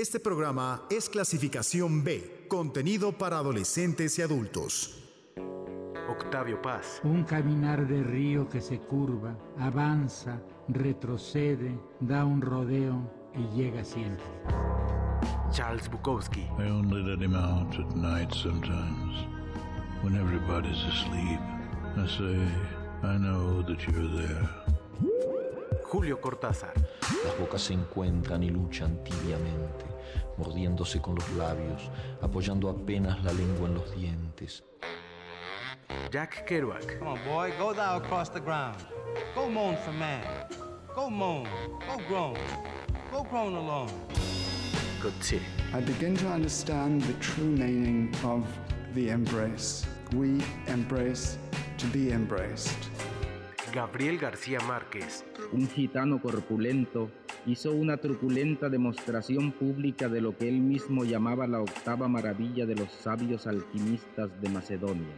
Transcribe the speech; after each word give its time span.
Este 0.00 0.18
programa 0.18 0.86
es 0.88 1.10
clasificación 1.10 2.02
B, 2.02 2.46
contenido 2.48 3.12
para 3.12 3.36
adolescentes 3.36 4.18
y 4.18 4.22
adultos. 4.22 4.98
Octavio 6.08 6.62
Paz. 6.62 7.02
Un 7.04 7.22
caminar 7.24 7.86
de 7.86 8.02
río 8.02 8.48
que 8.48 8.62
se 8.62 8.78
curva, 8.78 9.36
avanza, 9.58 10.40
retrocede, 10.68 11.78
da 12.00 12.24
un 12.24 12.40
rodeo 12.40 13.12
y 13.34 13.54
llega 13.54 13.84
siempre. 13.84 14.24
Charles 15.50 15.90
Bukowski. 15.90 16.48
I 16.58 16.70
only 16.70 17.02
let 17.02 17.20
him 17.20 17.34
out 17.34 17.78
at 17.78 17.94
night 17.94 18.32
sometimes, 18.32 19.26
when 20.02 20.16
everybody's 20.16 20.82
asleep. 20.84 21.40
I 21.98 22.06
say, 22.06 22.48
I 23.02 23.18
know 23.18 23.62
that 23.64 23.86
you're 23.86 24.08
there. 24.16 24.48
Julio 25.90 26.20
Cortázar. 26.20 26.72
Las 27.24 27.36
bocas 27.38 27.62
se 27.62 27.74
encuentran 27.74 28.44
y 28.44 28.50
luchan 28.50 29.02
tibiamente, 29.02 29.89
mordiéndose 30.40 31.00
con 31.00 31.14
los 31.14 31.30
labios, 31.32 31.90
apoyando 32.22 32.70
apenas 32.70 33.22
la 33.22 33.32
lengua 33.32 33.68
en 33.68 33.74
los 33.74 33.94
dientes. 33.94 34.64
Jack 36.10 36.44
Kerouac. 36.46 36.98
Come 36.98 37.10
on, 37.10 37.18
boy, 37.24 37.52
go 37.58 37.72
thou 37.72 37.98
across 37.98 38.30
the 38.30 38.40
ground. 38.40 38.76
Go 39.34 39.48
moan 39.48 39.76
for 39.76 39.92
man. 39.92 40.24
Go 40.94 41.10
moan. 41.10 41.46
Go 41.86 41.98
groan. 42.08 42.36
Go 43.12 43.22
groan 43.24 43.54
alone. 43.54 43.90
Gautier. 45.02 45.40
I 45.72 45.80
begin 45.80 46.16
to 46.16 46.28
understand 46.28 47.02
the 47.02 47.14
true 47.14 47.44
meaning 47.44 48.14
of 48.24 48.44
the 48.94 49.10
embrace. 49.10 49.86
We 50.12 50.42
embrace 50.66 51.38
to 51.78 51.86
be 51.86 52.12
embraced. 52.12 52.90
Gabriel 53.72 54.18
García 54.18 54.58
Márquez. 54.60 55.24
Un 55.52 55.68
gitano 55.68 56.20
corpulento 56.20 57.10
hizo 57.46 57.72
una 57.72 57.96
truculenta 57.96 58.68
demostración 58.68 59.52
pública 59.52 60.08
de 60.08 60.20
lo 60.20 60.36
que 60.36 60.48
él 60.48 60.60
mismo 60.60 61.04
llamaba 61.04 61.46
la 61.46 61.60
octava 61.60 62.08
maravilla 62.08 62.66
de 62.66 62.74
los 62.74 62.90
sabios 62.92 63.46
alquimistas 63.46 64.30
de 64.40 64.48
Macedonia. 64.48 65.14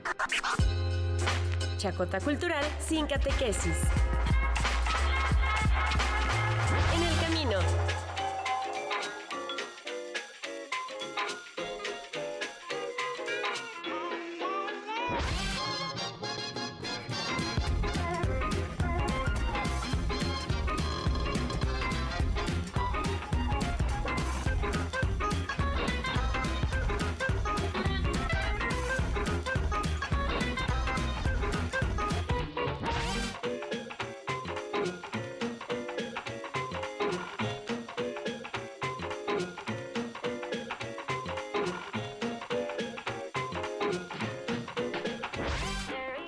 Chacota 1.78 2.20
Cultural 2.20 2.64
sin 2.78 3.06
catequesis. 3.06 3.77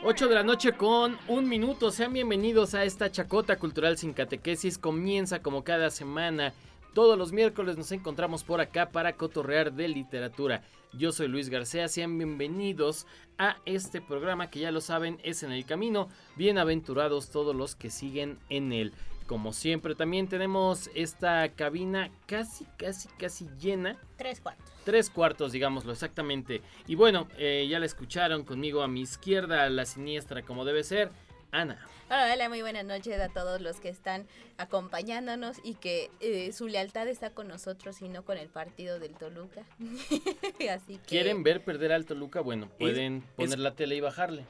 8 0.07 0.29
de 0.29 0.35
la 0.35 0.43
noche 0.43 0.73
con 0.73 1.17
un 1.29 1.49
minuto. 1.49 1.91
Sean 1.91 2.13
bienvenidos 2.13 2.75
a 2.75 2.85
esta 2.85 3.11
chacota 3.11 3.57
cultural 3.57 3.97
sin 3.97 4.13
catequesis. 4.13 4.77
Comienza 4.77 5.41
como 5.41 5.65
cada 5.65 5.89
semana. 5.89 6.53
Todos 6.93 7.17
los 7.17 7.33
miércoles 7.33 7.79
nos 7.79 7.91
encontramos 7.91 8.45
por 8.45 8.61
acá 8.61 8.91
para 8.91 9.17
cotorrear 9.17 9.73
de 9.73 9.89
literatura. 9.89 10.63
Yo 10.93 11.11
soy 11.11 11.29
Luis 11.29 11.49
García, 11.49 11.89
sean 11.89 12.19
bienvenidos 12.19 13.07
a 13.39 13.57
este 13.65 14.03
programa 14.03 14.51
que 14.51 14.61
ya 14.61 14.71
lo 14.71 14.83
saben 14.83 15.19
es 15.25 15.43
en 15.43 15.53
el 15.53 15.65
camino. 15.65 16.11
Bienaventurados 16.37 17.31
todos 17.31 17.57
los 17.57 17.75
que 17.75 17.89
siguen 17.89 18.39
en 18.51 18.75
él. 18.75 18.93
Como 19.27 19.53
siempre 19.55 19.95
también 19.95 20.29
tenemos 20.29 20.91
esta 20.95 21.49
cabina 21.51 22.11
casi, 22.27 22.67
casi, 22.77 23.09
casi 23.19 23.49
llena. 23.59 23.99
Tres 24.19 24.41
cuartos. 24.41 24.71
Tres 24.85 25.09
cuartos, 25.09 25.53
digámoslo 25.53 25.93
exactamente. 25.93 26.61
Y 26.87 26.95
bueno, 26.95 27.27
eh, 27.39 27.67
ya 27.69 27.79
la 27.79 27.87
escucharon 27.87 28.45
conmigo 28.45 28.83
a 28.83 28.89
mi 28.89 29.01
izquierda, 29.01 29.65
a 29.65 29.71
la 29.71 29.87
siniestra 29.87 30.43
como 30.43 30.67
debe 30.67 30.85
ser, 30.85 31.11
Ana. 31.53 31.79
Hola, 32.11 32.31
hola, 32.35 32.49
muy 32.51 32.61
buenas 32.61 32.85
noches 32.85 33.19
a 33.19 33.31
todos 33.31 33.63
los 33.63 33.81
que 33.81 33.89
están 33.89 34.27
acompañándonos 34.59 35.57
y 35.65 35.75
que 35.77 36.11
eh, 36.21 36.53
su 36.53 36.69
lealtad 36.69 37.09
está 37.09 37.31
con 37.31 37.49
nosotros 37.49 38.03
y 38.03 38.11
no 38.11 38.25
con 38.27 38.37
el 38.37 38.49
partido 38.49 38.99
del 38.99 39.15
Toluca. 39.15 39.63
Así 40.71 40.99
que... 40.99 41.07
¿Quieren 41.07 41.43
ver 41.43 41.65
perder 41.65 41.93
al 41.93 42.05
Toluca? 42.05 42.41
Bueno, 42.43 42.69
pueden 42.79 43.23
poner 43.37 43.55
es- 43.55 43.59
la 43.59 43.75
tele 43.75 43.97
y 43.97 44.01
bajarle. 44.01 44.45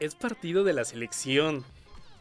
Es 0.00 0.16
partido 0.16 0.64
de 0.64 0.72
la 0.72 0.84
selección. 0.84 1.64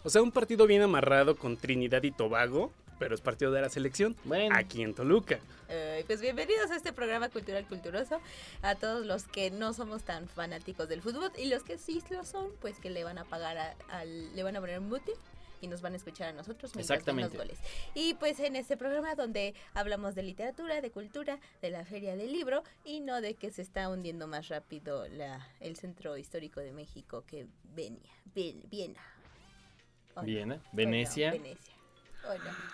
O 0.03 0.09
sea, 0.09 0.21
un 0.21 0.31
partido 0.31 0.65
bien 0.65 0.81
amarrado 0.81 1.35
con 1.35 1.57
Trinidad 1.57 2.03
y 2.03 2.11
Tobago, 2.11 2.71
pero 2.97 3.15
es 3.15 3.21
partido 3.21 3.51
de 3.51 3.61
la 3.61 3.69
selección. 3.69 4.15
Bueno. 4.23 4.55
Aquí 4.57 4.81
en 4.81 4.93
Toluca. 4.93 5.39
Eh, 5.67 6.03
pues 6.07 6.21
bienvenidos 6.21 6.71
a 6.71 6.75
este 6.77 6.93
programa 6.93 7.29
cultural 7.29 7.65
culturoso, 7.67 8.19
a 8.61 8.75
todos 8.75 9.05
los 9.05 9.25
que 9.27 9.51
no 9.51 9.73
somos 9.73 10.03
tan 10.03 10.27
fanáticos 10.27 10.87
del 10.89 11.01
fútbol 11.01 11.31
y 11.37 11.45
los 11.45 11.63
que 11.63 11.77
sí 11.77 12.01
lo 12.09 12.23
son, 12.23 12.51
pues 12.61 12.79
que 12.79 12.89
le 12.89 13.03
van 13.03 13.17
a 13.17 13.25
pagar 13.25 13.57
a- 13.57 13.75
al, 13.89 14.35
le 14.35 14.43
van 14.43 14.55
a 14.55 14.61
poner 14.61 14.79
mute 14.81 15.11
y 15.61 15.67
nos 15.67 15.81
van 15.81 15.91
a 15.93 15.97
escuchar 15.97 16.29
a 16.29 16.31
nosotros 16.33 16.73
Exactamente. 16.77 17.35
los 17.37 17.45
goles. 17.45 17.59
Y 17.93 18.13
pues 18.15 18.39
en 18.39 18.55
este 18.55 18.77
programa 18.77 19.13
donde 19.15 19.53
hablamos 19.73 20.15
de 20.15 20.23
literatura, 20.23 20.79
de 20.79 20.89
cultura, 20.91 21.39
de 21.61 21.69
la 21.69 21.83
feria 21.83 22.15
del 22.15 22.31
libro 22.31 22.63
y 22.85 23.01
no 23.01 23.19
de 23.19 23.33
que 23.35 23.51
se 23.51 23.61
está 23.61 23.89
hundiendo 23.89 24.25
más 24.27 24.47
rápido 24.47 25.07
la, 25.09 25.45
el 25.59 25.75
centro 25.75 26.17
histórico 26.17 26.61
de 26.61 26.71
México 26.71 27.25
que 27.27 27.45
Venia, 27.75 28.09
Viena. 30.21 30.21
¿O 30.21 30.25
no? 30.25 30.25
Viena, 30.25 30.55
¿O 30.55 30.57
no? 30.57 30.63
Venecia. 30.73 31.31
Venecia. 31.31 31.73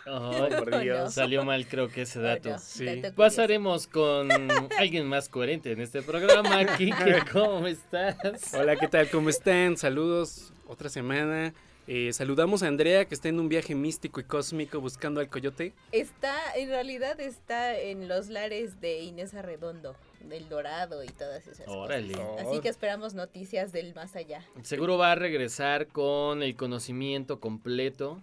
¿O 0.08 0.20
no? 0.20 0.44
Ay, 0.46 0.52
por 0.60 0.74
¿O 0.76 0.80
Dios. 0.80 1.00
no? 1.00 1.12
Salió 1.12 1.44
mal 1.46 1.68
creo 1.68 1.88
que 1.90 2.02
ese 2.04 2.20
dato. 2.20 2.56
Sí. 2.60 2.86
Dato. 3.02 3.16
Pasaremos 3.16 3.88
con 3.88 4.30
alguien 4.78 5.08
más 5.08 5.30
coherente 5.30 5.72
en 5.72 5.82
este 5.82 6.02
programa. 6.02 6.66
Kike, 6.78 7.24
¿cómo 7.32 7.68
estás? 7.68 8.54
Hola, 8.54 8.76
¿qué 8.76 8.88
tal? 8.88 9.10
¿Cómo 9.10 9.30
están? 9.30 9.78
Saludos. 9.78 10.52
Otra 10.68 10.90
semana. 10.90 11.54
Eh, 11.88 12.12
saludamos 12.14 12.64
a 12.64 12.68
Andrea, 12.68 13.06
que 13.06 13.14
está 13.14 13.30
en 13.30 13.40
un 13.40 13.48
viaje 13.48 13.76
místico 13.76 14.20
y 14.20 14.24
cósmico 14.24 14.82
buscando 14.82 15.20
al 15.20 15.30
coyote. 15.30 15.72
Está, 15.92 16.36
en 16.56 16.70
realidad 16.70 17.20
está 17.20 17.78
en 17.78 18.08
los 18.08 18.28
lares 18.30 18.82
de 18.82 19.02
Inés 19.02 19.36
Arredondo, 19.36 19.96
del 20.30 20.50
Dorado 20.50 21.04
y 21.04 21.08
todas 21.08 21.48
esas 21.48 21.68
Órale. 21.68 22.14
cosas. 22.14 22.48
Así 22.48 22.60
que 22.60 22.70
esperamos 22.70 23.14
noticias 23.14 23.72
del 23.72 23.94
más 23.96 24.16
allá. 24.16 24.44
Seguro 24.64 24.98
va 24.98 25.12
a 25.12 25.16
regresar 25.16 25.88
con 25.88 26.44
el 26.44 26.56
conocimiento 26.56 27.40
completo, 27.40 28.20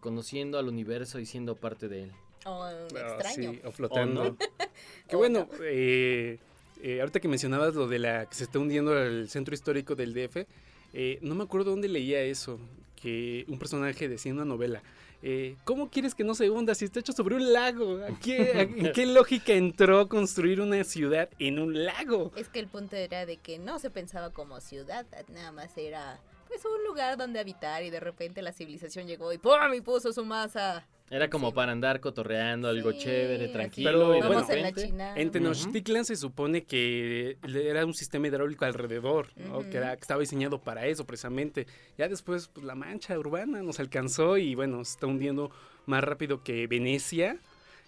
conociendo 0.00 0.58
al 0.58 0.68
universo 0.68 1.18
y 1.18 1.26
siendo 1.26 1.56
parte 1.56 1.88
de 1.88 2.04
él. 2.04 2.12
O 2.44 2.60
un 2.60 2.96
Ah, 2.96 3.16
extraño. 3.18 3.52
sí, 3.52 3.60
o 3.64 3.72
flotando. 3.72 4.36
Qué 5.08 5.16
bueno, 5.16 5.48
eh, 5.62 6.38
eh, 6.82 7.00
ahorita 7.00 7.18
que 7.20 7.28
mencionabas 7.28 7.74
lo 7.74 7.88
de 7.88 7.98
la 7.98 8.26
que 8.26 8.34
se 8.34 8.44
está 8.44 8.58
hundiendo 8.58 8.96
el 8.96 9.28
centro 9.28 9.54
histórico 9.54 9.94
del 9.96 10.14
DF, 10.14 10.46
eh, 10.92 11.18
no 11.22 11.34
me 11.34 11.44
acuerdo 11.44 11.70
dónde 11.70 11.88
leía 11.88 12.20
eso, 12.22 12.60
que 13.00 13.44
un 13.48 13.58
personaje 13.58 14.08
decía 14.08 14.30
en 14.30 14.36
una 14.36 14.44
novela. 14.44 14.82
Eh, 15.28 15.56
¿Cómo 15.64 15.90
quieres 15.90 16.14
que 16.14 16.22
no 16.22 16.34
se 16.34 16.48
hunda 16.50 16.72
si 16.76 16.84
está 16.84 17.00
hecho 17.00 17.12
sobre 17.12 17.34
un 17.34 17.52
lago? 17.52 17.98
¿A 18.04 18.16
qué, 18.20 18.52
a- 18.54 18.60
¿En 18.88 18.92
qué 18.92 19.06
lógica 19.06 19.52
entró 19.54 20.08
construir 20.08 20.60
una 20.60 20.84
ciudad 20.84 21.28
en 21.40 21.58
un 21.58 21.84
lago? 21.84 22.30
Es 22.36 22.48
que 22.48 22.60
el 22.60 22.68
punto 22.68 22.94
era 22.94 23.26
de 23.26 23.36
que 23.38 23.58
no 23.58 23.78
se 23.80 23.90
pensaba 23.90 24.30
como 24.30 24.60
ciudad, 24.60 25.04
nada 25.28 25.50
más 25.50 25.76
era 25.76 26.20
pues 26.46 26.64
un 26.64 26.84
lugar 26.84 27.16
donde 27.16 27.40
habitar 27.40 27.82
y 27.82 27.90
de 27.90 27.98
repente 27.98 28.40
la 28.40 28.52
civilización 28.52 29.08
llegó 29.08 29.32
y 29.32 29.38
¡pum! 29.38 29.74
y 29.74 29.80
puso 29.80 30.12
su 30.12 30.24
masa. 30.24 30.86
Era 31.08 31.30
como 31.30 31.50
Sí. 31.50 31.54
para 31.54 31.70
andar 31.72 32.00
cotorreando 32.00 32.68
algo 32.68 32.90
Sí, 32.92 32.98
chévere, 32.98 33.48
tranquilo. 33.48 34.12
Pero, 34.18 34.28
Vamos 34.28 34.50
en 34.50 34.62
la 34.62 34.72
China. 34.72 35.14
En 35.16 35.30
Tenochtitlan 35.30 36.04
se 36.04 36.16
supone 36.16 36.64
que 36.64 37.36
era 37.54 37.86
un 37.86 37.94
sistema 37.94 38.26
hidráulico 38.26 38.64
alrededor, 38.64 39.28
que, 39.70 39.76
era- 39.76 39.94
que 39.94 40.00
estaba 40.02 40.20
diseñado 40.20 40.58
para 40.60 40.86
eso 40.86 41.04
precisamente. 41.06 41.66
Ya 41.96 42.08
después 42.08 42.48
pues, 42.48 42.64
la 42.66 42.74
mancha 42.74 43.16
urbana 43.18 43.62
nos 43.62 43.78
alcanzó 43.78 44.36
y 44.36 44.54
bueno, 44.56 44.84
se 44.84 44.92
está 44.92 45.06
hundiendo 45.06 45.50
más 45.86 46.02
rápido 46.02 46.42
que 46.42 46.66
Venecia. 46.66 47.38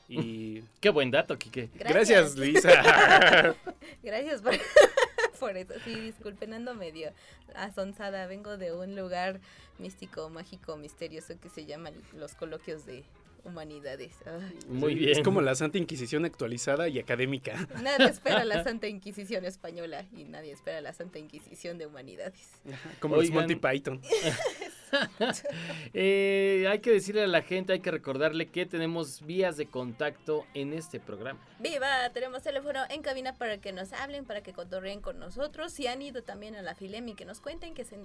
Y 0.08 0.62
Qué 0.80 0.90
buen 0.90 1.10
dato, 1.10 1.36
Kike. 1.36 1.70
gracias, 1.74 2.36
Lisa. 2.36 2.70
Gracias 4.02 4.40
por, 4.42 4.52
por 5.38 5.56
eso. 5.56 5.74
Sí, 5.84 5.94
disculpen, 5.94 6.52
ando 6.52 6.74
medio 6.74 7.12
asonsada. 7.54 8.26
Vengo 8.26 8.56
de 8.56 8.72
un 8.72 8.96
lugar 8.96 9.40
místico, 9.78 10.28
mágico, 10.30 10.76
misterioso 10.76 11.38
que 11.40 11.48
se 11.48 11.64
llama 11.66 11.90
los 12.14 12.34
coloquios 12.34 12.86
de 12.86 13.04
humanidades. 13.44 14.12
Ay, 14.26 14.58
Muy 14.68 14.94
bien. 14.94 15.10
Es 15.10 15.20
como 15.20 15.40
la 15.40 15.54
Santa 15.54 15.78
Inquisición 15.78 16.24
actualizada 16.24 16.88
y 16.88 16.98
académica. 16.98 17.66
Nadie 17.82 18.06
espera 18.06 18.44
la 18.44 18.62
Santa 18.64 18.88
Inquisición 18.88 19.44
española 19.44 20.04
y 20.16 20.24
nadie 20.24 20.52
espera 20.52 20.80
la 20.80 20.92
Santa 20.92 21.18
Inquisición 21.18 21.78
de 21.78 21.86
humanidades. 21.86 22.50
Como 23.00 23.16
los 23.16 23.24
Oigan. 23.24 23.46
Monty 23.46 23.56
Python. 23.56 24.00
Eh, 25.94 26.66
hay 26.68 26.80
que 26.80 26.90
decirle 26.90 27.22
a 27.22 27.26
la 27.26 27.42
gente, 27.42 27.72
hay 27.72 27.80
que 27.80 27.90
recordarle 27.90 28.46
que 28.46 28.66
tenemos 28.66 29.24
vías 29.24 29.56
de 29.56 29.66
contacto 29.66 30.46
en 30.54 30.72
este 30.72 31.00
programa. 31.00 31.40
¡Viva! 31.58 32.10
Tenemos 32.12 32.42
teléfono 32.42 32.80
en 32.88 33.02
cabina 33.02 33.34
para 33.34 33.58
que 33.58 33.72
nos 33.72 33.92
hablen, 33.92 34.24
para 34.24 34.42
que 34.42 34.52
cotorreen 34.52 35.00
con 35.00 35.18
nosotros. 35.18 35.72
Si 35.72 35.86
han 35.86 36.02
ido 36.02 36.22
también 36.22 36.54
a 36.56 36.62
la 36.62 36.74
Filem 36.74 37.08
y 37.08 37.14
que 37.14 37.24
nos 37.24 37.40
cuenten 37.40 37.74
que 37.74 37.84
se, 37.84 37.98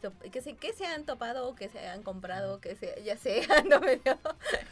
top- 0.00 0.30
que 0.30 0.40
se, 0.40 0.54
que 0.56 0.72
se 0.72 0.86
han 0.86 1.04
topado 1.04 1.48
o 1.48 1.54
que 1.54 1.68
se 1.68 1.86
han 1.88 2.02
comprado, 2.02 2.60
que 2.60 2.76
se, 2.76 3.02
ya 3.04 3.16
sé, 3.16 3.42
no 3.68 3.80
me 3.80 3.96
dio, 3.96 4.18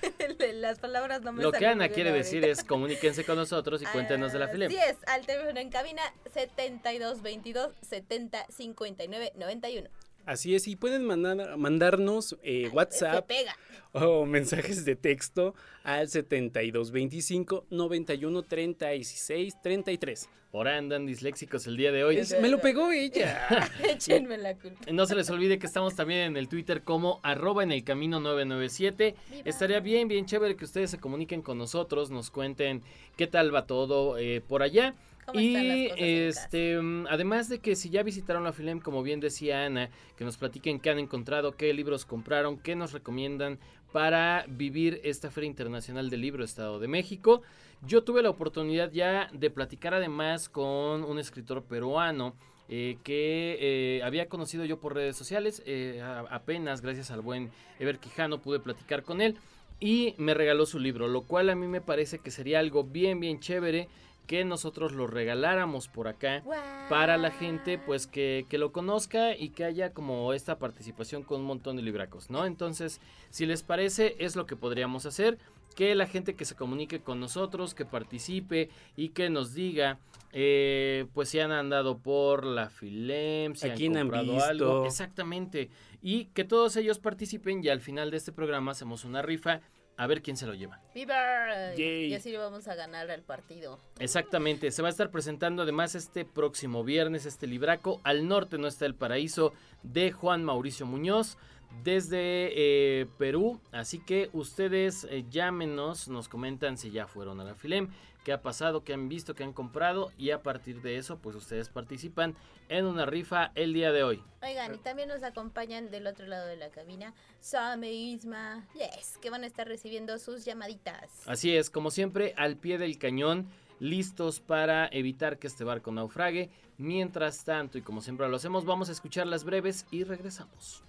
las 0.54 0.78
palabras 0.78 1.22
no 1.22 1.32
me 1.32 1.42
Lo 1.42 1.52
que 1.52 1.66
Ana 1.66 1.88
quiere 1.88 2.12
decir 2.12 2.44
es 2.44 2.64
comuníquense 2.64 3.24
con 3.24 3.36
nosotros 3.36 3.82
y 3.82 3.86
cuéntenos 3.86 4.32
de 4.32 4.38
la 4.38 4.48
Filem. 4.48 4.68
Así 4.68 4.78
es, 4.78 4.96
al 5.06 5.26
teléfono 5.26 5.58
en 5.60 5.70
cabina 5.70 6.02
7222 6.32 7.72
70 7.82 8.46
59 8.48 9.32
91. 9.36 9.88
Así 10.28 10.54
es, 10.54 10.68
y 10.68 10.76
pueden 10.76 11.04
mandar, 11.04 11.56
mandarnos 11.56 12.36
eh, 12.42 12.68
WhatsApp 12.70 13.26
pega. 13.26 13.56
o 13.92 14.26
mensajes 14.26 14.84
de 14.84 14.94
texto 14.94 15.54
al 15.84 16.08
7225 16.10 17.64
91 17.70 18.42
36 18.42 19.54
33. 19.62 20.28
Por 20.50 20.66
andan 20.66 21.04
disléxicos 21.06 21.66
el 21.66 21.76
día 21.76 21.92
de 21.92 22.04
hoy. 22.04 22.16
Es- 22.18 22.38
me 22.40 22.48
lo 22.48 22.58
pegó 22.60 22.90
ella. 22.90 23.68
Échenme 23.88 24.38
la 24.38 24.54
culpa. 24.54 24.80
No 24.92 25.04
se 25.06 25.14
les 25.14 25.28
olvide 25.30 25.58
que 25.58 25.66
estamos 25.66 25.94
también 25.94 26.20
en 26.20 26.36
el 26.38 26.48
Twitter 26.48 26.82
como 26.82 27.20
arroba 27.22 27.62
en 27.62 27.72
el 27.72 27.84
camino 27.84 28.18
997. 28.20 29.14
Estaría 29.44 29.80
bien, 29.80 30.08
bien 30.08 30.24
chévere 30.26 30.56
que 30.56 30.64
ustedes 30.64 30.90
se 30.90 30.98
comuniquen 30.98 31.42
con 31.42 31.58
nosotros, 31.58 32.10
nos 32.10 32.30
cuenten 32.30 32.82
qué 33.16 33.26
tal 33.26 33.54
va 33.54 33.66
todo 33.66 34.16
eh, 34.18 34.40
por 34.46 34.62
allá. 34.62 34.94
¿Cómo 35.28 35.40
están 35.40 35.68
las 35.68 35.76
Y 35.76 35.86
en 35.88 35.94
este, 36.28 36.80
mm, 36.80 37.06
además 37.08 37.48
de 37.50 37.58
que 37.58 37.76
si 37.76 37.90
ya 37.90 38.02
visitaron 38.02 38.44
la 38.44 38.52
Filem, 38.52 38.80
como 38.80 39.02
bien 39.02 39.20
decía 39.20 39.66
Ana, 39.66 39.90
que 40.16 40.24
nos 40.24 40.38
platiquen 40.38 40.80
qué 40.80 40.88
han 40.90 40.98
encontrado, 40.98 41.52
qué 41.52 41.72
libros 41.74 42.06
compraron, 42.06 42.58
qué 42.58 42.74
nos 42.74 42.92
recomiendan 42.92 43.58
para 43.92 44.46
vivir 44.48 45.00
esta 45.04 45.30
Feria 45.30 45.48
Internacional 45.48 46.08
del 46.08 46.22
Libro 46.22 46.44
Estado 46.44 46.78
de 46.78 46.88
México. 46.88 47.42
Yo 47.86 48.02
tuve 48.04 48.22
la 48.22 48.30
oportunidad 48.30 48.90
ya 48.90 49.28
de 49.32 49.50
platicar 49.50 49.92
además 49.92 50.48
con 50.48 51.04
un 51.04 51.18
escritor 51.18 51.62
peruano 51.62 52.34
eh, 52.70 52.96
que 53.04 53.56
eh, 53.60 54.02
había 54.04 54.28
conocido 54.28 54.64
yo 54.64 54.78
por 54.80 54.94
redes 54.94 55.16
sociales. 55.16 55.62
eh, 55.66 56.00
a- 56.02 56.20
apenas, 56.30 56.80
gracias 56.80 57.10
al 57.10 57.20
buen 57.20 57.50
Ever 57.78 57.98
Quijano, 57.98 58.40
pude 58.40 58.60
platicar 58.60 59.02
con 59.02 59.20
él 59.20 59.36
y 59.80 60.14
me 60.18 60.34
regaló 60.34 60.66
su 60.66 60.78
libro, 60.78 61.06
lo 61.06 61.22
cual 61.22 61.50
a 61.50 61.54
mí 61.54 61.66
me 61.68 61.80
parece 61.80 62.18
que 62.18 62.30
sería 62.30 62.58
algo 62.58 62.82
bien, 62.84 63.20
bien 63.20 63.38
chévere 63.40 63.88
que 64.28 64.44
nosotros 64.44 64.92
lo 64.92 65.06
regaláramos 65.06 65.88
por 65.88 66.06
acá 66.06 66.44
para 66.90 67.16
la 67.16 67.30
gente 67.30 67.78
pues 67.78 68.06
que, 68.06 68.44
que 68.50 68.58
lo 68.58 68.72
conozca 68.72 69.34
y 69.34 69.48
que 69.48 69.64
haya 69.64 69.94
como 69.94 70.34
esta 70.34 70.58
participación 70.58 71.22
con 71.22 71.40
un 71.40 71.46
montón 71.46 71.76
de 71.76 71.82
libracos, 71.82 72.28
¿no? 72.28 72.44
Entonces, 72.44 73.00
si 73.30 73.46
les 73.46 73.62
parece, 73.62 74.16
es 74.18 74.36
lo 74.36 74.46
que 74.46 74.54
podríamos 74.54 75.06
hacer, 75.06 75.38
que 75.74 75.94
la 75.94 76.06
gente 76.06 76.34
que 76.34 76.44
se 76.44 76.56
comunique 76.56 77.00
con 77.00 77.20
nosotros, 77.20 77.74
que 77.74 77.86
participe 77.86 78.68
y 78.96 79.08
que 79.10 79.30
nos 79.30 79.54
diga, 79.54 79.98
eh, 80.32 81.06
pues 81.14 81.30
si 81.30 81.40
han 81.40 81.52
andado 81.52 81.96
por 81.98 82.44
la 82.44 82.68
Filem, 82.68 83.54
si 83.54 83.68
¿A 83.70 83.72
han 83.72 83.96
han 83.96 84.08
comprado 84.08 84.32
visto? 84.34 84.44
algo, 84.44 84.84
exactamente, 84.86 85.70
y 86.02 86.26
que 86.26 86.44
todos 86.44 86.76
ellos 86.76 86.98
participen 86.98 87.64
y 87.64 87.70
al 87.70 87.80
final 87.80 88.10
de 88.10 88.18
este 88.18 88.32
programa 88.32 88.72
hacemos 88.72 89.06
una 89.06 89.22
rifa 89.22 89.62
a 89.98 90.06
ver 90.06 90.22
quién 90.22 90.36
se 90.36 90.46
lo 90.46 90.54
lleva. 90.54 90.80
¡Viva! 90.94 91.74
Yay. 91.76 92.06
Y 92.06 92.14
así 92.14 92.30
le 92.30 92.38
vamos 92.38 92.68
a 92.68 92.74
ganar 92.74 93.10
al 93.10 93.22
partido. 93.22 93.78
Exactamente, 93.98 94.70
se 94.70 94.80
va 94.80 94.88
a 94.88 94.90
estar 94.90 95.10
presentando 95.10 95.64
además 95.64 95.94
este 95.94 96.24
próximo 96.24 96.84
viernes 96.84 97.26
este 97.26 97.46
libraco 97.46 98.00
Al 98.04 98.28
norte 98.28 98.58
no 98.58 98.68
está 98.68 98.86
el 98.86 98.94
paraíso 98.94 99.52
de 99.82 100.12
Juan 100.12 100.44
Mauricio 100.44 100.86
Muñoz 100.86 101.36
desde 101.82 102.52
eh, 102.54 103.06
Perú, 103.18 103.60
así 103.72 103.98
que 103.98 104.30
ustedes 104.32 105.06
eh, 105.10 105.24
llámenos, 105.30 106.08
nos 106.08 106.28
comentan 106.28 106.76
si 106.76 106.90
ya 106.90 107.06
fueron 107.06 107.40
a 107.40 107.44
la 107.44 107.54
Filem, 107.54 107.88
qué 108.28 108.34
ha 108.34 108.42
pasado, 108.42 108.84
qué 108.84 108.92
han 108.92 109.08
visto, 109.08 109.34
qué 109.34 109.42
han 109.42 109.54
comprado 109.54 110.12
y 110.18 110.32
a 110.32 110.42
partir 110.42 110.82
de 110.82 110.98
eso 110.98 111.16
pues 111.16 111.34
ustedes 111.34 111.70
participan 111.70 112.36
en 112.68 112.84
una 112.84 113.06
rifa 113.06 113.52
el 113.54 113.72
día 113.72 113.90
de 113.90 114.02
hoy. 114.02 114.22
Oigan, 114.42 114.74
y 114.74 114.76
también 114.76 115.08
nos 115.08 115.22
acompañan 115.22 115.90
del 115.90 116.06
otro 116.06 116.26
lado 116.26 116.46
de 116.46 116.58
la 116.58 116.68
cabina 116.68 117.14
Sam 117.40 117.84
e 117.84 117.92
Isma, 117.94 118.68
yes, 118.74 119.16
que 119.22 119.30
van 119.30 119.44
a 119.44 119.46
estar 119.46 119.66
recibiendo 119.66 120.18
sus 120.18 120.44
llamaditas. 120.44 121.26
Así 121.26 121.56
es, 121.56 121.70
como 121.70 121.90
siempre, 121.90 122.34
al 122.36 122.58
pie 122.58 122.76
del 122.76 122.98
cañón, 122.98 123.48
listos 123.80 124.40
para 124.40 124.88
evitar 124.88 125.38
que 125.38 125.46
este 125.46 125.64
barco 125.64 125.90
naufrague. 125.90 126.50
Mientras 126.76 127.46
tanto, 127.46 127.78
y 127.78 127.82
como 127.82 128.02
siempre 128.02 128.28
lo 128.28 128.36
hacemos, 128.36 128.66
vamos 128.66 128.90
a 128.90 128.92
escuchar 128.92 129.26
las 129.26 129.44
breves 129.44 129.86
y 129.90 130.04
regresamos. 130.04 130.84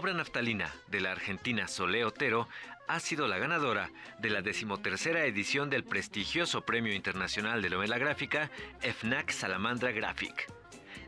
Obra 0.00 0.14
naftalina 0.14 0.72
de 0.86 1.02
la 1.02 1.12
argentina 1.12 1.68
Solé 1.68 2.06
Otero 2.06 2.48
ha 2.88 3.00
sido 3.00 3.28
la 3.28 3.36
ganadora 3.36 3.90
de 4.18 4.30
la 4.30 4.40
decimotercera 4.40 5.26
edición 5.26 5.68
del 5.68 5.84
prestigioso 5.84 6.62
Premio 6.62 6.94
Internacional 6.94 7.60
de 7.60 7.68
Novela 7.68 7.98
Gráfica 7.98 8.50
FNAC 8.80 9.30
Salamandra 9.30 9.92
Graphic. 9.92 10.50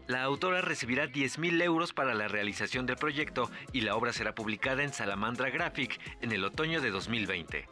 La 0.09 0.23
autora 0.23 0.61
recibirá 0.61 1.07
10.000 1.07 1.63
euros 1.63 1.95
para 1.95 2.13
la 2.13 2.29
realización 2.29 2.85
del 2.85 2.97
proyecto 2.97 3.51
y 3.73 3.81
la 3.81 3.97
obra 3.97 4.13
será 4.13 4.35
publicada 4.35 4.83
en 4.83 4.93
Salamandra 4.93 5.49
Graphic 5.49 5.99
en 6.21 6.33
el 6.33 6.45
otoño 6.45 6.83
de 6.83 6.91
2020. 6.91 7.67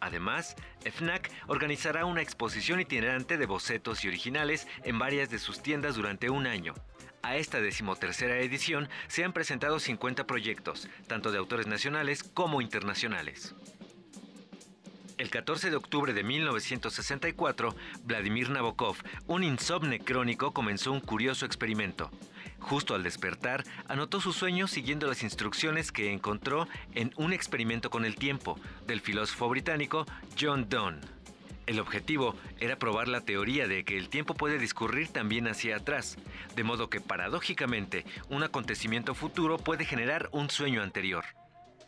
Además, 0.00 0.56
FNAC 0.80 1.30
organizará 1.46 2.04
una 2.04 2.22
exposición 2.22 2.80
itinerante 2.80 3.38
de 3.38 3.46
bocetos 3.46 4.04
y 4.04 4.08
originales 4.08 4.66
en 4.82 4.98
varias 4.98 5.30
de 5.30 5.38
sus 5.38 5.62
tiendas 5.62 5.94
durante 5.94 6.30
un 6.30 6.48
año. 6.48 6.74
A 7.22 7.36
esta 7.36 7.60
decimotercera 7.60 8.38
edición 8.38 8.88
se 9.08 9.24
han 9.24 9.32
presentado 9.32 9.80
50 9.80 10.26
proyectos, 10.26 10.88
tanto 11.06 11.32
de 11.32 11.38
autores 11.38 11.66
nacionales 11.66 12.22
como 12.22 12.60
internacionales. 12.60 13.54
El 15.18 15.30
14 15.30 15.70
de 15.70 15.76
octubre 15.76 16.12
de 16.12 16.22
1964, 16.22 17.74
Vladimir 18.04 18.50
Nabokov, 18.50 18.96
un 19.26 19.42
insomne 19.42 19.98
crónico, 19.98 20.52
comenzó 20.52 20.92
un 20.92 21.00
curioso 21.00 21.44
experimento. 21.44 22.10
Justo 22.60 22.94
al 22.94 23.02
despertar, 23.02 23.64
anotó 23.88 24.20
sus 24.20 24.36
sueños 24.36 24.70
siguiendo 24.70 25.08
las 25.08 25.24
instrucciones 25.24 25.90
que 25.90 26.12
encontró 26.12 26.68
en 26.94 27.12
Un 27.16 27.32
experimento 27.32 27.90
con 27.90 28.04
el 28.04 28.14
tiempo, 28.14 28.60
del 28.86 29.00
filósofo 29.00 29.48
británico 29.48 30.06
John 30.40 30.68
Donne. 30.68 31.00
El 31.68 31.80
objetivo 31.80 32.34
era 32.60 32.78
probar 32.78 33.08
la 33.08 33.20
teoría 33.20 33.68
de 33.68 33.84
que 33.84 33.98
el 33.98 34.08
tiempo 34.08 34.32
puede 34.32 34.58
discurrir 34.58 35.08
también 35.08 35.46
hacia 35.46 35.76
atrás, 35.76 36.16
de 36.56 36.64
modo 36.64 36.88
que 36.88 37.02
paradójicamente 37.02 38.06
un 38.30 38.42
acontecimiento 38.42 39.14
futuro 39.14 39.58
puede 39.58 39.84
generar 39.84 40.30
un 40.32 40.48
sueño 40.48 40.82
anterior. 40.82 41.26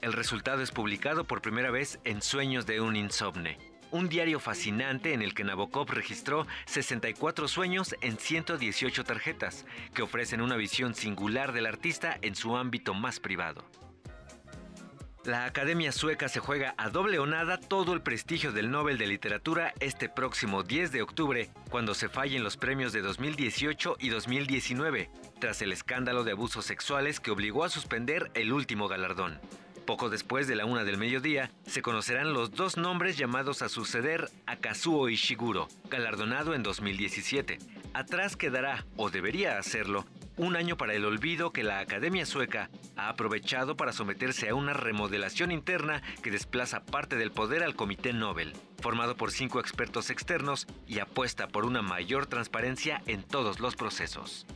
El 0.03 0.13
resultado 0.13 0.61
es 0.61 0.71
publicado 0.71 1.25
por 1.25 1.41
primera 1.41 1.71
vez 1.71 1.99
en 2.05 2.21
Sueños 2.21 2.67
de 2.67 2.83
un 2.83 2.95
Insomne, 2.95 3.57
un 3.91 4.11
diario 4.11 4.39
fascinante 4.39 5.15
en 5.15 5.23
el 5.23 5.33
que 5.33 5.45
Nabokov 5.45 5.89
registró 5.89 6.47
64 6.67 7.49
sueños 7.49 7.97
en 8.03 8.19
118 8.19 9.05
tarjetas, 9.05 9.65
que 9.95 10.03
ofrecen 10.03 10.43
una 10.43 10.57
visión 10.57 10.95
singular 10.95 11.53
del 11.53 11.65
artista 11.65 12.19
en 12.21 12.35
su 12.35 12.55
ámbito 12.55 12.93
más 12.93 13.19
privado. 13.19 13.65
La 15.25 15.45
Academia 15.45 15.93
Sueca 15.93 16.31
se 16.31 16.41
juega 16.41 16.75
a 16.79 16.89
doble 16.89 17.19
o 17.19 17.27
nada 17.27 17.59
todo 17.59 17.93
el 17.93 18.01
prestigio 18.01 18.53
del 18.53 18.71
Nobel 18.71 18.97
de 18.97 19.07
Literatura 19.07 19.75
este 19.79 20.09
próximo 20.09 20.63
10 20.63 20.93
de 20.93 21.03
octubre, 21.03 21.51
cuando 21.69 21.93
se 21.93 22.09
fallen 22.09 22.43
los 22.43 22.57
premios 22.57 22.95
de 22.95 23.03
2018 23.03 23.97
y 24.01 24.09
2019, 24.09 25.11
tras 25.39 25.61
el 25.61 25.73
escándalo 25.73 26.25
de 26.25 26.33
abusos 26.33 26.65
sexuales 26.65 27.21
que 27.21 27.31
obligó 27.31 27.65
a 27.65 27.69
suspender 27.69 28.31
el 28.33 28.51
último 28.51 28.89
galardón. 28.89 29.39
Poco 29.85 30.09
después 30.09 30.47
de 30.47 30.57
la 30.57 30.65
una 30.65 30.85
del 30.85 30.97
mediodía, 30.97 31.51
se 31.67 31.83
conocerán 31.83 32.33
los 32.33 32.53
dos 32.53 32.79
nombres 32.79 33.19
llamados 33.19 33.61
a 33.61 33.69
suceder 33.69 34.31
a 34.47 34.57
Kazuo 34.57 35.11
Ishiguro, 35.11 35.69
galardonado 35.91 36.55
en 36.55 36.63
2017. 36.63 37.59
Atrás 37.93 38.37
quedará, 38.37 38.87
o 38.97 39.11
debería 39.11 39.59
hacerlo, 39.59 40.07
un 40.41 40.57
año 40.57 40.79
para 40.79 40.95
el 40.95 41.05
olvido 41.05 41.53
que 41.53 41.63
la 41.63 41.81
Academia 41.81 42.25
Sueca 42.25 42.71
ha 42.97 43.11
aprovechado 43.11 43.77
para 43.77 43.93
someterse 43.93 44.49
a 44.49 44.55
una 44.55 44.73
remodelación 44.73 45.53
interna 45.53 46.03
que 46.23 46.31
desplaza 46.31 46.83
parte 46.83 47.17
del 47.17 47.31
poder 47.31 47.63
al 47.63 47.77
Comité 47.77 48.15
Nobel, 48.15 48.55
formado 48.81 49.19
por 49.19 49.33
cinco 49.33 49.61
expertos 49.61 50.09
externos 50.09 50.67
y 50.87 50.99
apuesta 50.99 51.49
por 51.49 51.67
una 51.67 51.83
mayor 51.83 52.27
transparencia 52.27 53.03
en 53.07 53.23
todos 53.23 53.61
los 53.61 53.77
procesos. 53.77 54.47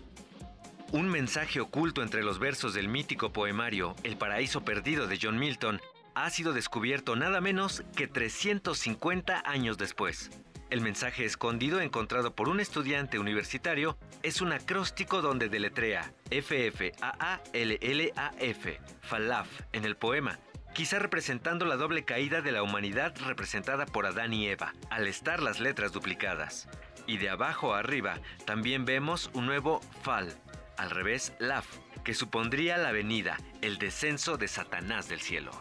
Un 0.91 1.11
mensaje 1.11 1.61
oculto 1.61 2.03
entre 2.03 2.23
los 2.23 2.39
versos 2.39 2.73
del 2.73 2.89
mítico 2.89 3.35
poemario 3.35 3.95
El 4.05 4.17
paraíso 4.17 4.65
perdido 4.65 5.07
de 5.07 5.19
John 5.21 5.39
Milton 5.39 5.83
ha 6.15 6.31
sido 6.31 6.55
descubierto 6.55 7.15
nada 7.15 7.43
menos 7.43 7.83
que 7.95 8.07
350 8.07 9.43
años 9.45 9.77
después. 9.77 10.31
El 10.71 10.81
mensaje 10.81 11.25
escondido 11.25 11.81
encontrado 11.81 12.35
por 12.35 12.49
un 12.49 12.59
estudiante 12.59 13.19
universitario 13.19 13.99
es 14.23 14.41
un 14.41 14.53
acróstico 14.53 15.21
donde 15.23 15.49
deletrea 15.49 16.13
F-F-A-A-L-L-A-F, 16.31 16.81
Falaf, 19.03 19.49
en 19.73 19.85
el 19.85 19.97
poema, 19.97 20.39
quizá 20.75 20.99
representando 20.99 21.65
la 21.67 21.77
doble 21.77 22.05
caída 22.05 22.41
de 22.41 22.53
la 22.53 22.63
humanidad 22.63 23.15
representada 23.25 23.87
por 23.87 24.07
Adán 24.07 24.33
y 24.33 24.49
Eva, 24.49 24.73
al 24.91 25.07
estar 25.07 25.43
las 25.43 25.61
letras 25.61 25.93
duplicadas. 25.93 26.69
Y 27.07 27.19
de 27.19 27.29
abajo 27.29 27.75
a 27.75 27.81
arriba 27.81 28.19
también 28.45 28.85
vemos 28.85 29.31
un 29.35 29.47
nuevo 29.47 29.81
Fal, 30.03 30.35
al 30.77 30.91
revés 30.91 31.33
Laf, 31.39 31.67
que 32.03 32.15
supondría 32.15 32.79
la 32.79 32.93
venida, 32.93 33.37
el 33.63 33.79
descenso 33.79 34.37
de 34.37 34.49
Satanás 34.49 35.09
del 35.09 35.21
cielo. 35.21 35.53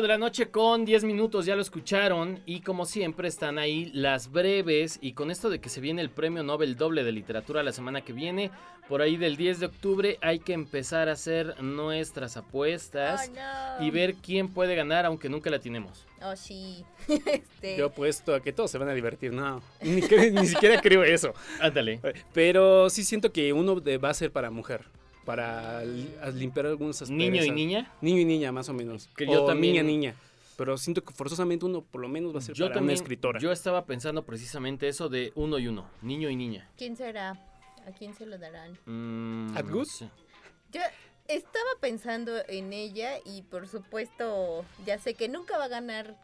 De 0.00 0.08
la 0.08 0.18
noche 0.18 0.50
con 0.50 0.84
10 0.84 1.04
minutos, 1.04 1.46
ya 1.46 1.56
lo 1.56 1.62
escucharon. 1.62 2.40
Y 2.46 2.60
como 2.60 2.84
siempre 2.84 3.28
están 3.28 3.58
ahí 3.58 3.90
las 3.94 4.30
breves. 4.30 4.98
Y 5.00 5.12
con 5.12 5.30
esto 5.30 5.50
de 5.50 5.60
que 5.60 5.68
se 5.68 5.80
viene 5.80 6.02
el 6.02 6.10
premio 6.10 6.42
Nobel 6.42 6.76
doble 6.76 7.04
de 7.04 7.12
literatura 7.12 7.62
la 7.62 7.72
semana 7.72 8.00
que 8.02 8.12
viene, 8.12 8.50
por 8.88 9.02
ahí 9.02 9.16
del 9.16 9.36
10 9.36 9.60
de 9.60 9.66
octubre, 9.66 10.18
hay 10.20 10.38
que 10.38 10.52
empezar 10.52 11.08
a 11.08 11.12
hacer 11.12 11.62
nuestras 11.62 12.36
apuestas 12.36 13.30
y 13.80 13.90
ver 13.90 14.14
quién 14.14 14.48
puede 14.48 14.74
ganar, 14.74 15.06
aunque 15.06 15.28
nunca 15.28 15.50
la 15.50 15.58
tenemos. 15.58 16.04
Oh, 16.22 16.36
sí. 16.36 16.84
este... 17.08 17.76
Yo 17.76 17.86
apuesto 17.86 18.34
a 18.34 18.40
que 18.40 18.52
todos 18.52 18.70
se 18.70 18.78
van 18.78 18.88
a 18.88 18.94
divertir. 18.94 19.32
No, 19.32 19.62
ni, 19.80 20.00
ni 20.00 20.46
siquiera 20.46 20.80
creo 20.80 21.04
eso. 21.04 21.32
Ándale. 21.60 22.00
Pero 22.32 22.90
sí 22.90 23.04
siento 23.04 23.32
que 23.32 23.52
uno 23.52 23.80
va 24.02 24.10
a 24.10 24.14
ser 24.14 24.30
para 24.30 24.50
mujer 24.50 24.84
para 25.24 25.84
limpiar 25.84 26.66
algunos 26.66 27.00
aspectos. 27.02 27.16
¿Niño 27.16 27.44
y 27.44 27.50
niña? 27.50 27.92
Niño 28.00 28.20
y 28.20 28.24
niña, 28.24 28.52
más 28.52 28.68
o 28.68 28.74
menos. 28.74 29.08
Que 29.16 29.26
yo 29.26 29.44
también. 29.44 29.72
Niña, 29.74 29.82
niña. 29.82 30.14
Pero 30.56 30.78
siento 30.78 31.02
que 31.02 31.12
forzosamente 31.12 31.64
uno 31.64 31.82
por 31.82 32.00
lo 32.00 32.08
menos 32.08 32.34
va 32.34 32.38
a 32.38 32.42
ser 32.42 32.56
para 32.56 32.80
una 32.80 32.92
escritora. 32.92 33.40
Yo 33.40 33.50
estaba 33.50 33.84
pensando 33.86 34.24
precisamente 34.24 34.88
eso 34.88 35.08
de 35.08 35.32
uno 35.34 35.58
y 35.58 35.66
uno, 35.66 35.88
niño 36.02 36.30
y 36.30 36.36
niña. 36.36 36.68
¿Quién 36.76 36.96
será? 36.96 37.30
¿A 37.86 37.90
quién 37.92 38.14
se 38.14 38.24
lo 38.24 38.38
darán? 38.38 38.78
Mm, 38.86 39.54
Yo 40.72 40.80
estaba 41.28 41.70
pensando 41.80 42.32
en 42.48 42.72
ella 42.72 43.18
y 43.24 43.42
por 43.42 43.68
supuesto 43.68 44.64
ya 44.86 44.98
sé 44.98 45.14
que 45.14 45.28
nunca 45.28 45.58
va 45.58 45.64
a 45.64 45.68
ganar 45.68 46.16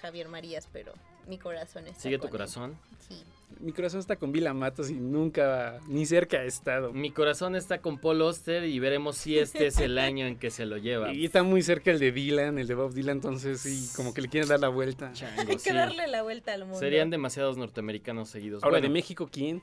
Javier 0.00 0.28
Marías, 0.28 0.68
pero 0.72 0.92
mi 1.28 1.38
corazón 1.38 1.86
está 1.86 2.00
¿Sigue 2.00 2.18
tu 2.18 2.28
corazón? 2.28 2.76
Sí. 3.06 3.22
Mi 3.60 3.72
corazón 3.72 4.00
está 4.00 4.16
con 4.16 4.30
Vila 4.30 4.54
Matos 4.54 4.88
y 4.88 4.94
nunca, 4.94 5.80
ni 5.88 6.06
cerca 6.06 6.38
ha 6.38 6.44
estado. 6.44 6.92
Mi 6.92 7.10
corazón 7.10 7.56
está 7.56 7.78
con 7.78 7.98
Paul 7.98 8.22
Oster 8.22 8.64
y 8.64 8.78
veremos 8.78 9.16
si 9.16 9.38
este 9.38 9.66
es 9.66 9.78
el 9.78 9.98
año 9.98 10.26
en 10.26 10.38
que 10.38 10.50
se 10.50 10.64
lo 10.64 10.76
lleva. 10.76 11.12
Y 11.12 11.24
está 11.24 11.42
muy 11.42 11.62
cerca 11.62 11.90
el 11.90 11.98
de 11.98 12.12
Dylan, 12.12 12.58
el 12.58 12.66
de 12.66 12.74
Bob 12.74 12.92
Dylan, 12.92 13.16
entonces 13.16 13.60
sí, 13.60 13.90
como 13.96 14.14
que 14.14 14.22
le 14.22 14.28
quieren 14.28 14.48
dar 14.48 14.60
la 14.60 14.68
vuelta. 14.68 15.12
Hay 15.36 15.56
que 15.56 15.72
darle 15.72 16.06
la 16.06 16.22
vuelta 16.22 16.54
al 16.54 16.64
mundo. 16.64 16.78
Serían 16.78 17.10
demasiados 17.10 17.56
norteamericanos 17.56 18.28
seguidos. 18.28 18.62
Ahora, 18.62 18.80
¿de 18.80 18.88
México 18.88 19.28
quién? 19.30 19.62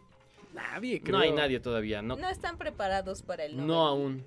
Nadie, 0.55 1.01
creo. 1.01 1.17
No 1.17 1.23
hay 1.23 1.31
nadie 1.31 1.59
todavía. 1.59 2.01
No, 2.01 2.15
no 2.15 2.29
están 2.29 2.57
preparados 2.57 3.21
para 3.21 3.43
el 3.43 3.57
Nobel. 3.57 3.67
No 3.67 3.85
aún. 3.85 4.23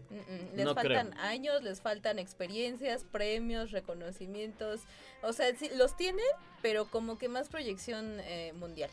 Les 0.54 0.72
faltan 0.72 1.16
años, 1.18 1.62
les 1.62 1.80
faltan 1.80 2.18
experiencias, 2.18 3.04
premios, 3.04 3.70
reconocimientos. 3.70 4.82
O 5.22 5.32
sea, 5.32 5.54
sí, 5.54 5.70
los 5.76 5.96
tienen, 5.96 6.26
pero 6.60 6.84
como 6.84 7.18
que 7.18 7.28
más 7.28 7.48
proyección 7.48 8.20
eh, 8.20 8.52
mundial. 8.58 8.90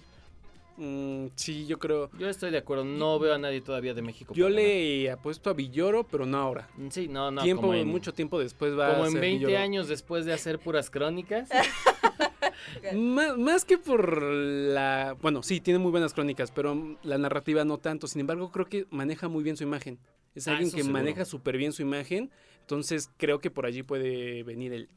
Mm, 0.78 1.28
sí, 1.36 1.66
yo 1.68 1.80
creo. 1.80 2.10
Yo 2.18 2.30
estoy 2.30 2.52
de 2.52 2.58
acuerdo. 2.58 2.84
No 2.84 3.18
veo 3.20 3.34
a 3.34 3.38
nadie 3.38 3.62
todavía 3.62 3.94
de 3.94 4.02
México. 4.02 4.34
Yo 4.34 4.50
le 4.50 5.10
apuesto 5.12 5.50
a 5.50 5.54
Villoro, 5.54 6.06
pero 6.06 6.26
no 6.26 6.38
ahora. 6.38 6.70
Mm, 6.76 6.90
sí, 6.90 7.08
no, 7.08 7.32
no. 7.32 7.42
Tiempo, 7.42 7.72
mucho 7.72 8.14
tiempo 8.14 8.40
después 8.40 8.78
va 8.78 8.96
Como 8.96 9.08
en 9.08 9.20
20 9.20 9.58
años 9.58 9.88
después 9.88 10.26
de 10.26 10.34
hacer 10.34 10.60
puras 10.60 10.90
crónicas. 10.90 11.50
más, 12.94 13.66
que 13.66 13.78
por 13.78 14.22
la. 14.22 15.16
Bueno, 15.22 15.44
sí, 15.44 15.62
tiene 15.62 15.80
muy 15.80 15.92
buenas 15.92 16.14
crónicas, 16.14 16.52
pero 16.52 16.98
la 17.04 17.18
narrativa 17.18 17.66
no 17.66 17.78
tanto. 17.78 18.08
Sin 18.08 18.22
embargo, 18.22 18.52
creo 18.52 18.68
que 18.68 18.88
maneja 18.90 19.28
muy 19.28 19.44
bien 19.44 19.58
su 19.58 19.64
imagen. 19.64 20.00
Es 20.34 20.48
ah, 20.48 20.52
alguien 20.52 20.72
que 20.72 20.84
maneja 20.84 21.26
súper 21.26 21.58
bien 21.58 21.72
su 21.72 21.82
imagen. 21.82 22.32
Entonces, 22.62 23.10
creo 23.18 23.40
que 23.40 23.52
por 23.52 23.66
allí 23.66 23.84
puede 23.84 24.44
venir 24.44 24.74
el 24.74 24.90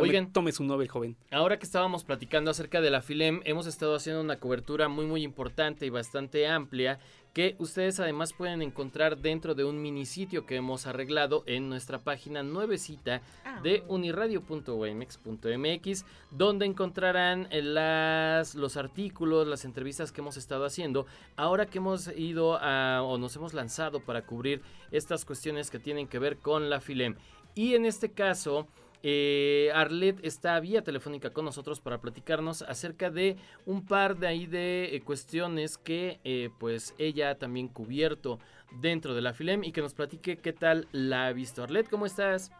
Oigan, 0.00 0.32
tome 0.32 0.52
su 0.52 0.64
Nobel, 0.64 0.88
joven. 0.88 1.16
Ahora 1.30 1.58
que 1.58 1.66
estábamos 1.66 2.04
platicando 2.04 2.50
acerca 2.50 2.80
de 2.80 2.90
la 2.90 3.02
FILEM, 3.02 3.42
hemos 3.44 3.66
estado 3.66 3.94
haciendo 3.94 4.20
una 4.20 4.38
cobertura 4.38 4.88
muy 4.88 5.06
muy 5.06 5.22
importante 5.22 5.86
y 5.86 5.90
bastante 5.90 6.46
amplia 6.46 6.98
que 7.32 7.54
ustedes 7.58 7.98
además 8.00 8.32
pueden 8.32 8.62
encontrar 8.62 9.18
dentro 9.18 9.54
de 9.54 9.62
un 9.64 9.80
mini 9.80 10.04
sitio 10.06 10.46
que 10.46 10.56
hemos 10.56 10.86
arreglado 10.86 11.44
en 11.46 11.68
nuestra 11.68 11.98
página 11.98 12.42
nuevecita 12.42 13.22
ah. 13.44 13.60
de 13.62 13.84
uniradio.wmx.mx 13.88 16.04
donde 16.30 16.66
encontrarán 16.66 17.46
las, 17.50 18.56
los 18.56 18.76
artículos, 18.76 19.46
las 19.46 19.64
entrevistas 19.64 20.10
que 20.12 20.20
hemos 20.20 20.36
estado 20.36 20.64
haciendo 20.64 21.06
ahora 21.36 21.66
que 21.66 21.78
hemos 21.78 22.08
ido 22.16 22.58
a, 22.60 23.02
o 23.02 23.18
nos 23.18 23.36
hemos 23.36 23.54
lanzado 23.54 24.00
para 24.00 24.22
cubrir 24.22 24.62
estas 24.90 25.24
cuestiones 25.24 25.70
que 25.70 25.78
tienen 25.78 26.08
que 26.08 26.18
ver 26.18 26.38
con 26.38 26.68
la 26.68 26.80
FILEM. 26.80 27.14
Y 27.54 27.74
en 27.74 27.84
este 27.84 28.10
caso 28.10 28.66
eh, 29.02 29.70
Arlet 29.74 30.22
está 30.24 30.60
vía 30.60 30.82
telefónica 30.82 31.30
con 31.30 31.44
nosotros 31.44 31.80
para 31.80 32.00
platicarnos 32.00 32.62
acerca 32.62 33.10
de 33.10 33.36
un 33.64 33.84
par 33.86 34.16
de 34.16 34.26
ahí 34.26 34.46
de 34.46 34.94
eh, 34.94 35.00
cuestiones 35.00 35.78
que 35.78 36.20
eh, 36.24 36.50
pues 36.58 36.94
ella 36.98 37.30
ha 37.30 37.34
también 37.36 37.68
cubierto 37.68 38.38
dentro 38.80 39.14
de 39.14 39.22
la 39.22 39.32
Filem 39.32 39.64
y 39.64 39.72
que 39.72 39.80
nos 39.80 39.94
platique 39.94 40.36
qué 40.36 40.52
tal 40.52 40.86
la 40.92 41.26
ha 41.26 41.32
visto. 41.32 41.62
Arlet, 41.62 41.88
¿cómo 41.88 42.04
estás? 42.04 42.52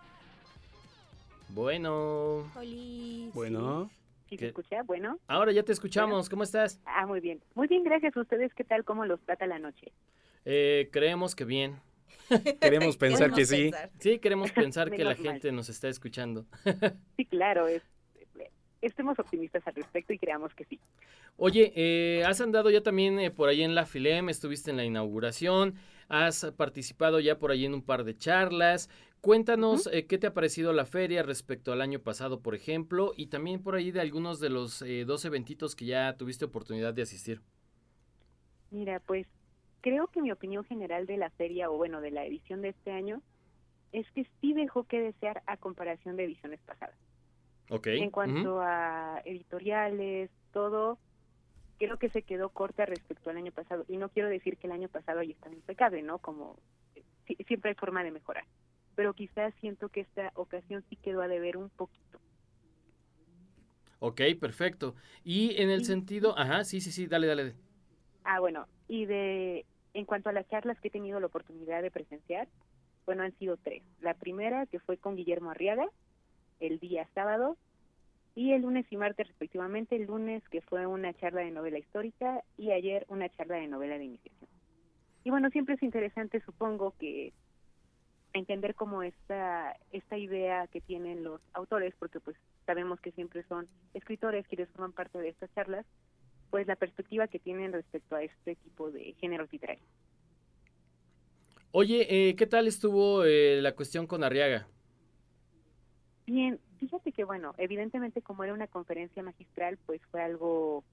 Bueno. 1.51 2.51
Hola. 2.57 3.31
Bueno. 3.35 3.91
¿Sí 4.29 4.39
se 4.39 4.47
escucha? 4.47 4.83
Bueno. 4.85 5.19
Ahora 5.27 5.53
ya 5.53 5.63
te 5.63 5.73
escuchamos. 5.73 6.29
¿Cómo 6.29 6.45
estás? 6.45 6.81
Ah, 6.87 7.05
muy 7.05 7.21
bien. 7.21 7.43
Muy 7.55 7.67
bien, 7.67 7.83
gracias. 7.83 8.17
¿Ustedes 8.17 8.55
qué 8.55 8.65
tal? 8.65 8.85
¿Cómo 8.85 9.05
los 9.05 9.21
trata 9.21 9.47
la 9.47 9.59
noche? 9.59 9.93
creemos 10.43 11.35
que 11.35 11.45
bien. 11.45 11.81
Queremos 12.61 12.97
pensar 12.97 13.33
que 13.33 13.45
sí. 13.45 13.71
Sí, 13.99 14.19
queremos 14.19 14.53
pensar 14.53 14.91
que 14.97 15.05
la 15.05 15.15
gente 15.15 15.53
nos 15.53 15.69
está 15.69 15.89
escuchando. 15.89 16.47
sí, 17.17 17.25
claro, 17.27 17.67
estemos 18.81 19.19
optimistas 19.19 19.67
al 19.67 19.75
respecto 19.75 20.13
y 20.13 20.19
creamos 20.19 20.55
que 20.55 20.65
sí. 20.65 20.81
Oye, 21.37 21.73
eh, 21.75 22.25
has 22.25 22.41
andado 22.41 22.71
ya 22.71 22.83
también 22.83 23.19
eh, 23.19 23.31
por 23.31 23.49
ahí 23.49 23.63
en 23.63 23.75
la 23.75 23.87
FILEM, 23.87 24.29
estuviste 24.29 24.71
en 24.71 24.77
la 24.77 24.85
inauguración, 24.85 25.75
has 26.09 26.53
participado 26.57 27.21
ya 27.21 27.39
por 27.39 27.51
ahí 27.51 27.65
en 27.65 27.75
un 27.75 27.83
par 27.83 28.05
de 28.05 28.17
charlas. 28.17 28.91
Cuéntanos 29.21 29.87
eh, 29.93 30.07
qué 30.07 30.19
te 30.19 30.27
ha 30.27 30.35
parecido 30.35 30.73
la 30.73 30.87
feria 30.87 31.23
respecto 31.23 31.73
al 31.73 31.83
año 31.83 32.01
pasado, 32.01 32.41
por 32.41 32.55
ejemplo, 32.55 33.13
y 33.17 33.27
también 33.27 33.63
por 33.63 33.75
ahí 33.75 33.91
de 33.91 34.01
algunos 34.01 34.41
de 34.41 34.49
los 34.49 34.83
dos 35.07 35.25
eventitos 35.25 35.77
que 35.77 35.87
ya 35.87 36.17
tuviste 36.17 36.47
oportunidad 36.47 36.95
de 36.95 37.03
asistir. 37.03 37.43
Mira, 38.71 39.01
pues 39.01 39.27
creo 39.81 40.09
que 40.09 40.23
mi 40.23 40.33
opinión 40.33 40.65
general 40.65 41.07
de 41.07 41.17
la 41.17 41.31
feria, 41.31 41.71
o 41.71 41.77
bueno, 41.77 42.01
de 42.01 42.11
la 42.11 42.25
edición 42.25 42.63
de 42.63 42.71
este 42.71 42.93
año, 42.93 43.23
es 43.93 44.11
que 44.13 44.27
sí 44.41 44.53
dejó 44.53 44.85
que 44.85 45.01
desear 45.01 45.43
a 45.47 45.57
comparación 45.57 46.17
de 46.17 46.25
ediciones 46.25 46.61
pasadas. 46.61 46.97
Okay. 47.69 48.01
En 48.01 48.11
cuanto 48.11 48.61
a 48.61 49.21
editoriales, 49.25 50.31
todo, 50.53 50.99
creo 51.79 51.99
que 51.99 52.11
se 52.11 52.23
quedó 52.23 52.51
corta 52.51 52.85
respecto 52.85 53.31
al 53.31 53.37
año 53.37 53.53
pasado. 53.53 53.85
Y 53.89 53.97
no 53.97 54.09
quiero 54.09 54.29
decir 54.29 54.57
que 54.57 54.67
el 54.67 54.73
año 54.73 54.89
pasado 54.89 55.23
ya 55.23 55.33
estaba 55.33 55.55
impecable, 55.55 56.03
¿no? 56.03 56.19
Como 56.19 56.59
siempre 57.47 57.71
hay 57.71 57.77
forma 57.77 58.03
de 58.03 58.11
mejorar. 58.11 58.45
Pero 58.97 59.15
quizás 59.15 59.55
siento 59.61 59.89
que 59.89 60.01
esta 60.01 60.33
ocasión 60.35 60.85
sí 60.91 60.97
quedó 60.97 61.23
a 61.23 61.29
deber 61.29 61.57
un 61.57 61.71
poquito. 61.71 62.19
Ok, 64.01 64.21
perfecto. 64.41 64.95
Y 65.23 65.61
en 65.61 65.71
el 65.71 65.85
sentido, 65.85 66.37
ajá, 66.39 66.65
sí, 66.65 66.81
sí, 66.81 66.91
sí, 66.91 67.07
dale, 67.07 67.27
dale. 67.27 67.55
Ah, 68.25 68.41
bueno, 68.41 68.67
y 68.89 69.07
de 69.07 69.65
en 69.95 70.05
cuanto 70.05 70.29
a 70.29 70.33
las 70.33 70.49
charlas 70.49 70.79
que 70.81 70.89
he 70.89 70.91
tenido 70.91 71.21
la 71.21 71.27
oportunidad 71.27 71.83
de 71.83 71.91
presenciar, 71.91 72.49
bueno, 73.07 73.23
han 73.23 73.37
sido 73.39 73.57
tres. 73.57 73.83
La 74.01 74.15
primera, 74.15 74.67
que 74.67 74.79
fue 74.79 74.97
con 74.97 75.17
Guillermo 75.17 75.51
Arriaga, 75.51 75.89
el 76.61 76.79
día 76.79 77.09
sábado, 77.15 77.57
y 78.35 78.53
el 78.53 78.63
lunes 78.63 78.87
y 78.91 78.97
martes 78.97 79.27
respectivamente, 79.27 79.97
el 79.97 80.07
lunes 80.07 80.43
que 80.49 80.61
fue 80.61 80.87
una 80.87 81.13
charla 81.15 81.41
de 81.41 81.51
novela 81.51 81.79
histórica 81.79 82.43
y 82.57 82.71
ayer 82.71 83.05
una 83.09 83.29
charla 83.29 83.57
de 83.57 83.67
novela 83.67 83.99
de 83.99 84.05
iniciación. 84.05 84.49
Y 85.25 85.31
bueno, 85.31 85.51
siempre 85.51 85.75
es 85.75 85.83
interesante, 85.83 86.41
supongo, 86.41 86.95
que 86.99 87.33
entender 88.33 88.75
como 88.75 89.03
esta, 89.03 89.77
esta 89.91 90.17
idea 90.17 90.67
que 90.69 90.81
tienen 90.81 91.25
los 91.25 91.41
autores, 91.53 91.95
porque 91.99 92.21
pues 92.21 92.37
sabemos 92.65 93.01
que 93.01 93.13
siempre 93.13 93.43
son 93.45 93.67
escritores 93.93 94.47
quienes 94.47 94.69
forman 94.71 94.93
parte 94.93 95.19
de 95.19 95.29
estas 95.29 95.53
charlas, 95.55 95.85
pues 96.51 96.67
la 96.67 96.77
perspectiva 96.77 97.29
que 97.29 97.39
tienen 97.39 97.73
respecto 97.73 98.17
a 98.17 98.23
este 98.23 98.57
tipo 98.57 98.91
de 98.91 99.15
géneros 99.21 99.51
literarios. 99.53 99.87
Oye, 101.73 102.07
eh, 102.09 102.35
¿qué 102.35 102.47
tal 102.47 102.67
estuvo 102.67 103.25
eh, 103.25 103.61
la 103.63 103.77
cuestión 103.77 104.07
con 104.07 104.25
Arriaga? 104.25 104.67
Bien, 106.27 106.59
fíjate 106.79 107.13
que 107.13 107.25
bueno, 107.25 107.55
evidentemente 107.59 108.23
como 108.23 108.43
era 108.43 108.53
una 108.53 108.67
conferencia 108.67 109.23
magistral, 109.23 109.79
pues 109.87 110.01
fue 110.11 110.23
algo 110.23 110.85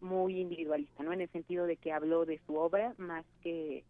muy 0.00 0.40
individualista, 0.40 1.04
¿no? 1.04 1.12
En 1.12 1.20
el 1.20 1.30
sentido 1.30 1.66
de 1.66 1.76
que 1.76 1.92
habló 1.92 2.26
de 2.26 2.40
su 2.46 2.56
obra 2.56 2.94
más 2.98 3.24
que 3.42 3.84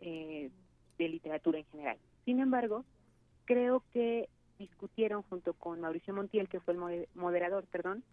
eh, 0.00 0.50
de 0.98 1.08
literatura 1.08 1.58
en 1.58 1.66
general. 1.66 1.98
Sin 2.26 2.40
embargo, 2.40 2.84
creo 3.46 3.82
que 3.92 4.28
discutieron 4.58 5.22
junto 5.22 5.54
con 5.54 5.80
Mauricio 5.80 6.14
Montiel, 6.14 6.48
que 6.48 6.60
fue 6.60 6.74
el 6.74 7.08
moderador, 7.14 7.64
perdón, 7.70 8.04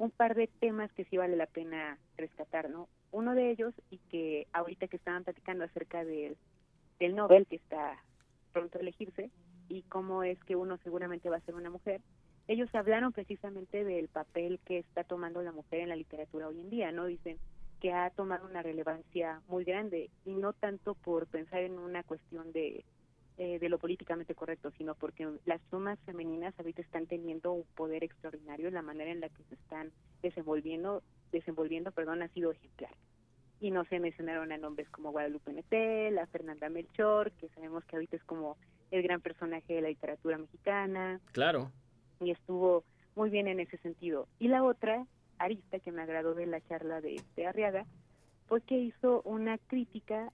un 0.00 0.10
par 0.10 0.34
de 0.34 0.46
temas 0.46 0.90
que 0.92 1.04
sí 1.04 1.18
vale 1.18 1.36
la 1.36 1.46
pena 1.46 1.98
rescatar, 2.16 2.70
¿no? 2.70 2.88
Uno 3.12 3.34
de 3.34 3.50
ellos, 3.50 3.74
y 3.90 3.98
que 4.10 4.46
ahorita 4.54 4.88
que 4.88 4.96
estaban 4.96 5.24
platicando 5.24 5.62
acerca 5.62 6.06
del, 6.06 6.38
del 6.98 7.14
Nobel, 7.14 7.46
que 7.46 7.56
está 7.56 8.02
pronto 8.50 8.78
a 8.78 8.80
elegirse, 8.80 9.30
y 9.68 9.82
cómo 9.82 10.22
es 10.22 10.42
que 10.44 10.56
uno 10.56 10.78
seguramente 10.78 11.28
va 11.28 11.36
a 11.36 11.42
ser 11.42 11.54
una 11.54 11.68
mujer, 11.68 12.00
ellos 12.48 12.74
hablaron 12.74 13.12
precisamente 13.12 13.84
del 13.84 14.08
papel 14.08 14.58
que 14.64 14.78
está 14.78 15.04
tomando 15.04 15.42
la 15.42 15.52
mujer 15.52 15.80
en 15.80 15.90
la 15.90 15.96
literatura 15.96 16.48
hoy 16.48 16.60
en 16.62 16.70
día, 16.70 16.92
¿no? 16.92 17.04
Dicen 17.04 17.36
que 17.78 17.92
ha 17.92 18.08
tomado 18.08 18.46
una 18.46 18.62
relevancia 18.62 19.42
muy 19.48 19.64
grande 19.64 20.08
y 20.24 20.32
no 20.32 20.54
tanto 20.54 20.94
por 20.94 21.26
pensar 21.26 21.60
en 21.60 21.78
una 21.78 22.04
cuestión 22.04 22.52
de, 22.52 22.86
eh, 23.40 23.58
de 23.58 23.68
lo 23.68 23.78
políticamente 23.78 24.36
correcto, 24.36 24.70
sino 24.78 24.94
porque 24.94 25.28
las 25.46 25.60
sumas 25.70 25.98
femeninas 26.06 26.54
ahorita 26.58 26.82
están 26.82 27.06
teniendo 27.06 27.52
un 27.52 27.64
poder 27.74 28.04
extraordinario 28.04 28.68
en 28.68 28.74
la 28.74 28.82
manera 28.82 29.10
en 29.10 29.20
la 29.20 29.28
que 29.28 29.42
se 29.48 29.54
están 29.56 29.90
desenvolviendo, 30.22 31.02
desenvolviendo, 31.32 31.90
perdón, 31.90 32.22
ha 32.22 32.28
sido 32.28 32.52
ejemplar. 32.52 32.94
Y 33.60 33.72
no 33.72 33.84
se 33.86 33.98
mencionaron 33.98 34.52
a 34.52 34.58
nombres 34.58 34.88
como 34.90 35.10
Guadalupe 35.10 35.52
Netel, 35.52 36.18
a 36.18 36.26
Fernanda 36.26 36.68
Melchor, 36.68 37.32
que 37.32 37.48
sabemos 37.48 37.84
que 37.84 37.96
ahorita 37.96 38.16
es 38.16 38.24
como 38.24 38.56
el 38.92 39.02
gran 39.02 39.20
personaje 39.20 39.74
de 39.74 39.80
la 39.82 39.88
literatura 39.88 40.38
mexicana. 40.38 41.20
Claro 41.32 41.70
y 42.20 42.30
estuvo 42.30 42.84
muy 43.16 43.30
bien 43.30 43.48
en 43.48 43.60
ese 43.60 43.78
sentido. 43.78 44.28
Y 44.38 44.48
la 44.48 44.62
otra 44.62 45.06
arista 45.38 45.78
que 45.80 45.92
me 45.92 46.02
agradó 46.02 46.34
de 46.34 46.46
la 46.46 46.60
charla 46.60 47.00
de, 47.00 47.16
este 47.16 47.46
Arriaga 47.46 47.86
fue 48.46 48.60
que 48.60 48.76
hizo 48.76 49.22
una 49.22 49.58
crítica 49.58 50.32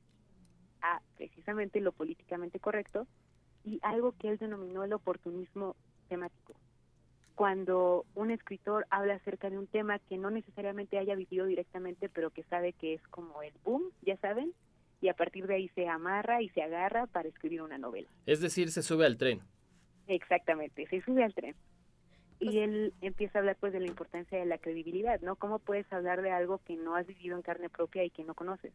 a 0.93 1.03
precisamente 1.17 1.81
lo 1.81 1.93
políticamente 1.93 2.61
correcto 2.61 3.07
y 3.65 3.79
algo 3.83 4.13
que 4.13 4.29
él 4.29 4.39
denominó 4.39 4.85
el 4.85 4.93
oportunismo 4.93 5.77
temático. 6.09 6.55
Cuando 7.35 8.07
un 8.15 8.31
escritor 8.31 8.87
habla 8.91 9.15
acerca 9.15 9.51
de 9.51 9.59
un 9.59 9.67
tema 9.67 9.99
que 9.99 10.17
no 10.17 10.31
necesariamente 10.31 10.99
haya 10.99 11.15
vivido 11.15 11.47
directamente, 11.47 12.09
pero 12.09 12.31
que 12.31 12.45
sabe 12.45 12.73
que 12.73 12.95
es 12.95 13.03
como 13.09 13.43
el 13.43 13.53
boom, 13.65 13.91
ya 14.03 14.17
saben, 14.19 14.53
y 15.01 15.09
a 15.09 15.15
partir 15.15 15.47
de 15.47 15.57
ahí 15.57 15.69
se 15.75 15.87
amarra 15.89 16.41
y 16.41 16.49
se 16.51 16.63
agarra 16.63 17.07
para 17.07 17.29
escribir 17.29 17.61
una 17.61 17.77
novela. 17.77 18.09
Es 18.25 18.41
decir, 18.41 18.71
se 18.71 18.83
sube 18.83 19.05
al 19.05 19.19
tren. 19.19 19.43
Exactamente, 20.07 20.87
se 20.87 21.03
sube 21.03 21.25
al 21.25 21.35
tren 21.35 21.55
y 22.39 22.45
pues 22.45 22.57
él 22.57 22.95
empieza 23.01 23.39
a 23.39 23.41
hablar 23.41 23.57
pues 23.59 23.73
de 23.73 23.81
la 23.81 23.87
importancia 23.87 24.39
de 24.39 24.47
la 24.47 24.59
credibilidad, 24.59 25.21
¿no? 25.21 25.37
¿Cómo 25.37 25.59
puedes 25.59 25.91
hablar 25.93 26.23
de 26.23 26.31
algo 26.31 26.59
que 26.59 26.77
no 26.77 26.95
has 26.95 27.07
vivido 27.07 27.37
en 27.37 27.43
carne 27.43 27.69
propia 27.71 28.05
y 28.05 28.11
que 28.11 28.25
no 28.25 28.35
conoces? 28.35 28.73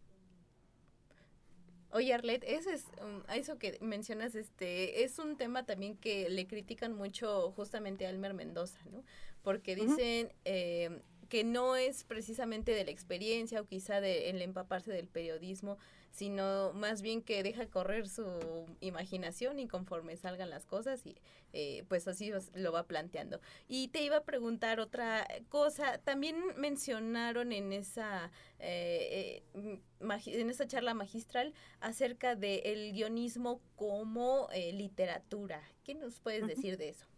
Oye, 1.94 2.14
Arlet, 2.14 2.44
ese 2.48 2.74
es, 2.74 2.86
um, 3.02 3.22
eso 3.36 3.58
que 3.58 3.78
mencionas, 3.82 4.36
este, 4.36 5.04
es 5.04 5.20
un 5.20 5.36
tema 5.36 5.66
también 5.66 5.98
que 5.98 6.30
le 6.30 6.48
critican 6.48 6.96
mucho 6.96 7.52
justamente 7.52 8.06
a 8.06 8.10
Elmer 8.10 8.34
Mendoza, 8.34 8.80
¿no? 8.92 9.04
Porque 9.44 9.76
dicen 9.76 10.32
eh, 10.46 11.02
que 11.28 11.44
no 11.44 11.76
es 11.76 12.04
precisamente 12.04 12.74
de 12.74 12.86
la 12.86 12.92
experiencia 12.92 13.60
o 13.60 13.66
quizá 13.66 14.00
de 14.00 14.30
el 14.30 14.42
empaparse 14.42 14.92
del 14.92 15.08
periodismo, 15.08 15.78
sino 16.12 16.74
más 16.74 17.02
bien 17.02 17.22
que 17.22 17.42
deja 17.42 17.66
correr 17.68 18.08
su 18.08 18.68
imaginación 18.82 19.60
y 19.60 19.68
conforme 19.68 20.18
salgan 20.18 20.50
las 20.50 20.66
cosas 20.66 21.06
y 21.06 21.16
eh, 21.54 21.84
pues 21.88 22.08
así 22.08 22.32
lo 22.54 22.72
va 22.72 22.84
planteando. 22.84 23.40
Y 23.68 23.88
te 23.88 24.04
iba 24.04 24.18
a 24.18 24.24
preguntar 24.24 24.80
otra 24.80 25.28
cosa, 25.50 25.98
también 26.00 26.38
mencionaron 26.58 27.52
en 27.54 27.74
esa, 27.74 28.32
eh, 28.60 29.44
eh, 29.54 29.80
en 30.00 30.50
esa 30.50 30.68
charla 30.68 30.94
magistral 30.94 31.54
acerca 31.80 32.36
del 32.36 32.62
el 32.66 32.94
guionismo 32.94 33.62
como 33.76 34.50
literatura. 34.74 35.62
¿Qué 35.84 35.96
nos 35.96 36.20
puedes 36.20 36.46
decir 36.46 36.78
de 36.78 36.90
eso? 36.90 37.11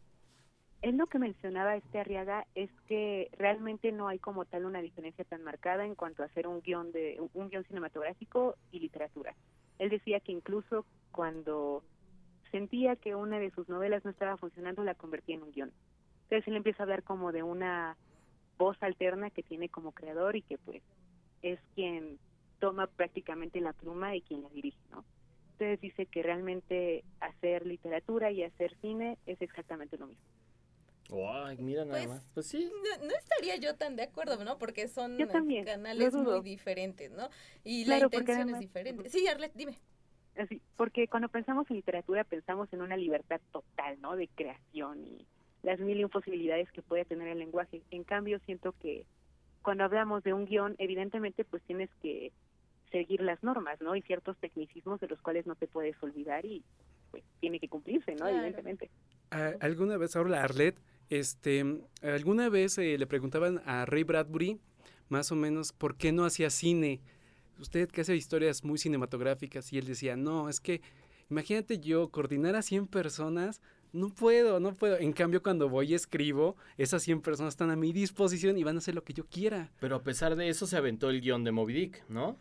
Él 0.84 0.98
lo 0.98 1.08
que 1.08 1.17
mencionaba 1.17 1.78
este 1.78 1.98
Arriaga 1.98 2.46
es 2.56 2.69
que 2.88 3.30
realmente 3.38 3.93
no 3.93 4.10
hay 4.10 4.19
como 4.19 4.43
tal 4.43 4.65
una 4.65 4.82
diferencia 4.82 5.24
tan 5.24 5.41
marcada 5.41 5.86
en 5.86 5.96
cuanto 5.96 6.24
a 6.24 6.26
hacer 6.26 6.46
un 6.46 6.62
guion 6.62 6.91
de 6.91 7.22
un 7.34 7.50
guion 7.50 7.63
cinematográfico 7.63 8.58
y 8.69 8.80
literatura. 8.80 9.34
Él 9.80 9.89
decía 9.89 10.19
que 10.19 10.34
incluso 10.34 10.86
cuando 11.13 11.84
sentía 12.52 12.98
que 12.98 13.15
una 13.15 13.39
de 13.39 13.52
sus 13.52 13.69
novelas 13.69 14.04
no 14.04 14.12
estaba 14.12 14.36
funcionando 14.36 14.84
la 14.84 14.93
convertía 14.93 15.36
en 15.36 15.43
un 15.43 15.52
guion. 15.52 15.72
Entonces 16.24 16.46
él 16.50 16.58
empieza 16.58 16.84
a 16.84 16.86
hablar 16.86 17.04
como 17.04 17.32
de 17.32 17.43
una 17.43 17.96
voz 18.58 18.76
alterna 18.82 19.30
que 19.30 19.41
tiene 19.41 19.69
como 19.69 19.93
creador 19.93 20.36
y 20.36 20.41
que 20.41 20.58
pues 20.58 20.84
es 21.41 21.62
quien 21.76 22.19
toma 22.60 22.88
prácticamente 22.88 23.62
la 23.62 23.72
pluma 23.72 24.17
y 24.17 24.22
quien 24.22 24.43
la 24.43 24.50
dirige, 24.50 24.80
¿no? 24.91 25.06
Entonces 25.54 25.80
dice 25.80 26.08
que 26.08 26.24
realmente 26.24 27.06
hacer 27.22 27.65
literatura 27.65 28.32
y 28.32 28.43
hacer 28.43 28.76
cine 28.82 29.17
es 29.26 29.41
exactamente 29.41 29.98
lo 29.98 30.08
mismo. 30.08 30.42
Ay, 31.13 31.58
mira 31.58 31.86
nada 31.86 31.97
pues, 31.99 32.10
más. 32.10 32.32
Pues 32.34 32.47
sí. 32.47 32.71
No, 33.02 33.13
estaría 33.15 33.58
yo 33.58 33.76
tan 33.76 33.95
de 33.95 34.04
acuerdo, 34.04 34.43
¿no? 34.43 34.58
Porque 34.58 34.88
son 34.88 35.17
canales 35.65 36.13
muy 36.13 36.41
diferentes, 36.41 37.12
¿no? 37.12 37.30
Y 37.63 37.86
la 37.86 37.99
intención 37.99 38.49
es 38.49 38.60
diferente. 38.60 39.10
Sí, 39.10 39.28
Arlet, 39.28 39.52
dime. 39.54 39.78
Así, 40.36 40.62
porque 40.78 41.08
cuando 41.08 41.30
pensamos 41.30 41.69
en 41.69 41.76
literatura 41.76 42.23
pensamos 42.23 42.67
en 42.73 42.82
una 42.82 42.97
libertad 42.97 43.39
total, 43.52 44.02
¿no? 44.02 44.15
De 44.15 44.28
creación 44.30 45.06
y 45.06 45.28
las 45.62 45.80
mil 45.80 45.99
y 45.99 46.06
posibilidades 46.08 46.71
que 46.71 46.82
puede 46.82 47.06
tener 47.06 47.28
el 47.28 47.38
lenguaje. 47.38 47.84
En 47.91 48.04
cambio, 48.04 48.39
siento 48.45 48.73
que 48.82 49.06
cuando 49.62 49.84
hablamos 49.84 50.23
de 50.23 50.34
un 50.34 50.45
guion, 50.45 50.76
evidentemente, 50.80 51.45
pues 51.45 51.62
tienes 51.63 51.89
que 52.02 52.32
seguir 52.91 53.21
las 53.21 53.41
normas, 53.43 53.80
¿no? 53.82 53.95
Y 53.95 54.02
ciertos 54.02 54.38
tecnicismos 54.38 54.99
de 54.99 55.08
los 55.08 55.21
cuales 55.21 55.45
no 55.45 55.56
te 55.56 55.67
puedes 55.67 55.95
olvidar 56.02 56.45
y 56.45 56.63
pues 57.12 57.23
tiene 57.39 57.60
que 57.60 57.69
cumplirse, 57.69 58.15
¿no? 58.15 58.28
Evidentemente. 58.28 58.89
¿Alguna 59.60 59.97
vez, 59.97 60.15
ahora 60.15 60.43
Arlet, 60.43 60.76
este, 61.10 61.82
alguna 62.02 62.50
vez 62.50 62.78
eh, 62.78 62.98
le 62.98 63.08
preguntaban 63.08 63.62
a 63.66 63.86
Ray 63.86 64.04
Bradbury, 64.04 64.60
más 65.10 65.32
o 65.32 65.36
menos, 65.36 65.74
por 65.74 65.96
qué 65.96 66.12
no 66.12 66.26
hacía 66.26 66.50
cine. 66.50 67.02
Usted 67.60 67.89
que 67.89 68.02
hace 68.02 68.16
historias 68.16 68.63
muy 68.63 68.78
cinematográficas 68.78 69.72
y 69.72 69.78
él 69.78 69.86
decía, 69.86 70.16
no, 70.16 70.50
es 70.50 70.60
que 70.60 70.82
imagínate 71.30 71.80
yo 71.80 72.10
coordinar 72.10 72.56
a 72.56 72.62
100 72.62 72.88
personas, 72.88 73.62
no 73.94 74.10
puedo, 74.10 74.60
no 74.60 74.74
puedo. 74.74 74.98
En 74.98 75.13
cambio, 75.13 75.44
cuando 75.44 75.70
voy 75.70 75.92
y 75.92 75.94
escribo, 75.94 76.58
esas 76.78 77.04
100 77.04 77.22
personas 77.22 77.54
están 77.54 77.70
a 77.70 77.76
mi 77.76 77.94
disposición 77.94 78.58
y 78.58 78.63
van 78.63 78.76
a 78.76 78.80
hacer 78.80 78.96
lo 78.96 79.04
que 79.04 79.13
yo 79.13 79.26
quiera. 79.28 79.72
Pero 79.80 79.96
a 79.96 80.02
pesar 80.02 80.36
de 80.36 80.50
eso 80.50 80.66
se 80.66 80.76
aventó 80.76 81.12
el 81.12 81.22
guion 81.22 81.44
de 81.44 81.52
Moby 81.52 81.74
Dick, 81.74 82.04
¿no? 82.10 82.38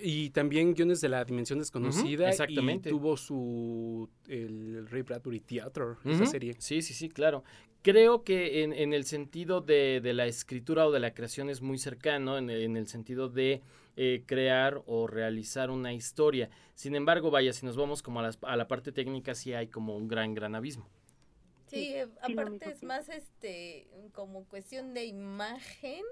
Y 0.00 0.30
también 0.30 0.74
guiones 0.74 1.00
de 1.00 1.08
la 1.08 1.24
dimensión 1.24 1.58
desconocida. 1.58 2.30
exactamente. 2.30 2.88
Y 2.88 2.92
tuvo 2.92 3.16
su, 3.16 4.08
el 4.28 4.86
Ray 4.88 5.02
Bradbury 5.02 5.40
Theater, 5.40 5.96
esa 6.04 6.26
serie. 6.26 6.54
Sí, 6.58 6.80
sí, 6.82 6.94
sí, 6.94 7.08
claro 7.08 7.42
creo 7.86 8.24
que 8.24 8.64
en, 8.64 8.92
el 8.92 9.04
sentido 9.04 9.60
de, 9.60 10.00
la 10.12 10.26
escritura 10.26 10.88
o 10.88 10.90
de 10.90 10.98
la 10.98 11.14
creación 11.14 11.48
es 11.48 11.62
muy 11.62 11.78
cercano, 11.78 12.36
en, 12.36 12.50
el 12.50 12.88
sentido 12.88 13.28
de 13.28 13.62
eh, 13.96 14.24
crear 14.26 14.82
o 14.86 15.06
realizar 15.06 15.70
una 15.70 15.92
historia. 15.92 16.50
Sin 16.74 16.96
embargo, 16.96 17.30
vaya, 17.30 17.52
si 17.52 17.64
nos 17.64 17.76
vamos 17.76 18.02
como 18.02 18.18
a, 18.18 18.56
la 18.56 18.66
parte 18.66 18.90
técnica, 18.90 19.36
sí 19.36 19.54
hay 19.54 19.68
como 19.68 19.96
un 19.96 20.08
gran, 20.08 20.34
gran 20.34 20.56
abismo. 20.56 20.88
Sí, 21.68 21.94
eh, 21.94 22.08
aparte 22.22 22.70
es 22.70 22.82
más 22.82 23.08
este 23.08 23.86
como 24.12 24.46
cuestión 24.46 24.92
de 24.92 25.04
imagen 25.04 26.02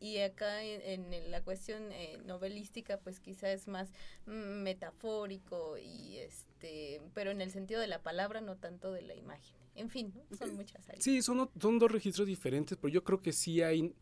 y 0.00 0.18
acá 0.18 0.62
en, 0.62 1.30
la 1.30 1.42
cuestión 1.42 1.92
eh, 1.92 2.18
novelística 2.24 2.98
pues 2.98 3.20
quizá 3.20 3.52
es 3.52 3.68
más 3.68 3.90
mm, 4.26 4.62
metafórico 4.62 5.76
y 5.78 6.18
este 6.18 7.00
pero 7.14 7.30
en 7.30 7.40
el 7.40 7.50
sentido 7.50 7.80
de 7.80 7.86
la 7.86 8.02
palabra 8.02 8.40
no 8.40 8.56
tanto 8.56 8.92
de 8.92 9.02
la 9.02 9.14
imagen 9.14 9.56
en 9.76 9.90
fin, 9.90 10.12
son 10.36 10.56
muchas 10.56 10.88
áreas. 10.88 11.04
Sí, 11.04 11.22
son, 11.22 11.50
son 11.60 11.78
dos 11.78 11.92
registros 11.92 12.26
diferentes, 12.26 12.78
pero 12.80 12.92
yo 12.92 13.04
creo 13.04 13.20
que 13.20 13.32
sí 13.32 13.62
hay 13.62 13.94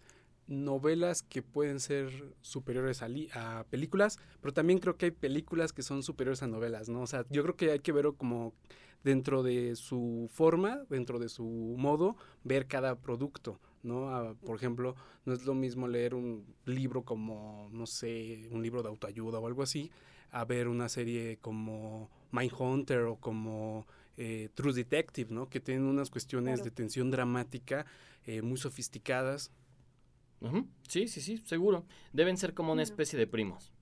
novelas 0.47 1.23
que 1.23 1.43
pueden 1.43 1.81
ser 1.81 2.35
superiores 2.43 3.03
a, 3.03 3.09
a, 3.59 3.65
películas, 3.65 4.19
pero 4.41 4.55
también 4.55 4.79
creo 4.79 4.97
que 4.97 5.07
hay 5.07 5.11
películas 5.11 5.73
que 5.73 5.83
son 5.83 6.03
superiores 6.03 6.43
a 6.43 6.47
novelas, 6.47 6.89
¿no? 6.89 7.01
O 7.01 7.07
sea, 7.07 7.25
yo 7.31 7.43
creo 7.43 7.57
que 7.57 7.73
hay 7.73 7.81
que 7.81 7.93
verlo 7.93 8.17
como 8.17 8.55
dentro 9.03 9.43
de 9.43 9.75
su 9.75 10.29
forma, 10.33 10.85
dentro 10.89 11.19
de 11.19 11.29
su 11.29 11.45
modo, 11.45 12.17
ver 12.45 12.67
cada 12.67 12.95
producto, 12.97 13.59
¿no? 13.85 14.09
Ah, 14.11 14.35
por 14.45 14.57
ejemplo, 14.57 14.97
no 15.25 15.33
es 15.33 15.45
lo 15.45 15.55
mismo 15.55 15.87
leer 15.87 16.15
un 16.15 16.45
libro 16.65 17.03
como, 17.03 17.69
no 17.73 17.87
sé, 17.87 18.49
un 18.51 18.63
libro 18.63 18.83
de 18.83 18.89
autoayuda 18.89 19.39
o 19.39 19.47
algo 19.47 19.63
así, 19.63 19.91
a 20.31 20.45
ver 20.45 20.67
una 20.69 20.89
serie 20.89 21.39
como 21.41 22.11
Mindhunter 22.33 23.03
o 23.03 23.17
como 23.17 23.87
eh, 24.17 24.49
True 24.55 24.73
Detective, 24.73 25.33
¿no? 25.33 25.49
Que 25.49 25.61
tienen 25.61 25.85
unas 25.85 26.11
cuestiones 26.11 26.55
Claro. 26.57 26.65
de 26.65 26.71
tensión 26.71 27.11
dramática 27.11 27.87
eh, 28.27 28.43
muy 28.43 28.57
sofisticadas. 28.57 29.53
Sí, 30.89 31.09
sí, 31.09 31.21
sí, 31.23 31.39
seguro. 31.39 31.87
Deben 32.13 32.37
ser 32.37 32.53
como 32.53 32.73
una 32.73 32.83
especie 32.83 33.19
de 33.19 33.27
primos. 33.27 33.73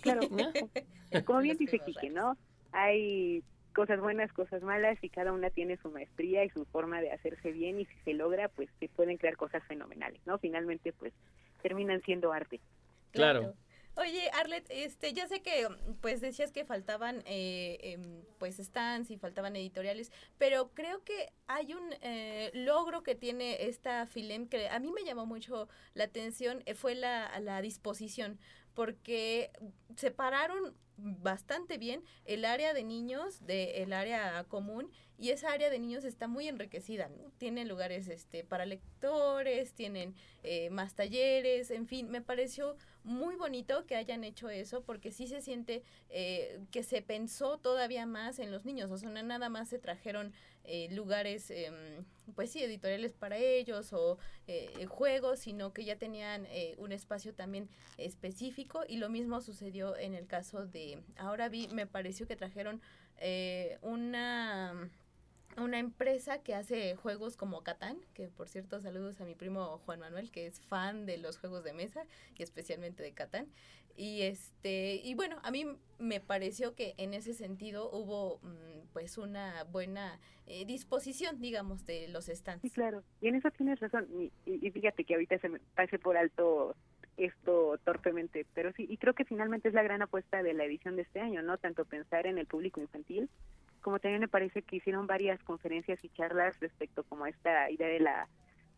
Claro, 0.00 0.22
como 1.24 1.40
bien 1.40 1.56
dice 1.56 1.78
Quique, 1.78 2.10
¿no? 2.10 2.36
Hay 2.72 3.44
cosas 3.76 4.00
buenas, 4.00 4.32
cosas 4.32 4.62
malas 4.62 4.96
y 5.02 5.10
cada 5.10 5.32
una 5.32 5.50
tiene 5.50 5.76
su 5.76 5.90
maestría 5.90 6.42
y 6.42 6.48
su 6.48 6.64
forma 6.64 7.02
de 7.02 7.12
hacerse 7.12 7.52
bien 7.52 7.78
y 7.78 7.84
si 7.84 7.94
se 8.06 8.14
logra, 8.14 8.48
pues 8.48 8.70
se 8.80 8.88
pueden 8.88 9.18
crear 9.18 9.36
cosas 9.36 9.62
fenomenales, 9.64 10.18
¿no? 10.24 10.38
Finalmente, 10.38 10.94
pues 10.94 11.12
terminan 11.60 12.00
siendo 12.00 12.32
arte. 12.32 12.58
Claro. 13.10 13.52
Oye, 13.96 14.30
Arlet, 14.32 14.64
este, 14.70 15.12
ya 15.12 15.28
sé 15.28 15.42
que 15.42 15.68
pues 16.00 16.22
decías 16.22 16.52
que 16.52 16.64
faltaban 16.64 17.22
eh, 17.26 17.78
em, 17.82 18.22
pues 18.38 18.56
stands 18.56 19.10
y 19.10 19.18
faltaban 19.18 19.56
editoriales, 19.56 20.10
pero 20.38 20.70
creo 20.72 21.04
que 21.04 21.32
hay 21.46 21.74
un 21.74 21.94
eh, 22.00 22.50
logro 22.54 23.02
que 23.02 23.14
tiene 23.14 23.66
esta 23.68 24.06
Filem 24.06 24.48
que 24.48 24.68
a 24.70 24.78
mí 24.78 24.90
me 24.90 25.04
llamó 25.04 25.26
mucho 25.26 25.68
la 25.92 26.04
atención, 26.04 26.62
eh, 26.64 26.74
fue 26.74 26.94
la, 26.94 27.38
la 27.40 27.60
disposición, 27.60 28.38
porque 28.76 29.50
separaron 29.96 30.76
bastante 30.98 31.78
bien 31.78 32.02
el 32.24 32.44
área 32.44 32.72
de 32.72 32.84
niños 32.84 33.44
del 33.44 33.92
área 33.92 34.44
común 34.44 34.90
y 35.18 35.30
esa 35.30 35.52
área 35.52 35.70
de 35.70 35.78
niños 35.78 36.04
está 36.04 36.28
muy 36.28 36.46
enriquecida, 36.46 37.08
¿no? 37.08 37.30
Tienen 37.38 37.68
lugares 37.68 38.08
este, 38.08 38.44
para 38.44 38.66
lectores, 38.66 39.72
tienen 39.72 40.14
eh, 40.42 40.68
más 40.70 40.94
talleres, 40.94 41.70
en 41.70 41.86
fin, 41.86 42.10
me 42.10 42.20
pareció 42.20 42.76
muy 43.02 43.36
bonito 43.36 43.86
que 43.86 43.96
hayan 43.96 44.24
hecho 44.24 44.50
eso 44.50 44.82
porque 44.82 45.10
sí 45.12 45.26
se 45.26 45.40
siente 45.40 45.82
eh, 46.10 46.60
que 46.70 46.82
se 46.82 47.00
pensó 47.02 47.58
todavía 47.58 48.04
más 48.04 48.38
en 48.38 48.50
los 48.50 48.64
niños, 48.64 48.90
o 48.90 48.98
sea, 48.98 49.10
nada 49.10 49.48
más 49.48 49.68
se 49.70 49.78
trajeron 49.78 50.32
eh, 50.66 50.88
lugares, 50.92 51.50
em, 51.50 52.04
pues 52.34 52.50
sí, 52.50 52.62
editoriales 52.62 53.12
para 53.12 53.36
ellos 53.36 53.92
o 53.92 54.18
eh, 54.46 54.86
juegos, 54.86 55.40
sino 55.40 55.72
que 55.72 55.84
ya 55.84 55.96
tenían 55.96 56.46
eh, 56.46 56.74
un 56.78 56.92
espacio 56.92 57.34
también 57.34 57.68
específico 57.98 58.84
y 58.88 58.96
lo 58.98 59.08
mismo 59.08 59.40
sucedió 59.40 59.96
en 59.96 60.14
el 60.14 60.26
caso 60.26 60.66
de, 60.66 61.02
ahora 61.16 61.48
vi, 61.48 61.68
me 61.68 61.86
pareció 61.86 62.26
que 62.26 62.36
trajeron 62.36 62.80
eh, 63.18 63.78
una 63.82 64.90
una 65.56 65.78
empresa 65.78 66.42
que 66.42 66.54
hace 66.54 66.96
juegos 66.96 67.36
como 67.36 67.62
Catán, 67.62 67.98
que 68.14 68.28
por 68.28 68.48
cierto 68.48 68.80
saludos 68.80 69.20
a 69.20 69.24
mi 69.24 69.34
primo 69.34 69.78
Juan 69.86 70.00
Manuel, 70.00 70.30
que 70.30 70.46
es 70.46 70.60
fan 70.60 71.06
de 71.06 71.16
los 71.16 71.38
juegos 71.38 71.64
de 71.64 71.72
mesa 71.72 72.04
y 72.36 72.42
especialmente 72.42 73.02
de 73.02 73.12
Catán. 73.12 73.46
Y 73.96 74.22
este, 74.22 75.00
y 75.02 75.14
bueno, 75.14 75.38
a 75.42 75.50
mí 75.50 75.66
me 75.98 76.20
pareció 76.20 76.74
que 76.74 76.94
en 76.98 77.14
ese 77.14 77.32
sentido 77.32 77.90
hubo 77.90 78.38
mm, 78.42 78.92
pues 78.92 79.16
una 79.16 79.64
buena 79.64 80.20
eh, 80.46 80.64
disposición, 80.66 81.40
digamos, 81.40 81.86
de 81.86 82.08
los 82.08 82.26
stands. 82.26 82.62
Sí, 82.62 82.70
claro. 82.70 83.02
Y 83.20 83.28
en 83.28 83.36
eso 83.36 83.50
tienes 83.50 83.80
razón. 83.80 84.06
Y, 84.44 84.70
fíjate 84.70 85.04
que 85.04 85.14
ahorita 85.14 85.38
se 85.38 85.48
me 85.48 85.60
pase 85.74 85.98
por 85.98 86.16
alto 86.16 86.76
esto 87.16 87.78
torpemente, 87.84 88.46
pero 88.52 88.72
sí, 88.72 88.86
y 88.88 88.98
creo 88.98 89.14
que 89.14 89.24
finalmente 89.24 89.68
es 89.68 89.74
la 89.74 89.82
gran 89.82 90.02
apuesta 90.02 90.42
de 90.42 90.52
la 90.52 90.64
edición 90.64 90.96
de 90.96 91.02
este 91.02 91.20
año, 91.20 91.40
¿no? 91.40 91.56
Tanto 91.56 91.86
pensar 91.86 92.26
en 92.26 92.36
el 92.36 92.46
público 92.46 92.78
infantil, 92.80 93.30
como 93.80 93.98
también 93.98 94.20
me 94.20 94.28
parece 94.28 94.60
que 94.60 94.76
hicieron 94.76 95.06
varias 95.06 95.42
conferencias 95.42 96.04
y 96.04 96.10
charlas 96.10 96.60
respecto 96.60 97.04
como 97.04 97.24
a 97.24 97.30
esta 97.30 97.70
idea 97.70 97.88
de 97.88 98.00
la 98.00 98.28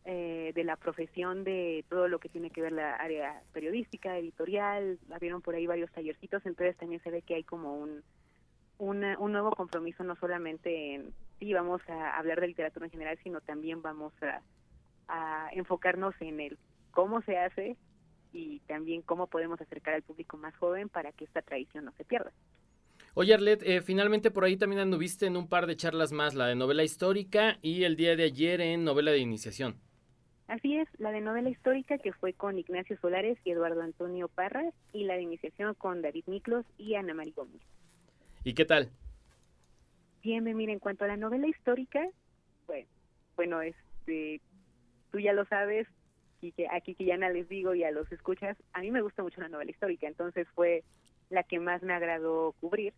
eh, 0.05 0.51
de 0.55 0.63
la 0.63 0.75
profesión 0.75 1.43
de 1.43 1.85
todo 1.89 2.07
lo 2.07 2.19
que 2.19 2.29
tiene 2.29 2.49
que 2.49 2.61
ver 2.61 2.71
la 2.71 2.95
área 2.95 3.41
periodística, 3.53 4.17
editorial, 4.17 4.97
vieron 5.19 5.41
por 5.41 5.55
ahí 5.55 5.67
varios 5.67 5.91
tallercitos, 5.91 6.45
entonces 6.45 6.77
también 6.77 7.01
se 7.03 7.11
ve 7.11 7.21
que 7.21 7.35
hay 7.35 7.43
como 7.43 7.75
un 7.77 8.01
una- 8.79 9.19
un 9.19 9.33
nuevo 9.33 9.51
compromiso 9.51 10.03
no 10.03 10.15
solamente 10.15 10.95
en 10.95 11.13
sí 11.37 11.53
vamos 11.53 11.81
a 11.87 12.17
hablar 12.17 12.41
de 12.41 12.47
literatura 12.47 12.85
en 12.85 12.91
general, 12.91 13.19
sino 13.23 13.41
también 13.41 13.81
vamos 13.81 14.13
a, 14.21 14.41
enfocarnos 15.53 16.13
en 16.19 16.39
el 16.39 16.57
cómo 16.91 17.21
se 17.23 17.37
hace 17.37 17.75
y 18.31 18.59
también 18.67 19.01
cómo 19.01 19.25
podemos 19.25 19.59
acercar 19.59 19.95
al 19.95 20.03
público 20.03 20.37
más 20.37 20.55
joven 20.57 20.87
para 20.87 21.11
que 21.11 21.25
esta 21.25 21.41
tradición 21.41 21.85
no 21.85 21.91
se 21.93 22.05
pierda. 22.05 22.31
Oye, 23.15 23.33
Arlet, 23.33 23.63
eh, 23.63 23.81
finalmente 23.81 24.29
por 24.29 24.43
ahí 24.43 24.55
también 24.55 24.81
anduviste 24.81 25.25
en 25.25 25.35
un 25.35 25.49
par 25.49 25.65
de 25.65 25.75
charlas 25.75 26.11
más, 26.11 26.35
la 26.35 26.45
de 26.45 26.55
novela 26.55 26.83
histórica 26.83 27.57
y 27.63 27.85
el 27.85 27.95
día 27.95 28.15
de 28.15 28.23
ayer 28.23 28.61
en 28.61 28.83
novela 28.83 29.09
de 29.09 29.17
iniciación. 29.17 29.81
Así 30.49 30.77
es, 30.77 30.87
la 30.97 31.11
de 31.11 31.21
novela 31.21 31.47
histórica 31.47 31.99
que 31.99 32.11
fue 32.11 32.33
con 32.33 32.57
Ignacio 32.57 32.97
Solares 32.99 33.37
y 33.43 33.51
Eduardo 33.51 33.83
Antonio 33.83 34.27
Parras 34.27 34.73
y 34.93 35.03
la 35.03 35.13
de 35.13 35.21
iniciación 35.21 35.75
con 35.75 36.01
David 36.01 36.23
Miklos 36.25 36.65
y 36.75 36.95
Ana 36.95 37.13
María 37.13 37.33
Gómez. 37.35 37.61
¿Y 38.43 38.55
qué 38.55 38.65
tal? 38.65 38.89
Bien, 40.23 40.43
bien, 40.43 40.57
mira, 40.57 40.73
en 40.73 40.79
cuanto 40.79 41.05
a 41.05 41.07
la 41.07 41.17
novela 41.17 41.47
histórica, 41.47 42.03
pues, 42.65 42.87
bueno, 43.35 43.61
este, 43.61 44.41
tú 45.11 45.19
ya 45.19 45.33
lo 45.33 45.45
sabes, 45.45 45.87
y 46.41 46.51
que 46.51 46.67
aquí 46.67 46.95
que 46.95 47.05
ya 47.05 47.17
no 47.17 47.29
les 47.29 47.47
digo 47.47 47.75
y 47.75 47.83
a 47.83 47.91
los 47.91 48.11
escuchas, 48.11 48.57
a 48.73 48.81
mí 48.81 48.89
me 48.89 49.01
gusta 49.01 49.21
mucho 49.21 49.41
la 49.41 49.49
novela 49.49 49.69
histórica, 49.69 50.07
entonces 50.07 50.47
fue 50.55 50.83
la 51.29 51.43
que 51.43 51.59
más 51.59 51.83
me 51.83 51.93
agradó 51.93 52.55
cubrir 52.59 52.93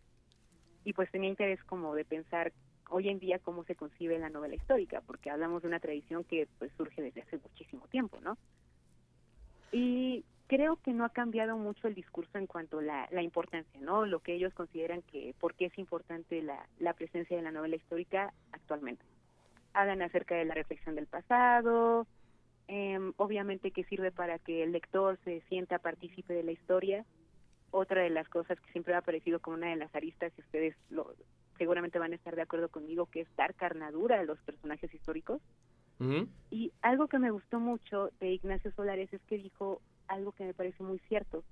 y 0.85 0.93
pues 0.93 1.11
tenía 1.11 1.29
interés 1.29 1.61
como 1.65 1.95
de 1.95 2.05
pensar 2.05 2.53
hoy 2.91 3.09
en 3.09 3.19
día 3.19 3.39
cómo 3.39 3.63
se 3.63 3.75
concibe 3.75 4.19
la 4.19 4.29
novela 4.29 4.55
histórica, 4.55 5.01
porque 5.01 5.31
hablamos 5.31 5.61
de 5.61 5.69
una 5.69 5.79
tradición 5.79 6.23
que 6.25 6.47
pues 6.59 6.71
surge 6.77 7.01
desde 7.01 7.21
hace 7.21 7.37
muchísimo 7.37 7.87
tiempo, 7.87 8.19
¿no? 8.21 8.37
Y 9.71 10.25
creo 10.47 10.75
que 10.83 10.91
no 10.91 11.05
ha 11.05 11.09
cambiado 11.09 11.57
mucho 11.57 11.87
el 11.87 11.95
discurso 11.95 12.37
en 12.37 12.45
cuanto 12.45 12.79
a 12.79 13.07
la, 13.09 13.21
importancia, 13.23 13.79
¿no? 13.79 14.05
Lo 14.05 14.19
que 14.19 14.33
ellos 14.33 14.53
consideran 14.53 15.01
que, 15.03 15.33
por 15.39 15.55
qué 15.55 15.65
es 15.65 15.77
importante 15.77 16.41
la, 16.41 16.67
la 16.79 16.93
presencia 16.93 17.37
de 17.37 17.43
la 17.43 17.51
novela 17.51 17.77
histórica 17.77 18.33
actualmente. 18.51 19.05
Hablan 19.73 20.01
acerca 20.01 20.35
de 20.35 20.43
la 20.43 20.53
reflexión 20.53 20.95
del 20.95 21.07
pasado, 21.07 22.05
em, 22.67 23.13
obviamente 23.15 23.71
que 23.71 23.85
sirve 23.85 24.11
para 24.11 24.37
que 24.39 24.63
el 24.63 24.73
lector 24.73 25.17
se 25.23 25.39
sienta 25.47 25.79
partícipe 25.79 26.33
de 26.33 26.43
la 26.43 26.51
historia. 26.51 27.05
Otra 27.71 28.01
de 28.01 28.09
las 28.09 28.27
cosas 28.27 28.59
que 28.59 28.71
siempre 28.73 28.93
me 28.93 28.97
ha 28.97 29.01
parecido 29.01 29.39
como 29.39 29.55
una 29.55 29.69
de 29.69 29.77
las 29.77 29.95
aristas, 29.95 30.33
y 30.37 30.41
ustedes 30.41 30.75
lo, 30.89 31.15
seguramente 31.61 31.99
van 31.99 32.11
a 32.11 32.15
estar 32.15 32.35
de 32.35 32.41
acuerdo 32.41 32.69
conmigo, 32.69 33.05
que 33.05 33.21
es 33.21 33.35
dar 33.35 33.53
carnadura 33.53 34.19
a 34.19 34.23
los 34.23 34.39
personajes 34.39 34.91
históricos. 34.95 35.43
Y 36.49 36.71
algo 36.81 37.07
que 37.07 37.19
me 37.19 37.29
gustó 37.29 37.59
mucho 37.59 38.09
de 38.19 38.31
Ignacio 38.31 38.71
Solares 38.71 39.13
es 39.13 39.21
que 39.27 39.37
dijo 39.37 39.79
algo 40.07 40.31
que 40.31 40.43
me 40.43 40.55
parece 40.55 40.81
muy 40.81 40.97
cierto. 41.07 41.43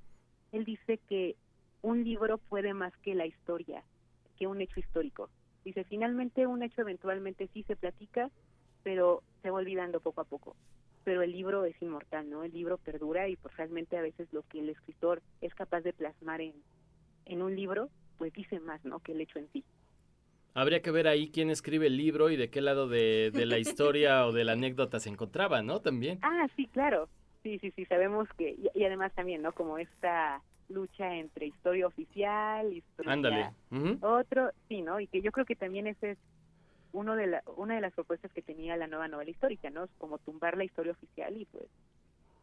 Él 0.52 0.65
dice 0.65 0.98
que 1.08 1.36
un 1.84 2.04
libro 2.04 2.39
puede 2.39 2.74
más 2.74 2.91
que 3.04 3.13
la 3.13 3.28
historia, 3.28 3.84
que 4.39 4.48
un 4.48 4.60
hecho 4.62 4.80
histórico. 4.80 5.30
Dice, 5.63 5.84
finalmente 5.84 6.48
un 6.48 6.63
hecho 6.63 6.82
eventualmente 6.82 7.48
sí 7.54 7.62
se 7.67 7.76
platica, 7.76 8.32
pero 8.82 9.22
se 9.43 9.52
va 9.52 9.60
olvidando 9.60 10.00
poco 10.00 10.22
a 10.22 10.26
poco. 10.26 10.56
Pero 11.04 11.22
el 11.22 11.34
libro 11.34 11.65
es 11.65 11.80
inmortal, 11.84 12.28
¿no? 12.32 12.43
El 12.43 12.54
libro 12.54 12.80
perdura 12.80 13.30
y 13.30 13.36
pues 13.36 13.56
realmente 13.58 13.95
a 13.95 14.02
veces 14.02 14.28
lo 14.34 14.41
que 14.41 14.60
el 14.60 14.69
escritor 14.69 15.22
es 15.39 15.54
capaz 15.54 15.82
de 15.82 15.93
plasmar 15.93 16.41
en, 16.41 16.56
en 17.26 17.43
un 17.43 17.56
libro, 17.56 17.91
pues 18.17 18.34
dice 18.34 18.60
más, 18.60 18.84
¿no? 18.84 19.02
Que 19.02 19.12
el 19.12 19.22
hecho 19.22 19.38
en 19.38 19.48
sí. 19.54 19.63
Habría 20.60 20.82
que 20.82 20.91
ver 20.91 21.08
ahí 21.08 21.32
quién 21.32 21.50
escribe 21.50 21.88
el 21.88 21.98
libro 21.98 22.30
y 22.30 22.36
de 22.36 22.50
qué 22.50 22.62
lado 22.62 22.88
de, 22.88 23.32
de 23.32 23.45
la 23.45 23.58
historia 23.58 24.26
o 24.26 24.32
de 24.32 24.43
la 24.43 24.52
anécdota 24.54 25.00
se 25.00 25.10
encontraba, 25.10 25.62
¿no? 25.62 25.80
También. 25.80 26.19
Ah, 26.22 26.48
sí, 26.56 26.67
claro. 26.67 27.10
Sí, 27.43 27.58
sí, 27.60 27.72
sí, 27.76 27.86
sabemos 27.86 28.28
que, 28.38 28.50
y, 28.52 28.69
y 28.76 28.84
además 28.84 29.13
también, 29.13 29.41
¿no? 29.41 29.54
Como 29.54 29.78
esta 29.78 30.41
lucha 30.67 31.15
entre 31.15 31.48
historia 31.48 31.88
oficial, 31.88 32.74
historia 32.74 33.13
Ándale. 33.13 33.52
Otro, 34.02 34.52
sí, 34.67 34.82
¿no? 34.82 35.00
Y 35.00 35.08
que 35.08 35.22
yo 35.22 35.32
creo 35.32 35.45
que 35.45 35.56
también 35.56 35.88
ese 35.88 36.12
es 36.12 36.17
uno 36.91 37.15
de 37.15 37.28
la, 37.28 37.43
una 37.56 37.76
de 37.76 37.82
las 37.82 37.93
propuestas 37.93 38.32
que 38.34 38.41
tenía 38.41 38.76
la 38.76 38.88
nueva 38.88 39.08
novela 39.08 39.32
histórica, 39.32 39.69
¿no? 39.69 39.86
Es 39.86 39.91
como 39.98 40.17
tumbar 40.19 40.58
la 40.58 40.65
historia 40.65 40.91
oficial 40.91 41.38
y 41.38 41.45
pues 41.45 41.65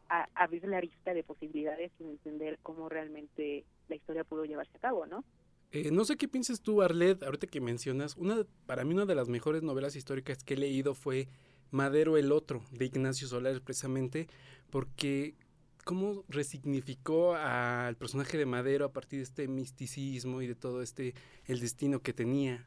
a- 0.09 0.27
abrir 0.35 0.63
la 0.67 0.81
lista 0.81 1.13
de 1.13 1.23
posibilidades 1.23 1.91
y 1.99 2.03
entender 2.03 2.57
cómo 2.63 2.89
realmente 2.89 3.65
la 3.89 3.95
historia 3.95 4.23
pudo 4.23 4.45
llevarse 4.45 4.75
a 4.77 4.79
cabo, 4.81 5.05
¿no? 5.05 5.23
Eh, 5.71 5.91
no 5.91 6.05
sé 6.05 6.15
qué 6.15 6.27
piensas 6.27 6.61
tú, 6.61 6.81
Arlet, 6.81 7.23
ahorita 7.23 7.47
que 7.47 7.59
mencionas, 7.59 8.15
una, 8.15 8.45
para 8.65 8.85
mí 8.85 8.93
una 8.93 9.05
de 9.05 9.15
las 9.15 9.27
mejores 9.27 9.63
novelas 9.63 9.95
históricas 9.95 10.43
que 10.43 10.53
he 10.53 10.57
leído 10.57 10.93
fue 10.93 11.27
Madero 11.71 12.17
el 12.17 12.31
Otro, 12.31 12.63
de 12.71 12.85
Ignacio 12.85 13.27
Solares, 13.27 13.59
precisamente, 13.59 14.27
porque 14.69 15.35
cómo 15.83 16.23
resignificó 16.29 17.35
al 17.35 17.95
personaje 17.95 18.37
de 18.37 18.45
Madero 18.45 18.85
a 18.85 18.93
partir 18.93 19.19
de 19.19 19.23
este 19.23 19.47
misticismo 19.47 20.41
y 20.41 20.47
de 20.47 20.55
todo 20.55 20.81
este, 20.81 21.13
el 21.45 21.59
destino 21.59 22.01
que 22.01 22.13
tenía. 22.13 22.65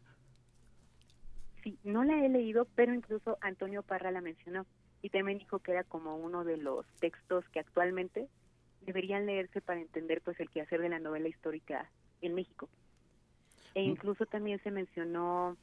Sí, 1.62 1.78
no 1.84 2.04
la 2.04 2.24
he 2.24 2.28
leído, 2.28 2.66
pero 2.74 2.94
incluso 2.94 3.38
Antonio 3.40 3.82
Parra 3.82 4.10
la 4.10 4.20
mencionó 4.20 4.66
y 5.02 5.10
también 5.10 5.38
dijo 5.38 5.58
que 5.58 5.72
era 5.72 5.84
como 5.84 6.16
uno 6.16 6.44
de 6.44 6.56
los 6.56 6.86
textos 6.98 7.46
que 7.50 7.60
actualmente 7.60 8.28
deberían 8.82 9.26
leerse 9.26 9.60
para 9.60 9.80
entender 9.80 10.22
pues 10.22 10.38
el 10.40 10.50
quehacer 10.50 10.80
de 10.80 10.88
la 10.88 10.98
novela 10.98 11.28
histórica 11.28 11.90
en 12.22 12.34
México. 12.34 12.68
E 13.74 13.82
Mm. 13.84 13.90
incluso 13.90 14.26
también 14.26 14.60
se 14.62 14.70
mencionó 14.70 15.56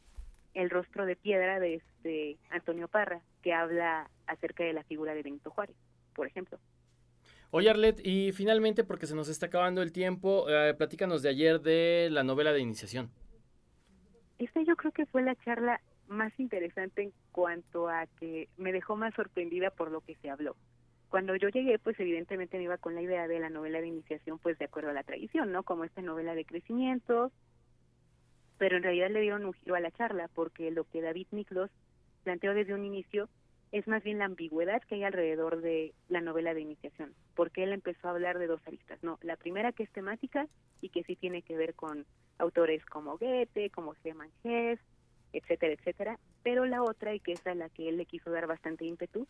El 0.54 0.70
rostro 0.72 1.06
de 1.06 1.15
piedra 1.15 1.60
de 1.60 1.76
este 1.76 2.38
Antonio 2.50 2.88
Parra, 2.88 3.22
que 3.43 3.54
habla 3.54 4.10
acerca 4.26 4.63
de 4.63 4.74
la 4.74 4.84
figura 4.84 5.13
de 5.13 5.22
Benito 5.22 5.52
Juárez, 5.52 5.76
por 6.15 6.26
ejemplo. 6.26 6.58
Oye, 7.52 7.70
Arlet, 7.70 8.00
y 8.04 8.32
finalmente, 8.32 8.84
porque 8.84 9.06
se 9.08 9.15
nos 9.15 9.30
está 9.30 9.46
acabando 9.48 9.82
el 9.82 9.91
tiempo, 9.91 10.50
eh, 10.50 10.74
platícanos 10.74 11.22
de 11.22 11.30
ayer 11.30 11.62
de 11.62 12.10
la 12.12 12.24
novela 12.24 12.54
de 12.54 12.60
iniciación. 12.60 13.12
esta 14.39 14.62
yo 14.62 14.76
creo 14.76 14.91
que 14.91 15.06
fue 15.08 15.24
la 15.24 15.36
charla 15.36 15.82
más 16.08 16.32
interesante 16.39 17.02
en 17.04 17.13
cuanto 17.32 17.89
a 17.89 18.06
que 18.20 18.50
me 18.58 18.72
dejó 18.72 18.96
más 18.96 19.13
sorprendida 19.15 19.72
por 19.72 19.91
lo 19.91 20.02
que 20.02 20.15
se 20.15 20.30
habló. 20.30 20.56
Cuando 21.10 21.36
yo 21.36 21.50
llegué, 21.50 21.80
pues 21.80 22.00
evidentemente 22.00 22.58
me 22.58 22.63
iba 22.63 22.78
con 22.78 22.93
la 22.96 23.02
idea 23.02 23.28
de 23.28 23.39
la 23.39 23.50
novela 23.50 23.80
de 23.82 23.88
iniciación, 23.88 24.39
pues 24.39 24.58
de 24.60 24.65
acuerdo 24.65 24.89
a 24.89 24.93
la 24.93 25.04
tradición, 25.04 25.52
¿no? 25.52 25.63
Como 25.63 25.84
esta 25.86 26.02
novela 26.02 26.36
de 26.36 26.46
crecimiento, 26.46 27.32
pero 28.58 28.78
en 28.78 28.84
realidad 28.84 29.10
le 29.10 29.22
dieron 29.22 29.46
un 29.46 29.54
giro 29.54 29.76
a 29.76 29.80
la 29.80 29.91
charla, 29.91 30.30
porque 30.34 30.72
lo 30.72 30.84
que 30.86 31.02
David 31.02 31.28
Miklos 31.32 31.72
planteó 32.24 32.54
desde 32.54 32.74
un 32.74 32.86
inicio 32.86 33.30
es 33.72 33.88
más 33.88 34.04
bien 34.04 34.20
la 34.20 34.26
ambigüedad 34.26 34.82
que 34.84 34.96
hay 34.96 35.04
alrededor 35.04 35.62
de 35.62 35.93
la 36.08 36.22
novela 36.22 36.54
de 36.54 36.62
iniciación, 36.62 37.13
porque 37.36 37.63
él 37.63 37.74
empezó 37.74 38.08
a 38.08 38.12
hablar 38.12 38.39
de 38.39 38.48
dos 38.48 38.62
aristas, 38.65 39.02
¿no? 39.04 39.20
La 39.22 39.36
primera 39.36 39.72
que 39.74 39.84
es 39.84 39.91
temática 39.91 40.48
y 40.82 40.89
que 40.89 41.04
sí 41.04 41.15
tiene 41.15 41.41
que 41.41 41.58
ver 41.58 41.74
con 41.74 42.06
autores 42.38 42.86
como 42.86 43.17
Goethe, 43.17 43.70
como 43.70 43.93
Hermann 44.04 44.32
Hesse, 44.43 44.80
etcétera, 45.34 45.74
etcétera, 45.74 46.20
pero 46.43 46.65
la 46.65 46.82
otra, 46.82 47.13
y 47.13 47.20
que 47.20 47.34
es 47.34 47.46
a 47.46 47.56
la 47.56 47.70
que 47.70 47.89
él 47.89 47.98
le 47.98 48.06
quiso 48.06 48.32
dar 48.32 48.48
bastante 48.48 48.86
ímpetu, 48.86 49.28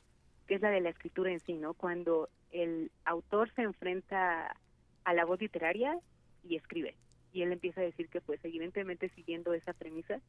que 0.47 0.55
es 0.55 0.61
la 0.61 0.69
de 0.69 0.81
la 0.81 0.89
escritura 0.89 1.31
en 1.31 1.39
sí, 1.39 1.53
¿no? 1.53 1.73
Cuando 1.73 2.29
el 2.51 2.91
autor 3.05 3.51
se 3.55 3.63
enfrenta 3.63 4.55
a 5.03 5.13
la 5.13 5.25
voz 5.25 5.41
literaria 5.41 5.99
y 6.43 6.55
escribe. 6.55 6.95
Y 7.33 7.41
él 7.41 7.51
empieza 7.51 7.81
a 7.81 7.85
decir 7.85 8.09
que, 8.09 8.21
pues, 8.21 8.39
evidentemente, 8.43 9.09
siguiendo 9.09 9.53
esa 9.53 9.73
premisa, 9.73 10.21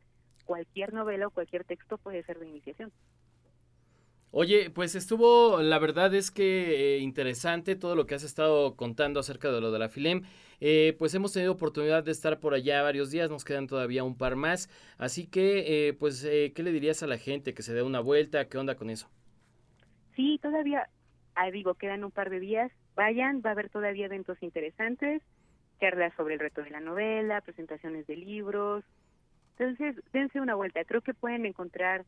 cualquier 0.45 0.93
novela 0.93 1.27
o 1.27 1.31
cualquier 1.31 1.65
texto 1.65 1.99
puede 1.99 2.23
ser 2.25 2.39
de 2.39 2.49
iniciación. 2.49 2.93
Oye, 4.31 4.69
pues 4.69 4.95
estuvo, 4.95 5.63
la 5.63 5.79
verdad 5.79 6.15
es 6.15 6.31
que 6.31 6.97
eh, 6.97 6.99
interesante 6.99 7.77
todo 7.77 7.97
lo 7.97 8.07
que 8.07 8.15
has 8.15 8.23
estado 8.23 8.77
contando 8.77 9.21
acerca 9.21 9.51
de 9.51 9.63
lo 9.63 9.73
de 9.73 9.79
la 9.79 9.89
Filem. 9.89 10.23
Eh, 10.61 10.95
pues 10.99 11.15
hemos 11.15 11.33
tenido 11.33 11.53
oportunidad 11.53 12.05
de 12.05 12.11
estar 12.11 12.39
por 12.39 12.53
allá 12.53 12.83
varios 12.83 13.11
días, 13.11 13.31
nos 13.31 13.45
quedan 13.45 13.67
todavía 13.67 14.05
un 14.05 14.19
par 14.19 14.37
más. 14.37 14.69
Así 14.99 15.27
que, 15.27 15.89
eh, 15.89 15.93
pues, 15.95 16.23
¿qué 16.25 16.63
le 16.63 16.73
dirías 16.73 17.03
a 17.03 17.07
la 17.07 17.17
gente? 17.17 17.55
Que 17.55 17.63
se 17.63 17.73
dé 17.73 17.83
una 17.83 18.01
vuelta, 18.01 18.49
¿qué 18.49 18.59
onda 18.59 18.75
con 18.75 18.91
eso? 18.91 19.09
Sí, 20.15 20.39
todavía, 20.43 20.91
ah, 21.35 21.51
digo, 21.51 21.75
quedan 21.75 22.05
un 22.05 22.11
par 22.11 22.29
de 22.29 22.41
días. 22.41 22.71
Vayan, 22.97 23.41
va 23.45 23.51
a 23.51 23.53
haber 23.53 23.71
todavía 23.71 24.07
eventos 24.07 24.43
interesantes, 24.43 25.23
charlas 25.81 26.12
sobre 26.17 26.35
el 26.35 26.41
reto 26.41 26.62
de 26.62 26.71
la 26.71 26.81
novela, 26.81 27.41
presentaciones 27.41 28.07
de 28.07 28.17
libros. 28.17 28.85
Entonces, 29.59 30.03
dense 30.12 30.41
una 30.41 30.55
vuelta. 30.55 30.85
Creo 30.85 31.01
que 31.01 31.14
pueden 31.14 31.47
encontrar 31.47 32.05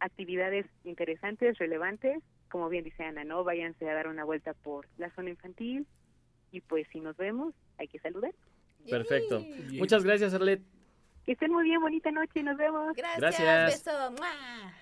actividades 0.00 0.66
interesantes, 0.84 1.58
relevantes, 1.58 2.22
como 2.48 2.68
bien 2.68 2.84
dice 2.84 3.04
Ana, 3.04 3.24
¿no? 3.24 3.42
Váyanse 3.42 3.88
a 3.88 3.94
dar 3.94 4.08
una 4.08 4.24
vuelta 4.24 4.54
por 4.54 4.86
la 4.98 5.10
zona 5.10 5.30
infantil 5.30 5.86
y 6.52 6.60
pues 6.60 6.86
si 6.92 7.00
nos 7.00 7.16
vemos, 7.16 7.54
hay 7.78 7.88
que 7.88 7.98
saludar. 7.98 8.32
Perfecto. 8.88 9.42
Muchas 9.72 10.04
gracias, 10.04 10.34
Arlet. 10.34 10.60
Que 11.24 11.32
estén 11.32 11.52
muy 11.52 11.64
bien, 11.64 11.80
bonita 11.80 12.10
noche, 12.10 12.42
nos 12.42 12.58
vemos. 12.58 12.94
Gracias. 12.94 13.84
Beso. 13.86 14.14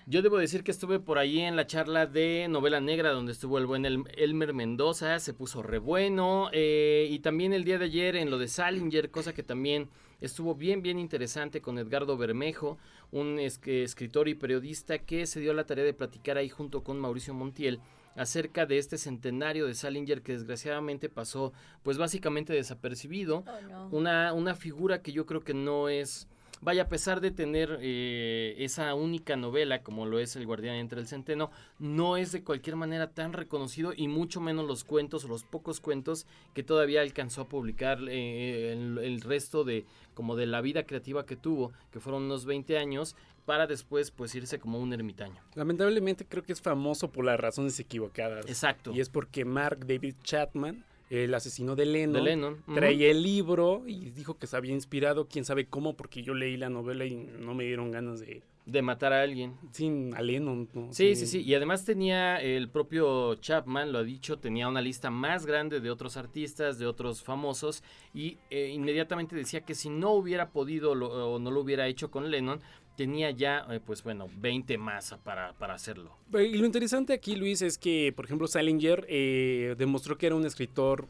Yo 0.07 0.21
debo 0.21 0.37
decir 0.37 0.65
que 0.65 0.71
estuve 0.71 0.99
por 0.99 1.17
ahí 1.17 1.39
en 1.39 1.55
la 1.55 1.65
charla 1.67 2.05
de 2.05 2.47
novela 2.49 2.81
negra 2.81 3.11
donde 3.11 3.31
estuvo 3.31 3.57
el 3.57 3.65
buen 3.65 3.85
Elmer 3.85 4.53
Mendoza, 4.53 5.19
se 5.19 5.33
puso 5.33 5.63
re 5.63 5.77
bueno. 5.77 6.49
Eh, 6.51 7.07
y 7.09 7.19
también 7.19 7.53
el 7.53 7.63
día 7.63 7.77
de 7.77 7.85
ayer 7.85 8.17
en 8.17 8.29
lo 8.29 8.37
de 8.39 8.49
Salinger, 8.49 9.09
cosa 9.09 9.33
que 9.33 9.41
también 9.41 9.89
estuvo 10.19 10.53
bien, 10.53 10.81
bien 10.81 10.99
interesante 10.99 11.61
con 11.61 11.77
Edgardo 11.77 12.17
Bermejo, 12.17 12.77
un 13.11 13.39
escritor 13.39 14.27
y 14.27 14.35
periodista 14.35 14.97
que 14.99 15.25
se 15.25 15.39
dio 15.39 15.53
la 15.53 15.65
tarea 15.65 15.85
de 15.85 15.93
platicar 15.93 16.37
ahí 16.37 16.49
junto 16.49 16.83
con 16.83 16.99
Mauricio 16.99 17.33
Montiel 17.33 17.79
acerca 18.15 18.65
de 18.65 18.79
este 18.79 18.97
centenario 18.97 19.65
de 19.65 19.75
Salinger 19.75 20.21
que 20.21 20.33
desgraciadamente 20.33 21.09
pasó 21.09 21.53
pues 21.83 21.97
básicamente 21.97 22.51
desapercibido. 22.51 23.45
Oh, 23.47 23.87
una, 23.91 24.33
una 24.33 24.55
figura 24.55 25.01
que 25.01 25.13
yo 25.13 25.25
creo 25.25 25.41
que 25.41 25.53
no 25.53 25.87
es 25.87 26.27
Vaya, 26.63 26.83
a 26.83 26.87
pesar 26.87 27.19
de 27.19 27.31
tener 27.31 27.77
eh, 27.81 28.55
esa 28.59 28.93
única 28.93 29.35
novela 29.35 29.83
como 29.83 30.05
lo 30.05 30.17
es 30.17 30.37
El 30.37 30.45
Guardián 30.45 30.75
entre 30.75 31.01
el 31.01 31.07
Centeno, 31.07 31.51
no 31.77 32.15
es 32.15 32.31
de 32.31 32.41
cualquier 32.41 32.77
manera 32.77 33.11
tan 33.11 33.33
reconocido 33.33 33.91
y 33.93 34.07
mucho 34.07 34.39
menos 34.39 34.65
los 34.65 34.85
cuentos 34.85 35.25
o 35.25 35.27
los 35.27 35.43
pocos 35.43 35.81
cuentos 35.81 36.25
que 36.53 36.63
todavía 36.63 37.01
alcanzó 37.01 37.41
a 37.41 37.49
publicar 37.49 37.99
eh, 38.07 38.71
el, 38.71 39.19
resto 39.19 39.65
de 39.65 39.85
como 40.13 40.37
de 40.37 40.45
la 40.45 40.61
vida 40.61 40.85
creativa 40.85 41.25
que 41.25 41.35
tuvo, 41.35 41.73
que 41.91 41.99
fueron 41.99 42.23
unos 42.23 42.45
20 42.45 42.77
años, 42.77 43.17
para 43.45 43.67
después 43.67 44.11
pues 44.11 44.33
irse 44.33 44.57
como 44.57 44.79
un 44.79 44.93
ermitaño. 44.93 45.41
Lamentablemente 45.55 46.25
creo 46.25 46.43
que 46.43 46.53
es 46.53 46.61
famoso 46.61 47.11
por 47.11 47.25
las 47.25 47.37
razones 47.37 47.77
equivocadas. 47.77 48.45
Exacto. 48.47 48.93
Y 48.93 49.01
es 49.01 49.09
porque 49.09 49.43
Mark 49.43 49.85
David 49.85 50.15
Chapman 50.23 50.85
el 51.13 51.33
asesino 51.35 51.75
de 51.75 51.85
Lennon, 51.85 52.13
de 52.13 52.21
Lennon. 52.21 52.63
traía 52.73 53.11
el 53.11 53.21
libro 53.21 53.83
y 53.85 54.09
dijo 54.09 54.37
que 54.39 54.47
se 54.47 54.57
había 54.57 54.73
inspirado, 54.73 55.27
quién 55.27 55.45
sabe 55.45 55.67
cómo, 55.67 55.95
porque 55.95 56.23
yo 56.23 56.33
leí 56.33 56.57
la 56.57 56.69
novela 56.69 57.05
y 57.05 57.15
no 57.15 57.53
me 57.53 57.65
dieron 57.65 57.91
ganas 57.91 58.19
de... 58.19 58.41
De 58.65 58.81
matar 58.81 59.11
a 59.11 59.21
alguien. 59.21 59.55
Sin 59.71 60.15
a 60.15 60.21
Lennon. 60.21 60.69
Sí, 60.91 61.15
sí, 61.15 61.27
sí. 61.27 61.41
Y 61.41 61.53
además 61.53 61.83
tenía 61.83 62.37
el 62.41 62.69
propio 62.69 63.35
Chapman, 63.35 63.91
lo 63.91 63.99
ha 63.99 64.03
dicho, 64.03 64.39
tenía 64.39 64.69
una 64.69 64.81
lista 64.81 65.09
más 65.09 65.45
grande 65.45 65.81
de 65.81 65.91
otros 65.91 66.15
artistas, 66.15 66.79
de 66.79 66.85
otros 66.85 67.21
famosos, 67.23 67.83
y 68.13 68.37
eh, 68.49 68.69
inmediatamente 68.69 69.35
decía 69.35 69.61
que 69.61 69.75
si 69.75 69.89
no 69.89 70.11
hubiera 70.11 70.49
podido 70.51 70.91
o 70.93 71.39
no 71.39 71.51
lo 71.51 71.59
hubiera 71.59 71.87
hecho 71.87 72.09
con 72.09 72.31
Lennon, 72.31 72.61
tenía 72.95 73.31
ya, 73.31 73.65
eh, 73.69 73.79
pues 73.83 74.03
bueno, 74.03 74.29
20 74.37 74.77
más 74.77 75.15
para, 75.23 75.53
para, 75.53 75.73
hacerlo. 75.73 76.15
Y 76.33 76.57
lo 76.57 76.65
interesante 76.65 77.13
aquí, 77.13 77.35
Luis, 77.35 77.61
es 77.61 77.77
que, 77.77 78.13
por 78.15 78.25
ejemplo, 78.25 78.47
Salinger 78.47 79.05
eh, 79.09 79.75
demostró 79.77 80.17
que 80.17 80.27
era 80.27 80.35
un 80.35 80.45
escritor, 80.45 81.07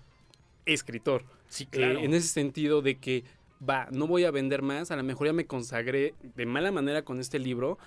escritor. 0.65 1.25
Sí, 1.47 1.65
claro. 1.65 1.99
Eh, 1.99 2.05
en 2.05 2.13
ese 2.13 2.27
sentido 2.27 2.81
de 2.81 2.97
que, 2.97 3.23
va, 3.67 3.88
no 3.91 4.08
voy 4.08 4.26
a 4.26 4.32
vender 4.32 4.62
más, 4.62 4.91
a 4.91 4.95
lo 4.95 5.04
mejor 5.04 5.28
ya 5.28 5.34
me 5.34 5.45
consagré 5.45 6.13
de 6.21 6.45
mala 6.45 6.71
manera 6.71 7.04
con 7.04 7.19
este 7.19 7.39
libro, 7.39 7.78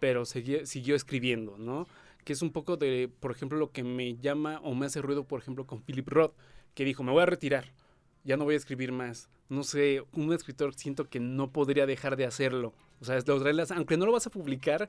pero 0.00 0.24
siguió 0.24 0.94
escribiendo, 0.94 1.56
¿no? 1.58 1.86
Que 2.24 2.32
es 2.32 2.42
un 2.42 2.52
poco 2.52 2.76
de, 2.76 3.10
por 3.20 3.30
ejemplo, 3.30 3.58
lo 3.58 3.70
que 3.70 3.82
me 3.84 4.16
llama 4.16 4.60
o 4.62 4.74
me 4.74 4.86
hace 4.86 5.02
ruido, 5.02 5.24
por 5.24 5.40
ejemplo, 5.40 5.66
con 5.66 5.82
Philip 5.82 6.08
Roth, 6.08 6.34
que 6.74 6.84
dijo, 6.84 7.02
me 7.02 7.12
voy 7.12 7.22
a 7.22 7.26
retirar, 7.26 7.72
ya 8.24 8.36
no 8.36 8.44
voy 8.44 8.54
a 8.54 8.58
escribir 8.58 8.92
más. 8.92 9.28
No 9.48 9.62
sé, 9.62 10.02
un 10.12 10.32
escritor 10.32 10.74
siento 10.74 11.08
que 11.08 11.20
no 11.20 11.50
podría 11.52 11.86
dejar 11.86 12.16
de 12.16 12.24
hacerlo. 12.24 12.72
O 13.00 13.04
sea, 13.04 13.18
los 13.26 13.70
aunque 13.70 13.96
no 13.96 14.06
lo 14.06 14.12
vas 14.12 14.26
a 14.26 14.30
publicar, 14.30 14.88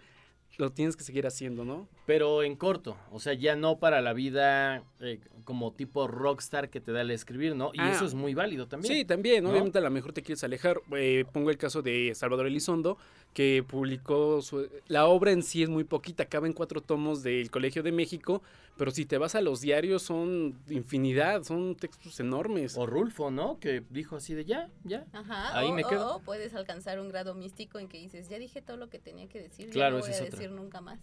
lo 0.58 0.72
tienes 0.72 0.96
que 0.96 1.04
seguir 1.04 1.28
haciendo, 1.28 1.66
¿no? 1.66 1.88
Pero 2.06 2.44
en 2.44 2.56
corto, 2.56 2.96
o 3.12 3.20
sea, 3.20 3.34
ya 3.34 3.56
no 3.56 3.78
para 3.80 4.02
la 4.02 4.14
vida 4.14 4.84
eh, 5.00 5.20
como 5.44 5.74
tipo 5.74 6.08
rockstar 6.08 6.70
que 6.70 6.80
te 6.80 6.92
da 6.92 7.02
el 7.02 7.12
escribir, 7.12 7.56
¿no? 7.56 7.72
Y 7.74 7.80
Ah. 7.80 7.92
eso 7.92 8.06
es 8.06 8.14
muy 8.14 8.34
válido 8.34 8.68
también. 8.68 8.94
Sí, 8.94 9.06
también, 9.06 9.44
¿no? 9.44 9.52
obviamente 9.52 9.78
a 9.78 9.82
lo 9.82 9.92
mejor 9.92 10.14
te 10.14 10.22
quieres 10.22 10.44
alejar. 10.44 10.82
Eh, 10.96 11.26
pongo 11.32 11.50
el 11.50 11.58
caso 11.58 11.82
de 11.82 12.14
Salvador 12.16 12.48
Elizondo, 12.48 12.98
que 13.36 13.64
publicó 13.68 14.42
su- 14.42 14.70
la 14.88 15.06
obra 15.08 15.32
en 15.32 15.44
sí 15.44 15.62
es 15.62 15.68
muy 15.70 15.84
poquita, 15.84 16.24
acaba 16.24 16.48
en 16.48 16.54
cuatro 16.54 16.82
tomos 16.82 17.22
del 17.22 17.52
Colegio 17.52 17.84
de 17.84 17.92
México, 17.92 18.42
pero 18.78 18.92
si 18.92 19.06
te 19.06 19.18
vas 19.18 19.36
a 19.36 19.42
los 19.42 19.60
diarios 19.60 20.04
son 20.04 20.58
infinidad, 20.70 21.44
son 21.44 21.76
textos 21.76 22.18
enormes. 22.22 22.78
O 22.78 22.86
Rulfo, 22.86 23.32
¿no? 23.32 23.60
Que 23.60 23.84
dijo 23.90 24.16
así 24.16 24.34
de 24.34 24.46
ya, 24.46 24.70
ya. 24.86 25.06
Ajá. 25.12 25.58
Ahí 25.60 25.68
o, 25.68 25.74
me 25.74 25.84
quedo. 25.84 26.16
o 26.16 26.20
puedes 26.22 26.54
alcanzar 26.56 26.98
un 27.02 27.10
grado 27.10 27.36
místico 27.36 27.78
en 27.78 27.90
que 27.90 27.98
dices, 28.00 28.30
ya 28.30 28.40
dije 28.40 28.62
todo 28.62 28.78
lo 28.78 28.90
que 28.90 29.00
tenía 29.00 29.28
que 29.28 29.42
decir, 29.42 29.70
Claro, 29.70 29.98
ya 30.00 30.06
no 30.06 30.08
voy 30.08 30.14
a 30.18 30.24
otra. 30.24 30.38
decir 30.40 30.52
nunca 30.52 30.80
más. 30.80 31.00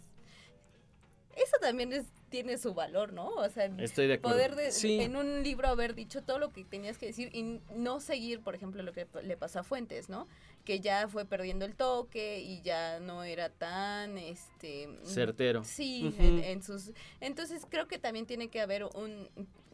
Eso 1.36 1.56
también 1.60 1.92
es, 1.92 2.06
tiene 2.32 2.58
su 2.58 2.74
valor, 2.74 3.12
¿no? 3.12 3.28
O 3.28 3.48
sea, 3.48 3.66
Estoy 3.78 4.08
de 4.08 4.14
acuerdo. 4.14 4.36
poder 4.36 4.56
de- 4.56 4.72
Sí. 4.72 4.98
en 5.00 5.14
un 5.14 5.44
libro 5.44 5.68
haber 5.68 5.94
dicho 5.94 6.22
todo 6.24 6.40
lo 6.40 6.50
que 6.52 6.64
tenías 6.64 6.98
que 6.98 7.06
decir 7.06 7.30
y 7.32 7.60
no 7.76 8.00
seguir, 8.00 8.40
por 8.40 8.56
ejemplo, 8.56 8.82
lo 8.82 8.92
que 8.92 9.06
le 9.22 9.36
pasó 9.36 9.60
a 9.60 9.62
Fuentes, 9.62 10.08
¿no? 10.08 10.26
Que 10.64 10.80
ya 10.80 11.06
fue 11.08 11.24
perdiendo 11.24 11.64
el 11.64 11.74
toque 11.74 12.40
y 12.40 12.62
ya 12.62 12.98
no 13.00 13.22
era 13.24 13.48
tan, 13.50 14.16
este... 14.18 14.88
Certero. 15.04 15.62
Sí, 15.64 16.14
en, 16.18 16.42
en 16.42 16.62
sus... 16.62 16.90
Entonces 17.20 17.66
creo 17.68 17.86
que 17.86 17.98
también 17.98 18.26
tiene 18.26 18.48
que 18.48 18.60
haber 18.60 18.84
un... 18.84 19.28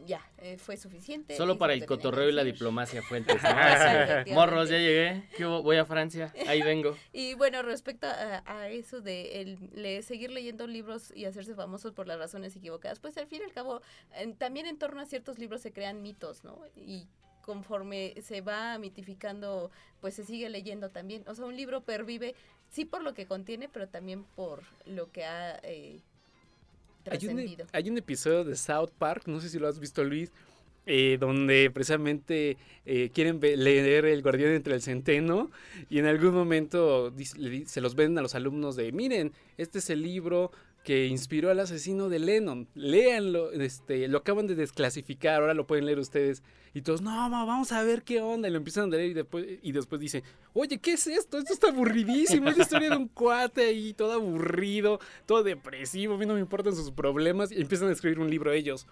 Ya, 0.06 0.20
eh, 0.38 0.58
fue 0.58 0.76
suficiente. 0.76 1.36
Solo 1.36 1.58
para 1.58 1.72
el 1.74 1.84
cotorreo 1.84 2.28
y 2.28 2.32
la 2.32 2.44
diplomacia 2.44 3.02
fuentes. 3.08 3.36
Morros, 4.32 4.68
ya 4.68 4.78
llegué. 4.78 5.24
Voy 5.40 5.76
a 5.76 5.84
Francia. 5.84 6.32
Ahí 6.46 6.62
vengo. 6.62 6.96
Y 7.12 7.34
bueno, 7.34 7.62
respecto 7.62 8.06
a, 8.06 8.42
a 8.46 8.68
eso 8.68 9.00
de 9.00 9.40
el, 9.40 9.58
le- 9.74 10.02
seguir 10.02 10.30
leyendo 10.30 10.66
libros 10.68 11.12
y 11.14 11.24
hacerse 11.24 11.54
famosos 11.54 11.92
por 11.92 12.06
las 12.06 12.16
razones 12.18 12.47
equivocadas, 12.56 13.00
pues 13.00 13.16
al 13.18 13.26
fin 13.26 13.40
y 13.42 13.44
al 13.44 13.52
cabo, 13.52 13.80
en- 14.14 14.34
también 14.36 14.66
en 14.66 14.78
torno 14.78 15.00
a 15.00 15.06
ciertos 15.06 15.38
libros 15.38 15.60
se 15.62 15.72
crean 15.72 16.02
mitos, 16.02 16.44
¿no? 16.44 16.58
Y 16.76 17.06
conforme 17.42 18.14
se 18.22 18.40
va 18.42 18.76
mitificando, 18.78 19.70
pues 20.00 20.14
se 20.14 20.24
sigue 20.24 20.48
leyendo 20.50 20.90
también. 20.90 21.24
O 21.26 21.34
sea, 21.34 21.46
un 21.46 21.56
libro 21.56 21.80
pervive, 21.82 22.34
sí 22.70 22.84
por 22.84 23.02
lo 23.02 23.14
que 23.14 23.26
contiene, 23.26 23.68
pero 23.68 23.88
también 23.88 24.24
por 24.36 24.62
lo 24.84 25.10
que 25.10 25.24
ha 25.24 25.58
eh, 25.62 26.00
Hay 27.06 27.16
un, 27.26 27.36
trascendido. 27.36 27.66
hay 27.72 27.88
un 27.88 27.96
episodio 27.96 28.44
de 28.44 28.54
South 28.54 28.90
Park, 28.98 29.22
no 29.26 29.40
sé 29.40 29.48
si 29.48 29.58
lo 29.58 29.66
has 29.66 29.78
visto 29.78 30.04
Luis, 30.04 30.30
eh, 30.90 31.16
donde 31.20 31.70
precisamente 31.70 32.56
eh, 32.86 33.10
quieren 33.12 33.40
leer 33.40 34.06
El 34.06 34.22
Guardián 34.22 34.52
entre 34.52 34.74
el 34.74 34.80
Centeno 34.82 35.50
y 35.90 35.98
en 35.98 36.06
algún 36.06 36.32
momento 36.34 37.12
se 37.66 37.80
los 37.82 37.94
ven 37.94 38.16
a 38.18 38.22
los 38.22 38.34
alumnos 38.34 38.74
de, 38.76 38.90
miren, 38.92 39.32
este 39.58 39.78
es 39.80 39.90
el 39.90 40.02
libro 40.02 40.50
que 40.88 41.04
inspiró 41.06 41.50
al 41.50 41.60
asesino 41.60 42.08
de 42.08 42.18
Lennon. 42.18 42.66
Léanlo, 42.74 43.52
este, 43.52 44.08
lo 44.08 44.16
acaban 44.16 44.46
de 44.46 44.54
desclasificar, 44.54 45.42
ahora 45.42 45.52
lo 45.52 45.66
pueden 45.66 45.84
leer 45.84 45.98
ustedes. 45.98 46.42
Y 46.72 46.80
todos, 46.80 47.02
no, 47.02 47.10
vamos 47.10 47.72
a 47.72 47.82
ver 47.82 48.04
qué 48.04 48.22
onda. 48.22 48.48
Y 48.48 48.52
lo 48.52 48.56
empiezan 48.56 48.84
a 48.84 48.96
leer 48.96 49.10
y 49.10 49.12
después, 49.12 49.44
y 49.60 49.72
después 49.72 50.00
dice, 50.00 50.22
oye, 50.54 50.78
¿qué 50.78 50.92
es 50.92 51.06
esto? 51.06 51.36
Esto 51.36 51.52
está 51.52 51.68
aburridísimo. 51.68 52.48
Es 52.48 52.56
la 52.56 52.62
historia 52.62 52.88
de 52.88 52.96
un 52.96 53.08
cuate 53.08 53.66
ahí, 53.66 53.92
todo 53.92 54.14
aburrido, 54.14 54.98
todo 55.26 55.42
depresivo, 55.42 56.14
a 56.14 56.16
mí 56.16 56.24
no 56.24 56.32
me 56.32 56.40
importan 56.40 56.74
sus 56.74 56.90
problemas. 56.90 57.52
Y 57.52 57.60
empiezan 57.60 57.90
a 57.90 57.92
escribir 57.92 58.18
un 58.18 58.30
libro 58.30 58.50
ellos. 58.50 58.86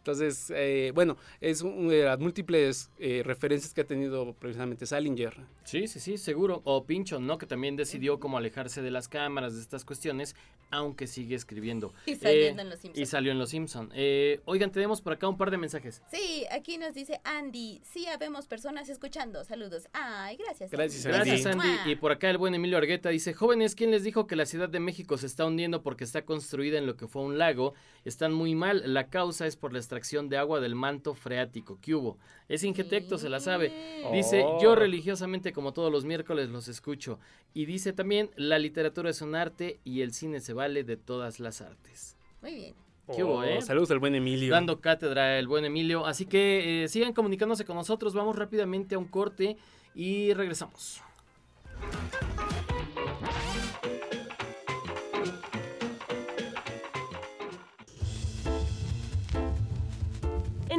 Entonces, 0.00 0.50
eh, 0.56 0.92
bueno, 0.94 1.18
es 1.42 1.60
una 1.60 1.92
de 1.92 2.04
las 2.04 2.18
múltiples 2.18 2.90
eh, 2.98 3.22
referencias 3.22 3.74
que 3.74 3.82
ha 3.82 3.86
tenido 3.86 4.32
precisamente 4.32 4.86
Salinger. 4.86 5.36
Sí, 5.64 5.86
sí, 5.88 6.00
sí, 6.00 6.16
seguro. 6.16 6.62
O 6.64 6.86
Pinchon, 6.86 7.26
¿no? 7.26 7.36
Que 7.36 7.44
también 7.44 7.76
decidió 7.76 8.18
como 8.18 8.38
alejarse 8.38 8.80
de 8.80 8.90
las 8.90 9.08
cámaras, 9.08 9.54
de 9.54 9.60
estas 9.60 9.84
cuestiones, 9.84 10.34
aunque 10.70 11.06
sigue 11.06 11.34
escribiendo. 11.34 11.92
Y 12.06 12.16
saliendo 12.16 12.62
en 12.62 12.70
Los 12.70 12.80
Simpson. 12.80 13.02
Y 13.02 13.06
salió 13.06 13.32
en 13.32 13.38
Los 13.38 13.50
Simpson. 13.50 13.90
Eh, 13.94 14.40
oigan, 14.46 14.72
tenemos 14.72 15.02
por 15.02 15.12
acá 15.12 15.28
un 15.28 15.36
par 15.36 15.50
de 15.50 15.58
mensajes. 15.58 16.02
Sí, 16.10 16.46
aquí 16.50 16.78
nos 16.78 16.94
dice 16.94 17.20
Andy. 17.24 17.82
Sí, 17.84 18.06
habemos 18.06 18.46
personas 18.46 18.88
escuchando. 18.88 19.44
Saludos. 19.44 19.86
Ay, 19.92 20.38
gracias. 20.38 20.70
Gracias, 20.70 21.04
Andy. 21.04 21.30
Gracias, 21.30 21.46
Andy. 21.46 21.92
Y 21.92 21.96
por 21.96 22.10
acá 22.10 22.30
el 22.30 22.38
buen 22.38 22.54
Emilio 22.54 22.78
Argueta 22.78 23.10
dice, 23.10 23.34
jóvenes, 23.34 23.74
¿quién 23.74 23.90
les 23.90 24.02
dijo 24.02 24.26
que 24.26 24.34
la 24.34 24.46
Ciudad 24.46 24.70
de 24.70 24.80
México 24.80 25.18
se 25.18 25.26
está 25.26 25.44
hundiendo 25.44 25.82
porque 25.82 26.04
está 26.04 26.24
construida 26.24 26.78
en 26.78 26.86
lo 26.86 26.96
que 26.96 27.06
fue 27.06 27.20
un 27.20 27.36
lago? 27.36 27.74
Están 28.06 28.32
muy 28.32 28.54
mal. 28.54 28.82
La 28.86 29.08
causa 29.10 29.46
es 29.46 29.56
por 29.56 29.74
la 29.74 29.78
extracción 29.90 30.28
de 30.28 30.36
agua 30.36 30.60
del 30.60 30.76
manto 30.76 31.14
freático. 31.14 31.78
¿Qué 31.82 31.96
hubo? 31.96 32.16
Es 32.48 32.62
Ingetecto, 32.62 33.18
se 33.18 33.28
la 33.28 33.40
sabe. 33.40 33.72
Dice, 34.12 34.44
Oh. 34.46 34.60
yo 34.62 34.76
religiosamente 34.76 35.52
como 35.52 35.72
todos 35.72 35.90
los 35.90 36.04
miércoles 36.04 36.48
los 36.48 36.68
escucho. 36.68 37.18
Y 37.54 37.64
dice 37.64 37.92
también, 37.92 38.30
la 38.36 38.60
literatura 38.60 39.10
es 39.10 39.20
un 39.20 39.34
arte 39.34 39.80
y 39.82 40.02
el 40.02 40.12
cine 40.12 40.38
se 40.38 40.52
vale 40.52 40.84
de 40.84 40.96
todas 40.96 41.40
las 41.40 41.60
artes. 41.60 42.16
Muy 42.40 42.54
bien. 42.54 42.74
¿Qué 43.16 43.24
hubo, 43.24 43.38
Oh, 43.38 43.42
eh? 43.42 43.60
Saludos 43.62 43.90
al 43.90 43.98
buen 43.98 44.14
Emilio. 44.14 44.52
Dando 44.52 44.80
cátedra 44.80 45.36
el 45.40 45.48
buen 45.48 45.64
Emilio. 45.64 46.06
Así 46.06 46.24
que 46.26 46.84
eh, 46.84 46.88
sigan 46.88 47.12
comunicándose 47.12 47.64
con 47.64 47.74
nosotros. 47.74 48.14
Vamos 48.14 48.36
rápidamente 48.36 48.94
a 48.94 48.98
un 48.98 49.06
corte 49.08 49.56
y 49.92 50.32
regresamos. 50.34 51.02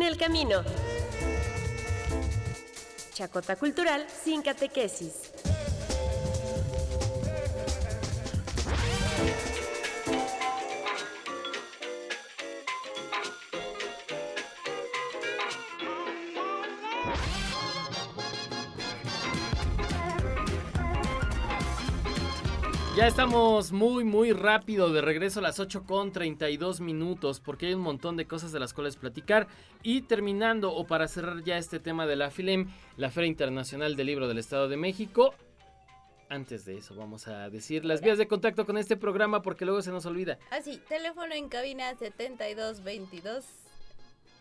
En 0.02 0.08
el 0.08 0.18
camino. 0.18 0.64
Chacota 3.14 3.56
cultural 3.56 4.08
sin 4.10 4.42
catequesis. 4.42 5.31
Ya 23.02 23.08
estamos 23.08 23.72
muy, 23.72 24.04
muy 24.04 24.32
rápido 24.32 24.94
de 24.94 25.02
regreso 25.02 25.40
a 25.40 25.42
las 25.42 25.60
8 25.60 25.86
con 25.86 26.12
32 26.12 26.82
minutos 26.82 27.40
porque 27.40 27.66
hay 27.66 27.74
un 27.74 27.82
montón 27.82 28.16
de 28.16 28.28
cosas 28.28 28.52
de 28.52 28.60
las 28.60 28.76
cuales 28.76 28.96
platicar. 28.96 29.48
Y 29.82 30.04
terminando, 30.04 30.72
o 30.72 30.86
para 30.86 31.08
cerrar 31.08 31.44
ya 31.44 31.58
este 31.58 31.80
tema 31.80 32.06
de 32.06 32.16
la 32.16 32.30
FILEM, 32.30 32.70
la 32.98 33.10
Feria 33.10 33.28
Internacional 33.28 33.96
del 33.96 34.06
Libro 34.06 34.28
del 34.28 34.38
Estado 34.38 34.70
de 34.70 34.78
México. 34.78 35.34
Antes 36.30 36.64
de 36.66 36.78
eso, 36.78 36.94
vamos 36.94 37.28
a 37.28 37.50
decir 37.50 37.86
las 37.86 38.02
vías 38.02 38.20
de 38.20 38.28
contacto 38.28 38.68
con 38.68 38.78
este 38.78 38.96
programa 38.96 39.42
porque 39.42 39.66
luego 39.66 39.82
se 39.82 39.90
nos 39.90 40.06
olvida. 40.06 40.38
Así, 40.52 40.80
teléfono 40.88 41.34
en 41.34 41.50
cabina 41.50 41.96
7222. 41.96 43.46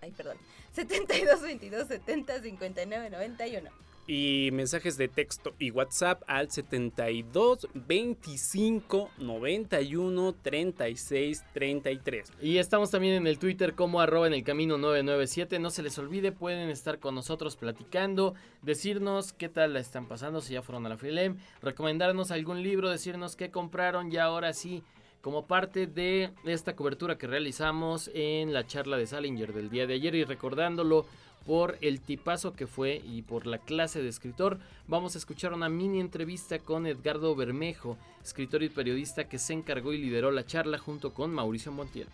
Ay, 0.03 0.11
perdón. 0.11 0.37
7222 0.75 1.89
70 1.89 2.43
59 2.43 3.09
91. 3.09 3.90
Y 4.13 4.51
mensajes 4.51 4.97
de 4.97 5.07
texto 5.07 5.55
y 5.61 5.71
WhatsApp 5.71 6.25
al 6.27 6.51
72 6.51 7.69
25 7.75 9.09
91 9.19 10.35
36 10.43 11.45
33. 11.55 12.33
Y 12.43 12.59
estamos 12.59 12.91
también 12.91 13.15
en 13.15 13.29
el 13.29 13.39
Twitter 13.39 13.77
como 13.77 14.01
arroba 14.01 14.27
en 14.27 14.35
el 14.35 14.43
camino 14.43 14.79
997. 14.79 15.61
No 15.61 15.71
se 15.71 15.85
les 15.85 15.97
olvide, 15.97 16.33
pueden 16.33 16.71
estar 16.71 16.99
con 16.99 17.15
nosotros 17.15 17.55
platicando, 17.55 18.35
decirnos 18.63 19.33
qué 19.33 19.49
tal 19.49 19.75
la 19.75 19.79
están 19.79 20.09
pasando, 20.09 20.41
si 20.41 20.55
ya 20.55 20.63
fueron 20.63 20.87
a 20.87 20.89
la 20.89 20.97
FILEM, 20.97 21.37
recomendarnos 21.63 22.33
algún 22.33 22.65
libro, 22.65 22.91
decirnos 22.91 23.37
qué 23.37 23.53
compraron 23.53 24.11
y 24.11 24.17
ahora 24.17 24.53
sí, 24.55 24.83
como 25.21 25.47
parte 25.47 25.87
de 25.87 26.33
esta 26.47 26.75
cobertura 26.75 27.17
que 27.17 27.29
realizamos 27.29 28.11
en 28.13 28.53
la 28.53 28.67
charla 28.67 28.97
de 28.97 29.07
Salinger 29.07 29.53
del 29.53 29.71
día 29.71 29.87
de 29.87 29.95
ayer 29.95 30.17
y 30.17 30.25
recordándolo 30.25 31.07
por 31.47 31.79
el 31.81 32.01
tipazo 32.01 32.53
que 32.53 32.67
fue 32.67 33.03
y 33.05 33.23
por 33.23 33.47
la 33.47 33.59
clase 33.59 34.03
de 34.03 34.09
escritor, 34.09 34.59
vamos 34.87 35.15
a 35.15 35.19
escuchar 35.19 35.53
una 35.53 35.69
mini 35.69 36.01
entrevista 36.01 36.59
con 36.59 36.87
Edgardo 36.87 37.35
Bermejo, 37.35 37.97
escritor 38.23 38.63
y 38.63 38.69
periodista 38.69 39.29
que 39.29 39.39
se 39.39 39.53
encargó 39.53 39.93
y 39.93 39.99
lideró 39.99 40.31
la 40.31 40.47
charla 40.47 40.79
junto 40.79 41.13
con 41.15 41.33
Mauricio 41.33 41.73
Montiel. 41.73 42.09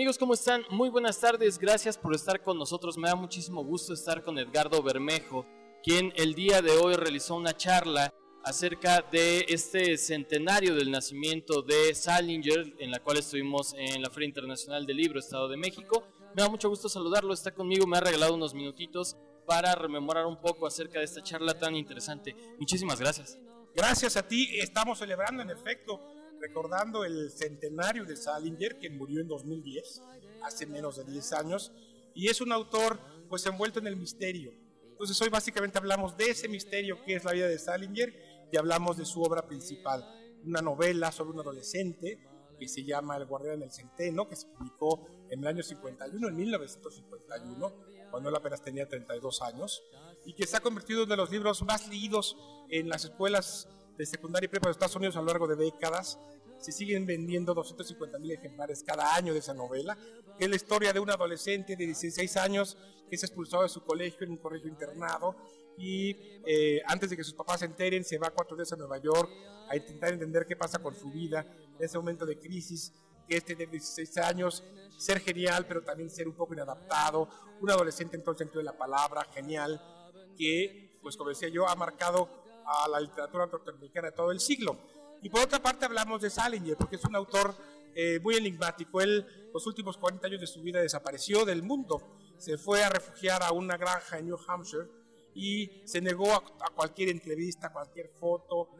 Amigos, 0.00 0.16
¿cómo 0.16 0.32
están? 0.32 0.64
Muy 0.70 0.88
buenas 0.88 1.20
tardes, 1.20 1.58
gracias 1.58 1.98
por 1.98 2.14
estar 2.14 2.42
con 2.42 2.56
nosotros. 2.56 2.96
Me 2.96 3.08
da 3.08 3.14
muchísimo 3.14 3.62
gusto 3.62 3.92
estar 3.92 4.22
con 4.22 4.38
Edgardo 4.38 4.82
Bermejo, 4.82 5.44
quien 5.82 6.10
el 6.16 6.32
día 6.32 6.62
de 6.62 6.70
hoy 6.70 6.94
realizó 6.94 7.34
una 7.34 7.54
charla 7.54 8.10
acerca 8.42 9.02
de 9.02 9.44
este 9.46 9.98
centenario 9.98 10.74
del 10.74 10.90
nacimiento 10.90 11.60
de 11.60 11.94
Salinger, 11.94 12.76
en 12.78 12.90
la 12.90 13.00
cual 13.00 13.18
estuvimos 13.18 13.74
en 13.76 14.00
la 14.00 14.08
Feria 14.08 14.28
Internacional 14.28 14.86
del 14.86 14.96
Libro 14.96 15.18
Estado 15.18 15.48
de 15.48 15.58
México. 15.58 16.02
Me 16.34 16.44
da 16.44 16.48
mucho 16.48 16.70
gusto 16.70 16.88
saludarlo, 16.88 17.34
está 17.34 17.52
conmigo, 17.52 17.86
me 17.86 17.98
ha 17.98 18.00
regalado 18.00 18.34
unos 18.34 18.54
minutitos 18.54 19.18
para 19.46 19.74
rememorar 19.74 20.24
un 20.24 20.40
poco 20.40 20.66
acerca 20.66 21.00
de 21.00 21.04
esta 21.04 21.22
charla 21.22 21.58
tan 21.58 21.76
interesante. 21.76 22.34
Muchísimas 22.58 22.98
gracias. 22.98 23.38
Gracias 23.74 24.16
a 24.16 24.26
ti, 24.26 24.48
estamos 24.60 24.98
celebrando 24.98 25.42
en 25.42 25.50
efecto, 25.50 26.00
recordando 26.40 27.04
el 27.04 27.30
centenario 27.30 28.04
de 28.04 28.16
Salinger, 28.16 28.78
que 28.78 28.90
murió 28.90 29.20
en 29.20 29.28
2010, 29.28 30.02
hace 30.42 30.66
menos 30.66 30.96
de 30.96 31.04
10 31.04 31.32
años, 31.34 31.72
y 32.14 32.28
es 32.28 32.40
un 32.40 32.52
autor 32.52 32.98
pues 33.28 33.44
envuelto 33.46 33.78
en 33.78 33.86
el 33.86 33.96
misterio. 33.96 34.52
Entonces 34.90 35.20
hoy 35.20 35.28
básicamente 35.28 35.78
hablamos 35.78 36.16
de 36.16 36.30
ese 36.30 36.48
misterio 36.48 37.02
que 37.04 37.14
es 37.14 37.24
la 37.24 37.32
vida 37.32 37.46
de 37.46 37.58
Salinger 37.58 38.48
y 38.52 38.56
hablamos 38.56 38.96
de 38.96 39.04
su 39.04 39.22
obra 39.22 39.46
principal, 39.46 40.04
una 40.44 40.60
novela 40.60 41.12
sobre 41.12 41.30
un 41.30 41.40
adolescente 41.40 42.26
que 42.58 42.68
se 42.68 42.84
llama 42.84 43.16
El 43.16 43.26
guardián 43.26 43.60
del 43.60 43.72
centeno, 43.72 44.28
que 44.28 44.36
se 44.36 44.46
publicó 44.48 45.06
en 45.30 45.40
el 45.40 45.46
año 45.46 45.62
51, 45.62 46.28
en 46.28 46.36
1951, 46.36 47.74
cuando 48.10 48.28
él 48.28 48.36
apenas 48.36 48.62
tenía 48.62 48.86
32 48.86 49.40
años, 49.42 49.82
y 50.26 50.34
que 50.34 50.46
se 50.46 50.56
ha 50.56 50.60
convertido 50.60 51.00
en 51.00 51.06
uno 51.06 51.12
de 51.12 51.16
los 51.16 51.30
libros 51.30 51.62
más 51.62 51.88
leídos 51.88 52.36
en 52.68 52.88
las 52.88 53.04
escuelas 53.04 53.68
de 54.00 54.06
secundaria 54.06 54.46
y 54.46 54.48
prepa 54.48 54.68
de 54.68 54.72
Estados 54.72 54.96
Unidos 54.96 55.14
a 55.16 55.20
lo 55.20 55.26
largo 55.26 55.46
de 55.46 55.56
décadas. 55.56 56.18
Se 56.58 56.72
siguen 56.72 57.04
vendiendo 57.04 57.52
250 57.52 58.18
mil 58.18 58.32
ejemplares 58.32 58.82
cada 58.82 59.14
año 59.14 59.34
de 59.34 59.40
esa 59.40 59.52
novela, 59.52 59.96
que 60.38 60.44
es 60.44 60.50
la 60.50 60.56
historia 60.56 60.92
de 60.94 61.00
un 61.00 61.10
adolescente 61.10 61.76
de 61.76 61.84
16 61.84 62.36
años 62.38 62.78
que 63.10 63.16
es 63.16 63.22
expulsado 63.24 63.62
de 63.62 63.68
su 63.68 63.82
colegio 63.82 64.24
en 64.24 64.30
un 64.30 64.36
colegio 64.38 64.70
internado 64.70 65.36
y 65.76 66.16
eh, 66.46 66.80
antes 66.86 67.10
de 67.10 67.16
que 67.16 67.24
sus 67.24 67.34
papás 67.34 67.60
se 67.60 67.66
enteren 67.66 68.04
se 68.04 68.16
va 68.16 68.30
cuatro 68.30 68.56
días 68.56 68.72
a 68.72 68.76
Nueva 68.76 68.98
York 68.98 69.30
a 69.68 69.76
intentar 69.76 70.12
entender 70.12 70.46
qué 70.46 70.56
pasa 70.56 70.78
con 70.78 70.94
su 70.94 71.10
vida 71.10 71.44
en 71.78 71.84
ese 71.84 71.98
momento 71.98 72.24
de 72.24 72.38
crisis 72.38 72.92
que 73.28 73.36
es 73.36 73.44
tener 73.44 73.68
16 73.68 74.16
años, 74.18 74.64
ser 74.96 75.20
genial 75.20 75.66
pero 75.66 75.82
también 75.82 76.08
ser 76.08 76.26
un 76.26 76.34
poco 76.34 76.54
inadaptado, 76.54 77.28
un 77.60 77.70
adolescente 77.70 78.16
en 78.16 78.22
todo 78.22 78.32
el 78.32 78.38
sentido 78.38 78.60
de 78.60 78.64
la 78.64 78.78
palabra, 78.78 79.26
genial, 79.34 79.78
que 80.38 80.98
pues 81.02 81.16
como 81.16 81.30
decía 81.30 81.48
yo 81.48 81.68
ha 81.68 81.74
marcado 81.74 82.39
a 82.70 82.88
la 82.88 83.00
literatura 83.00 83.46
norteamericana 83.46 84.08
de 84.08 84.16
todo 84.16 84.30
el 84.30 84.40
siglo. 84.40 84.78
Y 85.22 85.28
por 85.28 85.42
otra 85.42 85.58
parte 85.58 85.84
hablamos 85.84 86.22
de 86.22 86.30
Salinger, 86.30 86.76
porque 86.76 86.96
es 86.96 87.04
un 87.04 87.16
autor 87.16 87.54
eh, 87.94 88.20
muy 88.22 88.36
enigmático. 88.36 89.00
Él 89.00 89.26
los 89.52 89.66
últimos 89.66 89.96
40 89.98 90.26
años 90.26 90.40
de 90.40 90.46
su 90.46 90.62
vida 90.62 90.80
desapareció 90.80 91.44
del 91.44 91.62
mundo. 91.62 92.18
Se 92.38 92.56
fue 92.56 92.82
a 92.82 92.88
refugiar 92.88 93.42
a 93.42 93.52
una 93.52 93.76
granja 93.76 94.18
en 94.18 94.26
New 94.26 94.38
Hampshire 94.46 94.88
y 95.34 95.82
se 95.84 96.00
negó 96.00 96.32
a, 96.32 96.36
a 96.36 96.70
cualquier 96.74 97.10
entrevista, 97.10 97.66
a 97.66 97.72
cualquier 97.72 98.08
foto. 98.18 98.70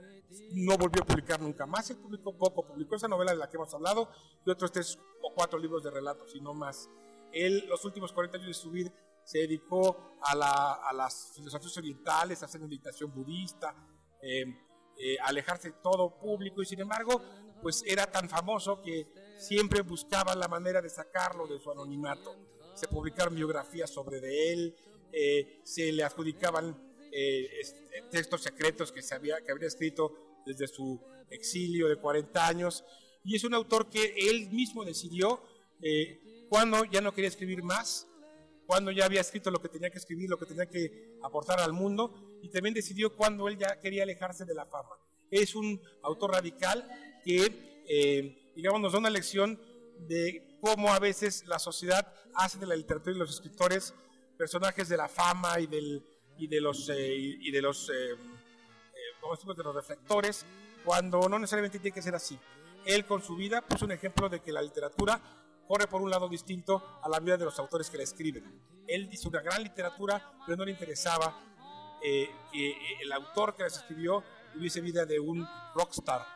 No 0.53 0.79
volvió 0.79 1.03
a 1.03 1.07
publicar 1.07 1.41
nunca 1.41 1.67
más. 1.67 1.91
Él 1.91 1.97
publicó 1.97 2.37
poco, 2.37 2.65
publicó 2.65 2.97
esa 2.97 3.09
novela 3.09 3.33
de 3.33 3.39
la 3.39 3.51
que 3.51 3.57
hemos 3.57 3.75
hablado 3.75 4.09
y 4.47 4.51
otros 4.51 4.71
tres 4.73 4.99
o 5.21 5.35
cuatro 5.35 5.59
libros 5.59 5.83
de 5.83 5.91
relatos 5.91 6.35
y 6.35 6.41
no 6.41 6.55
más. 6.55 6.89
Él 7.33 7.67
los 7.69 7.85
últimos 7.85 8.13
40 8.13 8.39
años 8.39 8.49
de 8.49 8.55
su 8.55 8.71
vida 8.71 8.93
se 9.25 9.39
dedicó 9.39 10.17
a, 10.23 10.35
la, 10.35 10.73
a 10.75 10.93
las 10.93 11.33
filosofías 11.35 11.77
orientales, 11.79 12.43
a 12.43 12.47
hacer 12.47 12.61
meditación 12.61 13.13
budista, 13.13 13.75
eh, 14.23 14.45
eh, 14.99 15.17
alejarse 15.23 15.71
de 15.71 15.77
todo 15.83 16.19
público 16.19 16.61
y 16.61 16.67
sin 16.67 16.81
embargo, 16.81 17.23
pues 17.63 17.83
era 17.87 18.07
tan 18.11 18.29
famoso 18.29 18.83
que 18.83 19.09
siempre 19.39 19.81
buscaba 19.81 20.35
la 20.35 20.47
manera 20.47 20.83
de 20.83 20.91
sacarlo 20.91 21.47
de 21.47 21.59
su 21.59 21.71
anonimato. 21.71 22.37
Se 22.75 22.87
publicaron 22.87 23.35
biografías 23.35 23.91
sobre 23.91 24.21
de 24.21 24.53
él, 24.53 24.77
eh, 25.13 25.61
se 25.65 25.91
le 25.93 26.05
adjudicaban 26.05 26.89
textos 28.11 28.43
secretos 28.43 28.93
que, 28.93 29.01
había, 29.13 29.41
que 29.41 29.51
habría 29.51 29.67
escrito 29.67 30.43
desde 30.47 30.69
su 30.69 31.01
exilio 31.29 31.89
de 31.89 31.97
40 31.97 32.47
años. 32.47 32.85
Y 33.25 33.35
es 33.35 33.43
un 33.43 33.55
autor 33.55 33.89
que 33.89 34.15
él 34.17 34.49
mismo 34.51 34.85
decidió 34.85 35.43
cuando 36.49 36.85
ya 36.85 37.01
no 37.01 37.13
quería 37.13 37.29
escribir 37.29 37.63
más, 37.63 38.07
cuando 38.71 38.93
ya 38.93 39.05
había 39.05 39.21
escrito 39.21 39.51
lo 39.51 39.61
que 39.61 39.69
tenía 39.69 39.91
que 39.91 39.99
escribir, 39.99 40.31
lo 40.31 40.39
que 40.39 40.47
tenía 40.47 40.65
que 40.67 41.19
aportar 41.25 41.59
al 41.59 41.73
mundo, 41.73 42.39
y 42.41 42.51
también 42.51 42.73
decidió 42.73 43.17
cuando 43.17 43.49
él 43.49 43.59
ya 43.59 43.81
quería 43.81 44.05
alejarse 44.05 44.45
de 44.45 44.55
la 44.55 44.65
fama. 44.65 44.91
Es 45.29 45.57
un 45.57 45.83
autor 46.05 46.31
radical 46.31 46.89
que, 47.25 47.83
eh, 47.89 48.53
digamos, 48.55 48.81
nos 48.81 48.93
da 48.93 49.01
una 49.01 49.11
lección 49.11 49.61
de 50.07 50.57
cómo 50.61 50.93
a 50.93 51.01
veces 51.01 51.45
la 51.49 51.59
sociedad 51.59 52.15
hace 52.33 52.59
de 52.59 52.67
la 52.69 52.77
literatura 52.77 53.17
y 53.17 53.19
los 53.19 53.31
escritores 53.31 53.93
personajes 54.39 54.89
de 54.89 54.97
la 54.97 55.09
fama 55.09 55.59
y, 55.59 55.67
del, 55.67 56.07
y 56.39 56.47
de 56.47 56.61
los, 56.61 56.89
eh, 56.91 57.17
y 57.17 57.51
de 57.51 57.63
los, 57.63 57.89
eh, 57.89 58.13
eh 58.13 59.55
de 59.57 59.65
los 59.65 59.75
reflectores, 59.75 60.47
cuando 60.85 61.29
no 61.29 61.41
necesariamente 61.41 61.81
tiene 61.81 61.93
que 61.93 62.03
ser 62.03 62.15
así. 62.15 62.39
Él 62.87 63.05
con 63.05 63.21
su 63.21 63.35
vida 63.35 63.63
puso 63.63 63.85
un 63.85 63.91
ejemplo 63.91 64.29
de 64.29 64.39
que 64.39 64.53
la 64.53 64.63
literatura 64.63 65.21
corre 65.71 65.87
por 65.87 66.03
un 66.03 66.11
lado 66.11 66.29
distinto 66.29 66.99
a 67.01 67.09
la 67.09 67.21
vida 67.21 67.37
de 67.37 67.45
los 67.45 67.57
autores 67.61 67.89
que 67.89 67.97
la 67.97 68.03
escriben. 68.03 68.43
Él 68.89 69.09
hizo 69.13 69.29
una 69.29 69.41
gran 69.41 69.63
literatura, 69.63 70.33
pero 70.45 70.57
no 70.57 70.65
le 70.65 70.73
interesaba 70.73 71.33
eh, 72.03 72.29
que 72.53 72.77
el 73.01 73.13
autor 73.13 73.55
que 73.55 73.63
la 73.63 73.69
escribió 73.69 74.25
tuviese 74.53 74.81
vida 74.81 75.07
de 75.07 75.21
un 75.21 75.47
rockstar. 75.77 76.27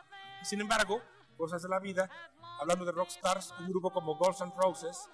sin 0.41 0.61
embargo, 0.61 1.01
cosas 1.35 1.61
de 1.61 1.67
la 1.67 1.79
vida, 1.79 2.09
hablando 2.61 2.85
de 2.85 2.93
rockstars, 2.93 3.53
un 3.59 3.67
grupo 3.67 3.91
como 3.91 4.15
Guns 4.15 4.39
N' 4.39 4.53
Roses 4.55 5.09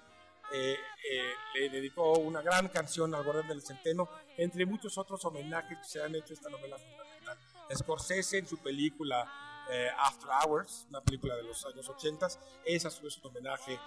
eh, 0.52 0.76
eh, 1.10 1.32
le 1.54 1.68
dedicó 1.70 2.12
una 2.12 2.42
gran 2.42 2.68
canción 2.68 3.12
al 3.16 3.24
Guardián 3.24 3.48
del 3.48 3.60
Centeno, 3.60 4.08
entre 4.36 4.64
muchos 4.66 4.98
otros 4.98 5.24
homenajes 5.24 5.78
que 5.78 5.84
se 5.84 6.00
han 6.00 6.14
hecho 6.14 6.32
a 6.32 6.34
esta 6.34 6.48
novela 6.48 6.78
fundamental. 6.78 7.38
Scorsese 7.74 8.38
en 8.38 8.46
su 8.46 8.58
película 8.58 9.26
eh, 9.68 9.88
After 9.98 10.28
Hours, 10.30 10.86
una 10.90 11.00
película 11.00 11.34
de 11.34 11.42
los 11.42 11.64
años 11.66 11.88
80, 11.88 12.28
esa 12.64 12.88
es 12.88 13.00
un 13.02 13.30
homenaje 13.30 13.80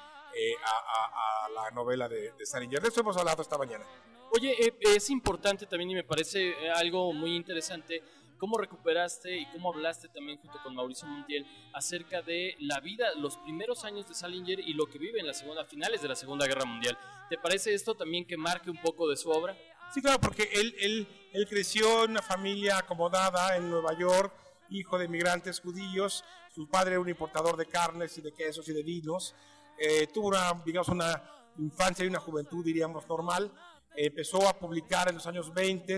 a, 0.63 1.49
la 1.49 1.71
novela 1.71 2.09
de, 2.09 2.31
de 2.33 2.45
Salinger. 2.45 2.81
De 2.81 2.89
eso 2.89 3.01
hemos 3.01 3.17
hablado 3.17 3.41
esta 3.41 3.57
mañana. 3.57 3.85
Oye, 4.31 4.73
es 4.81 5.09
importante 5.09 5.65
también 5.65 5.91
y 5.91 5.95
me 5.95 6.03
parece 6.03 6.53
algo 6.71 7.13
muy 7.13 7.35
interesante 7.35 8.03
cómo 8.37 8.57
recuperaste 8.57 9.37
y 9.37 9.45
cómo 9.47 9.73
hablaste 9.73 10.09
también 10.09 10.37
junto 10.39 10.61
con 10.61 10.75
Mauricio 10.75 11.07
Montiel 11.07 11.45
acerca 11.73 12.21
de 12.21 12.55
la 12.59 12.79
vida, 12.79 13.13
los 13.15 13.37
primeros 13.37 13.85
años 13.85 14.07
de 14.07 14.13
Salinger 14.13 14.59
y 14.59 14.73
lo 14.73 14.87
que 14.87 14.99
vive 14.99 15.19
en 15.19 15.27
la 15.27 15.33
segunda, 15.33 15.65
finales 15.65 16.01
de 16.01 16.07
la 16.07 16.15
Segunda 16.15 16.45
Guerra 16.45 16.65
Mundial. 16.65 16.97
¿Te 17.29 17.37
parece 17.37 17.73
esto 17.73 17.95
también 17.95 18.25
que 18.25 18.37
marque 18.37 18.69
un 18.69 18.81
poco 18.81 19.07
de 19.07 19.17
su 19.17 19.29
obra? 19.29 19.57
Sí, 19.93 20.01
claro, 20.01 20.19
porque 20.19 20.49
él, 20.53 20.75
él, 20.79 21.07
él 21.31 21.47
creció 21.47 22.03
en 22.03 22.11
una 22.11 22.21
familia 22.21 22.79
acomodada 22.79 23.55
en 23.55 23.69
Nueva 23.69 23.97
York, 23.97 24.33
hijo 24.69 24.97
de 24.97 25.05
inmigrantes 25.05 25.59
judíos, 25.59 26.23
su 26.53 26.67
padre 26.69 26.91
era 26.91 26.99
un 26.99 27.09
importador 27.09 27.55
de 27.55 27.65
carnes 27.65 28.17
y 28.17 28.21
de 28.21 28.33
quesos 28.33 28.67
y 28.69 28.73
de 28.73 28.83
vinos, 28.83 29.35
eh, 29.77 30.07
tuvo 30.07 30.29
una, 30.29 30.53
digamos, 30.65 30.89
una 30.89 31.21
infancia 31.57 32.05
y 32.05 32.07
una 32.07 32.19
juventud, 32.19 32.63
diríamos, 32.63 33.07
normal, 33.07 33.51
empezó 33.95 34.47
a 34.47 34.57
publicar 34.57 35.09
en 35.09 35.15
los 35.15 35.25
años 35.27 35.53
20 35.53 35.97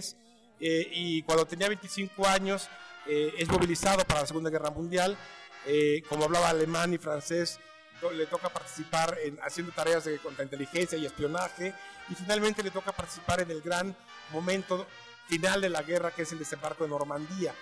eh, 0.59 0.89
y 0.91 1.21
cuando 1.23 1.45
tenía 1.45 1.67
25 1.67 2.25
años 2.27 2.69
eh, 3.05 3.33
es 3.37 3.47
movilizado 3.47 4.03
para 4.03 4.21
la 4.21 4.27
Segunda 4.27 4.49
Guerra 4.49 4.69
Mundial. 4.69 5.17
Eh, 5.65 6.01
como 6.07 6.25
hablaba 6.25 6.49
alemán 6.49 6.93
y 6.93 6.97
francés, 6.97 7.59
le 8.13 8.25
toca 8.27 8.49
participar 8.49 9.17
en, 9.23 9.37
haciendo 9.41 9.71
tareas 9.71 10.05
de 10.05 10.17
contrainteligencia 10.19 10.97
y 10.97 11.05
espionaje 11.05 11.73
y 12.09 12.15
finalmente 12.15 12.63
le 12.63 12.71
toca 12.71 12.91
participar 12.91 13.41
en 13.41 13.51
el 13.51 13.61
gran 13.61 13.95
momento 14.31 14.85
final 15.27 15.61
de 15.61 15.69
la 15.69 15.81
guerra 15.81 16.11
que 16.11 16.21
es 16.21 16.31
el 16.31 16.39
desembarco 16.39 16.83
de 16.83 16.91
Normandía 16.91 17.53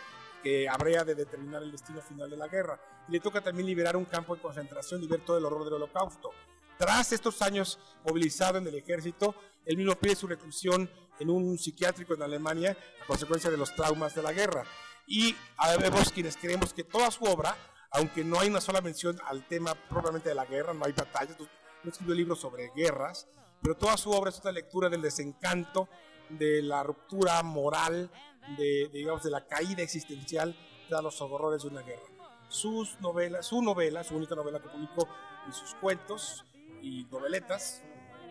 que 0.46 0.70
habría 0.70 1.04
de 1.04 1.16
determinar 1.16 1.64
el 1.64 1.72
destino 1.72 2.00
final 2.04 2.30
de 2.30 2.38
la 2.38 2.48
guerra. 2.48 2.80
Y 3.10 3.14
le 3.14 3.20
toca 3.20 3.42
también 3.42 3.66
liberar 3.66 3.98
un 3.98 4.06
campo 4.06 4.36
de 4.36 4.44
concentración 4.44 5.02
y 5.02 5.08
ver 5.08 5.26
todo 5.26 5.40
el 5.40 5.46
horror 5.46 5.64
del 5.64 5.74
holocausto. 5.74 6.30
Tras 6.78 7.12
estos 7.14 7.42
años 7.42 7.80
movilizado 8.06 8.60
en 8.60 8.68
el 8.68 8.76
ejército, 8.76 9.34
él 9.66 9.76
mismo 9.76 9.96
pide 9.96 10.16
su 10.16 10.28
reclusión 10.28 10.88
en 11.20 11.32
un 11.32 11.58
psiquiátrico 11.58 12.14
en 12.14 12.22
Alemania 12.22 12.78
a 13.02 13.08
consecuencia 13.08 13.50
de 13.50 13.58
los 13.58 13.74
traumas 13.74 14.14
de 14.14 14.22
la 14.22 14.34
guerra. 14.34 14.66
Y 15.08 15.36
vemos 15.80 16.12
quienes 16.12 16.38
creemos 16.38 16.76
que 16.76 16.84
toda 16.84 17.10
su 17.10 17.24
obra, 17.24 17.58
aunque 17.90 18.24
no 18.24 18.40
hay 18.40 18.48
una 18.48 18.62
sola 18.62 18.82
mención 18.82 19.20
al 19.26 19.48
tema 19.48 19.74
propiamente 19.90 20.30
de 20.30 20.36
la 20.36 20.46
guerra, 20.46 20.76
no 20.76 20.86
hay 20.86 20.92
batallas, 20.92 21.38
no 21.84 21.90
escribió 21.90 22.14
libros 22.14 22.40
sobre 22.40 22.70
guerras, 22.76 23.28
pero 23.64 23.76
toda 23.76 23.98
su 23.98 24.12
obra 24.12 24.30
es 24.30 24.40
una 24.42 24.52
lectura 24.52 24.90
del 24.90 25.02
desencanto, 25.02 25.90
de 26.30 26.62
la 26.62 26.84
ruptura 26.84 27.42
moral, 27.42 28.12
de, 28.58 28.90
digamos, 28.92 29.24
de 29.24 29.32
la 29.32 29.46
caída 29.46 29.82
existencial 29.82 30.56
de 30.90 31.02
los 31.02 31.22
horrores 31.22 31.64
de 31.64 31.70
una 31.70 31.82
guerra. 31.82 32.04
Sus 32.48 33.00
novelas, 33.02 33.48
su 33.48 33.62
novela, 33.62 34.04
su 34.04 34.16
única 34.16 34.36
novela 34.36 34.62
que 34.62 34.70
publicó, 34.70 35.08
y 35.48 35.52
sus 35.52 35.74
cuentos 35.76 36.46
y 36.82 37.06
noveletas, 37.12 37.84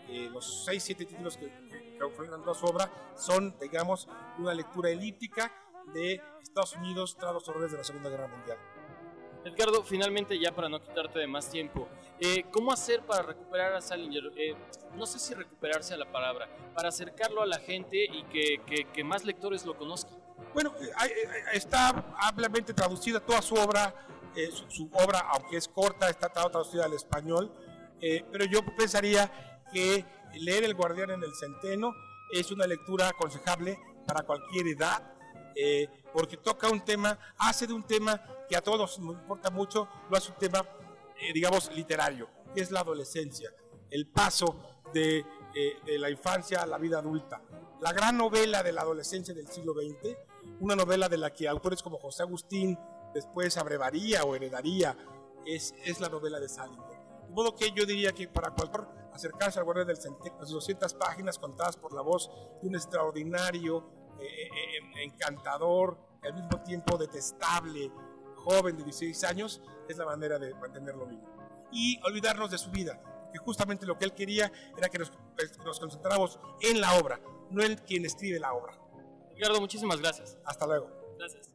eh, 0.09 0.29
los 0.33 0.65
seis, 0.65 0.83
siete 0.83 1.05
títulos 1.05 1.37
que, 1.37 1.47
que, 1.69 1.99
toda 1.99 2.55
su 2.55 2.67
obra 2.67 2.91
son, 3.17 3.55
digamos, 3.61 4.09
una 4.39 4.55
lectura 4.55 4.91
elíptica 4.91 5.53
de 5.93 6.21
Estados 6.43 6.77
Unidos 6.77 7.17
tras 7.19 7.33
los 7.33 7.49
horrores 7.49 7.73
de 7.73 7.79
la 7.79 7.85
Segunda 7.85 8.11
Guerra 8.11 8.29
Mundial. 8.29 8.59
Edgardo, 9.45 9.83
finalmente 9.83 10.39
ya 10.39 10.53
para 10.55 10.69
no 10.69 10.81
quitarte 10.81 11.19
de 11.19 11.27
más 11.27 11.51
tiempo, 11.51 11.89
eh, 12.21 12.45
¿cómo 12.51 12.73
hacer 12.73 13.03
para 13.03 13.23
recuperar 13.23 13.75
a 13.75 13.81
Salinger? 13.81 14.33
Eh, 14.37 14.55
no 14.97 15.07
sé 15.07 15.19
si 15.19 15.35
recuperarse 15.35 15.95
a 15.95 15.97
la 15.97 16.11
palabra, 16.11 16.49
para 16.75 16.89
acercarlo 16.89 17.43
a 17.43 17.47
la 17.47 17.59
gente 17.59 18.05
y 18.05 18.25
que, 18.25 19.05
más 19.05 19.25
lectores 19.25 19.65
lo 19.65 19.77
conozcan. 19.77 20.19
Bueno, 20.53 20.73
está 21.53 22.15
ampliamente 22.19 22.73
traducida 22.73 23.21
toda 23.21 23.43
su 23.43 23.55
obra, 23.57 23.95
su, 24.69 24.89
obra, 24.93 25.21
aunque 25.31 25.57
es 25.57 25.69
corta, 25.69 26.09
está 26.09 26.29
traducida 26.29 26.85
al 26.85 26.93
español, 26.93 27.53
pero 28.01 28.45
yo 28.45 28.61
pensaría 28.77 29.31
que 29.73 30.05
leer 30.35 30.65
El 30.65 30.75
Guardián 30.75 31.11
en 31.11 31.23
el 31.23 31.35
Centeno 31.35 31.95
es 32.31 32.51
una 32.51 32.67
lectura 32.67 33.09
aconsejable 33.09 33.79
para 34.07 34.23
cualquier 34.23 34.67
edad, 34.69 35.03
eh, 35.55 35.89
porque 36.15 36.37
toca 36.37 36.71
un 36.71 36.85
tema, 36.85 37.19
hace 37.39 37.67
de 37.67 37.73
un 37.73 37.83
tema 37.83 38.23
que 38.49 38.57
a 38.57 38.63
todos 38.63 39.01
nos 39.01 39.17
importa 39.17 39.51
mucho, 39.51 39.89
lo 40.09 40.17
hace 40.17 40.31
un 40.31 40.39
tema, 40.39 40.65
eh, 41.21 41.33
digamos, 41.35 41.75
literario, 41.75 42.29
que 42.55 42.63
es 42.63 42.71
la 42.71 42.81
adolescencia, 42.81 43.53
el 43.91 44.07
paso 44.07 44.61
de, 44.93 45.19
eh, 45.19 45.77
de, 45.85 45.99
la 45.99 46.09
infancia 46.11 46.63
a 46.63 46.67
la 46.67 46.79
vida 46.79 47.01
adulta. 47.01 47.43
La 47.81 47.93
gran 47.93 48.17
novela 48.17 48.63
de 48.63 48.71
la 48.71 48.83
adolescencia 48.83 49.35
del 49.35 49.49
siglo 49.49 49.75
XX, 49.75 50.17
una 50.61 50.77
novela 50.77 51.09
de 51.09 51.19
la 51.19 51.33
que 51.33 51.49
autores 51.49 51.83
como 51.83 51.99
José 51.99 52.23
Agustín 52.23 52.79
después 53.13 53.57
abrevaría 53.59 54.23
o 54.23 54.37
heredaría, 54.37 54.97
es, 55.45 55.75
es 55.85 55.99
la 55.99 56.09
novela 56.09 56.39
de 56.39 56.49
Salinger. 56.49 56.97
De 57.27 57.35
modo 57.35 57.57
que 57.57 57.73
yo 57.73 57.85
diría 57.85 58.13
que 58.13 58.29
para 58.29 58.51
cualquier 58.51 58.87
acercarse 59.13 59.59
al 59.59 59.65
Guardia 59.65 59.85
del 59.85 59.97
Centeno, 59.97 60.37
las 60.39 60.51
200 60.51 60.95
páginas 60.95 61.41
contadas 61.41 61.77
por 61.77 61.93
la 61.93 62.03
voz 62.03 62.31
de 62.63 62.69
un 62.69 62.77
extraordinario, 62.77 64.04
eh, 64.25 64.51
eh, 64.97 65.05
encantador, 65.05 65.99
y 66.23 66.27
al 66.27 66.35
mismo 66.35 66.63
tiempo 66.63 66.97
detestable, 66.97 67.91
joven 68.37 68.77
de 68.77 68.85
16 68.85 69.25
años, 69.25 69.63
es 69.89 69.97
la 69.97 70.07
manera 70.07 70.39
de 70.39 70.55
mantenerlo 70.55 71.07
vivo. 71.07 71.23
Y 71.73 72.01
olvidarnos 72.05 72.51
de 72.51 72.59
su 72.59 72.71
vida, 72.71 73.01
que 73.33 73.39
justamente 73.39 73.87
lo 73.87 73.99
que 73.99 74.05
él 74.05 74.15
quería 74.15 74.51
era 74.77 74.89
que 74.89 74.99
nos, 74.99 75.13
nos 75.65 75.81
concentráramos 75.81 76.39
en 76.61 76.81
la 76.81 76.95
obra, 76.95 77.21
no 77.51 77.63
en 77.63 77.77
quien 77.77 78.05
escribe 78.05 78.39
la 78.39 78.55
obra. 78.55 78.79
Ricardo, 79.35 79.61
muchísimas 79.61 80.01
gracias. 80.01 80.39
Hasta 80.45 80.67
luego. 80.67 80.91
Gracias. 81.19 81.51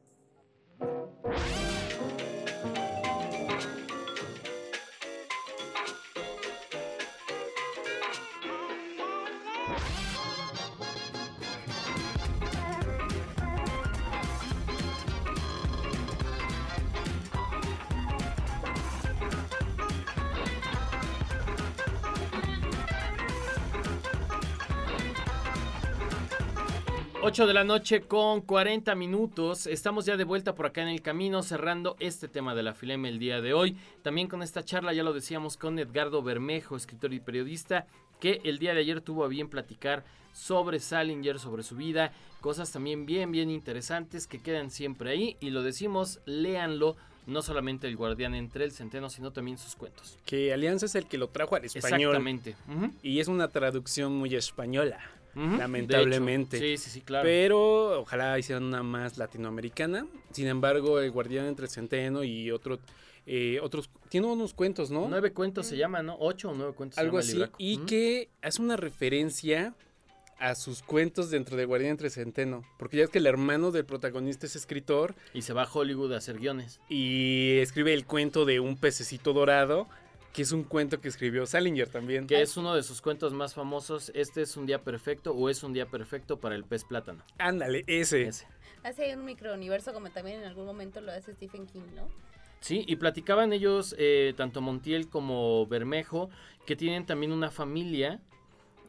8 27.29 27.45
de 27.45 27.53
la 27.53 27.63
noche 27.63 28.01
con 28.01 28.41
40 28.41 28.95
minutos. 28.95 29.67
Estamos 29.67 30.07
ya 30.07 30.17
de 30.17 30.23
vuelta 30.23 30.55
por 30.55 30.65
acá 30.65 30.81
en 30.81 30.87
el 30.87 31.03
camino, 31.03 31.43
cerrando 31.43 31.95
este 31.99 32.27
tema 32.27 32.55
de 32.55 32.63
la 32.63 32.73
Fileme 32.73 33.07
el 33.07 33.19
día 33.19 33.39
de 33.39 33.53
hoy. 33.53 33.77
También 34.01 34.27
con 34.27 34.41
esta 34.41 34.65
charla, 34.65 34.93
ya 34.93 35.03
lo 35.03 35.13
decíamos, 35.13 35.55
con 35.55 35.77
Edgardo 35.77 36.23
Bermejo, 36.23 36.75
escritor 36.75 37.13
y 37.13 37.19
periodista, 37.19 37.85
que 38.19 38.41
el 38.45 38.57
día 38.57 38.73
de 38.73 38.79
ayer 38.79 39.01
tuvo 39.01 39.25
a 39.25 39.27
bien 39.27 39.47
platicar 39.47 40.03
sobre 40.33 40.79
Salinger, 40.79 41.37
sobre 41.37 41.61
su 41.61 41.75
vida, 41.75 42.13
cosas 42.41 42.71
también 42.71 43.05
bien, 43.05 43.31
bien 43.31 43.51
interesantes 43.51 44.25
que 44.25 44.41
quedan 44.41 44.71
siempre 44.71 45.11
ahí. 45.11 45.37
Y 45.39 45.51
lo 45.51 45.61
decimos, 45.61 46.21
léanlo, 46.25 46.97
no 47.27 47.43
solamente 47.43 47.85
el 47.85 47.95
guardián 47.95 48.33
entre 48.33 48.65
el 48.65 48.71
centeno, 48.71 49.07
sino 49.11 49.31
también 49.31 49.59
sus 49.59 49.75
cuentos. 49.75 50.17
Que 50.25 50.51
Alianza 50.51 50.87
es 50.87 50.95
el 50.95 51.05
que 51.05 51.19
lo 51.19 51.27
trajo 51.27 51.55
al 51.55 51.63
español. 51.63 52.15
Exactamente. 52.15 52.55
Y 53.03 53.19
es 53.19 53.27
una 53.27 53.49
traducción 53.49 54.15
muy 54.15 54.33
española, 54.33 54.99
Lamentablemente. 55.35 56.59
Sí, 56.59 56.77
sí, 56.77 56.89
sí, 56.89 57.01
claro. 57.01 57.23
Pero 57.23 58.01
ojalá 58.01 58.37
hicieran 58.37 58.63
una 58.63 58.83
más 58.83 59.17
latinoamericana. 59.17 60.07
Sin 60.31 60.47
embargo, 60.47 60.99
El 60.99 61.11
Guardián 61.11 61.45
entre 61.45 61.65
el 61.65 61.71
Centeno 61.71 62.23
y 62.23 62.51
otro, 62.51 62.79
eh, 63.25 63.59
otros... 63.61 63.89
Tiene 64.09 64.27
unos 64.27 64.53
cuentos, 64.53 64.91
¿no? 64.91 65.07
Nueve 65.07 65.31
cuentos 65.31 65.67
se 65.67 65.77
llaman, 65.77 66.07
¿no? 66.07 66.17
Ocho 66.19 66.49
o 66.49 66.53
nueve 66.53 66.73
cuentos. 66.73 66.95
se 66.95 67.01
Algo 67.01 67.21
llama 67.21 67.45
así. 67.45 67.51
Y 67.57 67.77
que 67.85 68.29
hace 68.41 68.61
una 68.61 68.75
referencia 68.75 69.75
a 70.39 70.55
sus 70.55 70.81
cuentos 70.81 71.29
dentro 71.29 71.57
de 71.57 71.65
Guardián 71.65 71.91
entre 71.91 72.09
Centeno. 72.09 72.63
Porque 72.77 72.97
ya 72.97 73.03
es 73.03 73.09
que 73.09 73.19
el 73.19 73.27
hermano 73.27 73.71
del 73.71 73.85
protagonista 73.85 74.45
es 74.45 74.55
escritor. 74.55 75.15
Y 75.33 75.41
se 75.41 75.53
va 75.53 75.63
a 75.63 75.69
Hollywood 75.71 76.13
a 76.13 76.17
hacer 76.17 76.39
guiones. 76.39 76.79
Y 76.89 77.57
escribe 77.59 77.93
el 77.93 78.05
cuento 78.05 78.45
de 78.45 78.59
un 78.59 78.77
pececito 78.77 79.33
dorado, 79.33 79.87
que 80.39 80.43
es 80.43 80.53
un 80.53 80.63
cuento 80.63 81.01
que 81.01 81.09
escribió 81.09 81.45
Salinger 81.45 81.89
también. 81.89 82.25
Que 82.25 82.41
es 82.41 82.55
uno 82.55 82.73
de 82.73 82.81
sus 82.81 83.01
cuentos 83.01 83.33
más 83.33 83.53
famosos. 83.53 84.09
Este 84.15 84.41
es 84.41 84.55
un 84.55 84.65
día 84.65 84.81
perfecto 84.81 85.33
o 85.33 85.49
es 85.49 85.63
un 85.63 85.73
día 85.73 85.85
perfecto 85.87 86.39
para 86.39 86.55
el 86.55 86.63
pez 86.63 86.85
plátano. 86.85 87.21
Ándale, 87.39 87.83
ese. 87.87 88.31
Hace 88.81 89.17
un 89.17 89.25
microuniverso 89.25 89.91
como 89.91 90.09
también 90.11 90.39
en 90.39 90.45
algún 90.45 90.65
momento 90.65 91.01
lo 91.01 91.11
hace 91.11 91.33
Stephen 91.33 91.65
King, 91.67 91.81
¿no? 91.93 92.07
Sí, 92.61 92.85
y 92.87 92.95
platicaban 92.95 93.51
ellos, 93.51 93.93
eh, 93.97 94.33
tanto 94.37 94.61
Montiel 94.61 95.09
como 95.09 95.67
Bermejo, 95.67 96.29
que 96.65 96.77
tienen 96.77 97.05
también 97.05 97.33
una 97.33 97.51
familia 97.51 98.21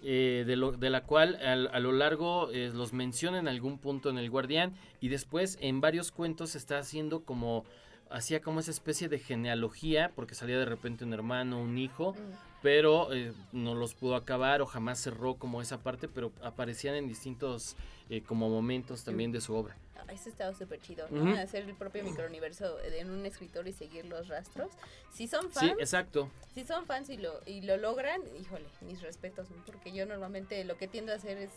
eh, 0.05 0.45
de, 0.47 0.55
lo- 0.55 0.71
de 0.71 0.89
la 0.89 1.03
cual 1.03 1.35
al- 1.45 1.69
a, 1.73 1.81
lo 1.81 1.91
largo 1.91 2.53
eh, 2.53 2.71
los 2.73 2.93
menciona 2.93 3.41
en 3.41 3.49
algún 3.49 3.79
punto 3.79 4.09
en 4.09 4.19
El 4.19 4.31
Guardián 4.31 4.77
y 5.01 5.09
después 5.09 5.59
en 5.61 5.81
varios 5.81 6.13
cuentos 6.13 6.55
está 6.55 6.79
haciendo 6.79 7.25
como, 7.25 7.65
hacía 8.11 8.41
como 8.41 8.61
esa 8.61 8.71
especie 8.71 9.09
de 9.09 9.19
genealogía, 9.19 10.13
porque 10.15 10.35
salía 10.35 10.59
de 10.59 10.65
repente 10.65 11.05
un 11.05 11.13
hermano, 11.13 11.61
un 11.61 11.79
hijo, 11.79 12.15
pero 12.63 13.13
eh, 13.13 13.33
no 13.53 13.75
los 13.75 13.95
pudo 13.95 14.15
acabar 14.17 14.61
o 14.63 14.67
jamás 14.67 14.99
cerró 15.01 15.35
como 15.37 15.63
esa 15.63 15.79
parte, 15.79 16.09
pero 16.09 16.33
aparecían 16.43 16.95
en 16.95 17.09
distintos 17.09 17.77
eh, 18.09 18.23
como 18.23 18.49
momentos 18.49 19.05
también 19.05 19.33
de 19.33 19.41
su 19.41 19.55
obra. 19.55 19.77
Ah, 19.97 20.13
Eso 20.13 20.29
estaba 20.29 20.53
súper 20.55 20.81
chido, 20.81 21.07
¿no? 21.11 21.39
Hacer 21.39 21.69
el 21.69 21.75
propio 21.75 22.03
microuniverso 22.03 22.81
en 22.81 23.11
un 23.11 23.25
escritor 23.27 23.69
y 23.69 23.73
seguir 23.73 24.07
los 24.07 24.29
rastros. 24.29 24.71
Si 25.13 25.29
son 25.29 25.43
Sí, 25.53 25.59
fans, 25.69 25.75
exacto. 25.79 26.31
si 26.55 26.65
son 26.65 26.87
fans 26.87 27.11
y 27.11 27.17
lo, 27.19 27.41
y 27.47 27.61
lo 27.61 27.77
logran, 27.77 28.21
híjole, 28.41 28.65
mis 28.81 29.01
respetos, 29.03 29.49
porque 29.67 29.93
yo 29.93 30.07
normalmente 30.07 30.65
lo 30.65 30.77
que 30.77 30.89
tiendo 30.89 31.13
a 31.13 31.17
hacer 31.17 31.39
es 31.39 31.51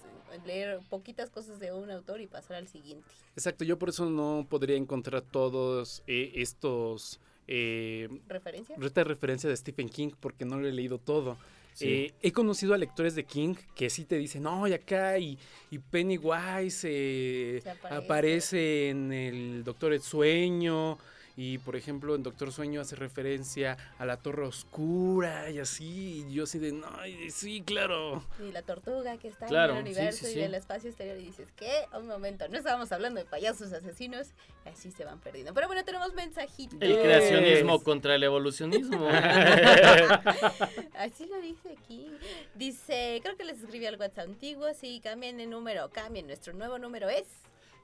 leer 0.46 0.80
poquitas 0.90 1.30
cosas 1.30 1.60
de 1.60 1.72
un 1.72 1.90
autor 1.90 2.22
y 2.22 2.28
pasar 2.28 2.58
al 2.58 2.68
siguiente. 2.68 3.08
Exacto, 3.36 3.64
yo 3.64 3.80
por 3.80 3.90
eso 3.90 4.10
no 4.10 4.46
podría 4.50 4.76
encontrar 4.78 5.22
todos 5.22 6.04
eh, 6.08 6.32
estos... 6.36 7.20
Eh, 7.48 8.10
¿Referencias? 8.28 8.82
Esta 8.82 9.04
referencia 9.04 9.50
de 9.50 9.56
Stephen 9.58 9.90
King 9.90 10.12
porque 10.20 10.46
no 10.46 10.60
lo 10.60 10.68
he 10.68 10.72
leído 10.72 10.98
todo. 10.98 11.38
Sí. 11.74 11.88
Eh, 11.88 12.14
he 12.22 12.32
conocido 12.32 12.76
a 12.76 12.78
lectores 12.78 13.16
de 13.16 13.24
King 13.24 13.56
que 13.76 13.90
sí 13.90 14.06
te 14.06 14.18
dicen, 14.18 14.44
no, 14.44 14.68
y 14.68 14.74
acá, 14.74 15.18
y, 15.18 15.40
y 15.72 15.80
Pennywise 15.80 16.88
eh, 16.88 17.64
aparece. 17.66 17.96
aparece 17.96 18.90
en 18.90 19.12
el 19.12 19.64
Doctor 19.64 19.92
El 19.94 20.02
Sueño, 20.02 21.00
y 21.36 21.58
por 21.60 21.76
ejemplo 21.76 22.16
en 22.16 22.24
Doctor 22.24 22.52
Sueño 22.52 22.82
hace 22.82 22.96
referencia 22.96 23.78
a 23.98 24.06
la 24.06 24.18
Torre 24.18 24.46
Oscura 24.46 25.50
y 25.50 25.60
así, 25.60 26.26
y 26.28 26.34
yo 26.34 26.44
así 26.44 26.60
de, 26.60 26.72
no, 26.72 27.06
y 27.06 27.32
sí, 27.32 27.62
claro. 27.66 28.24
Y 28.40 28.52
la 28.52 28.62
tortuga 28.62 29.18
que 29.18 29.30
está 29.30 29.48
Claro, 29.48 29.74
en 29.74 29.80
el 29.80 29.86
sí, 29.86 29.92
universo 30.00 30.26
sí, 30.26 30.32
y 30.32 30.34
sí. 30.36 30.40
del 30.40 30.54
espacio 30.56 30.90
exterior 30.90 31.18
y 31.18 31.26
dices, 31.26 31.48
¿qué? 31.56 31.72
Un 31.98 32.08
momento, 32.08 32.48
no 32.48 32.58
estábamos 32.58 32.92
hablando 32.92 33.20
de 33.20 33.26
payasos 33.26 33.74
asesinos, 33.74 34.30
así 34.66 34.92
se 34.92 35.06
van 35.06 35.20
perdiendo. 35.20 35.54
Pero 35.54 35.68
bueno, 35.68 35.84
tenemos 35.84 36.14
mensajitos. 36.14 36.80
El 36.82 37.00
creacionismo 37.02 37.84
contra 37.84 38.16
el 38.16 38.24
evolucionismo. 38.24 39.08
Así 40.98 41.26
lo 41.26 41.42
dice 41.42 41.76
aquí. 41.78 42.08
Dice, 42.56 43.20
creo 43.24 43.36
que 43.36 43.44
les 43.44 43.60
escribí 43.62 43.86
algo 43.86 44.04
WhatsApp 44.04 44.28
antiguo, 44.28 44.74
sí, 44.74 45.00
cambien 45.04 45.38
de 45.38 45.48
número, 45.48 45.90
cambien. 45.92 46.28
Nuestro 46.28 46.54
nuevo 46.54 46.78
número 46.78 47.10
es... 47.10 47.26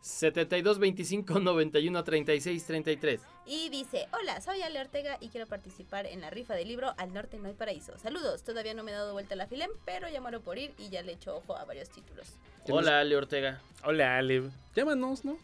72 0.01 0.79
25 0.79 1.39
91 1.39 2.03
36 2.03 2.65
33. 2.65 3.21
Y 3.45 3.69
dice, 3.69 4.07
hola, 4.13 4.39
soy 4.41 4.61
Ale 4.61 4.79
Ortega 4.79 5.17
y 5.19 5.29
quiero 5.29 5.47
participar 5.47 6.05
en 6.05 6.21
la 6.21 6.29
rifa 6.29 6.55
del 6.55 6.67
libro 6.67 6.93
Al 6.97 7.13
Norte 7.13 7.37
No 7.37 7.47
hay 7.47 7.53
Paraíso. 7.53 7.97
Saludos, 7.97 8.43
todavía 8.43 8.73
no 8.73 8.83
me 8.83 8.91
he 8.91 8.93
dado 8.93 9.13
vuelta 9.13 9.33
a 9.33 9.37
la 9.37 9.47
filem, 9.47 9.69
pero 9.85 10.07
ya 10.09 10.21
muero 10.21 10.41
por 10.41 10.57
ir 10.57 10.73
y 10.77 10.89
ya 10.89 11.01
le 11.01 11.13
echo 11.13 11.35
ojo 11.35 11.57
a 11.57 11.65
varios 11.65 11.89
títulos. 11.89 12.27
Hola, 12.69 12.99
Ale 12.99 13.15
Ortega. 13.15 13.61
Hola, 13.83 14.17
Ale. 14.17 14.49
Llámanos, 14.75 15.25
¿no? 15.25 15.37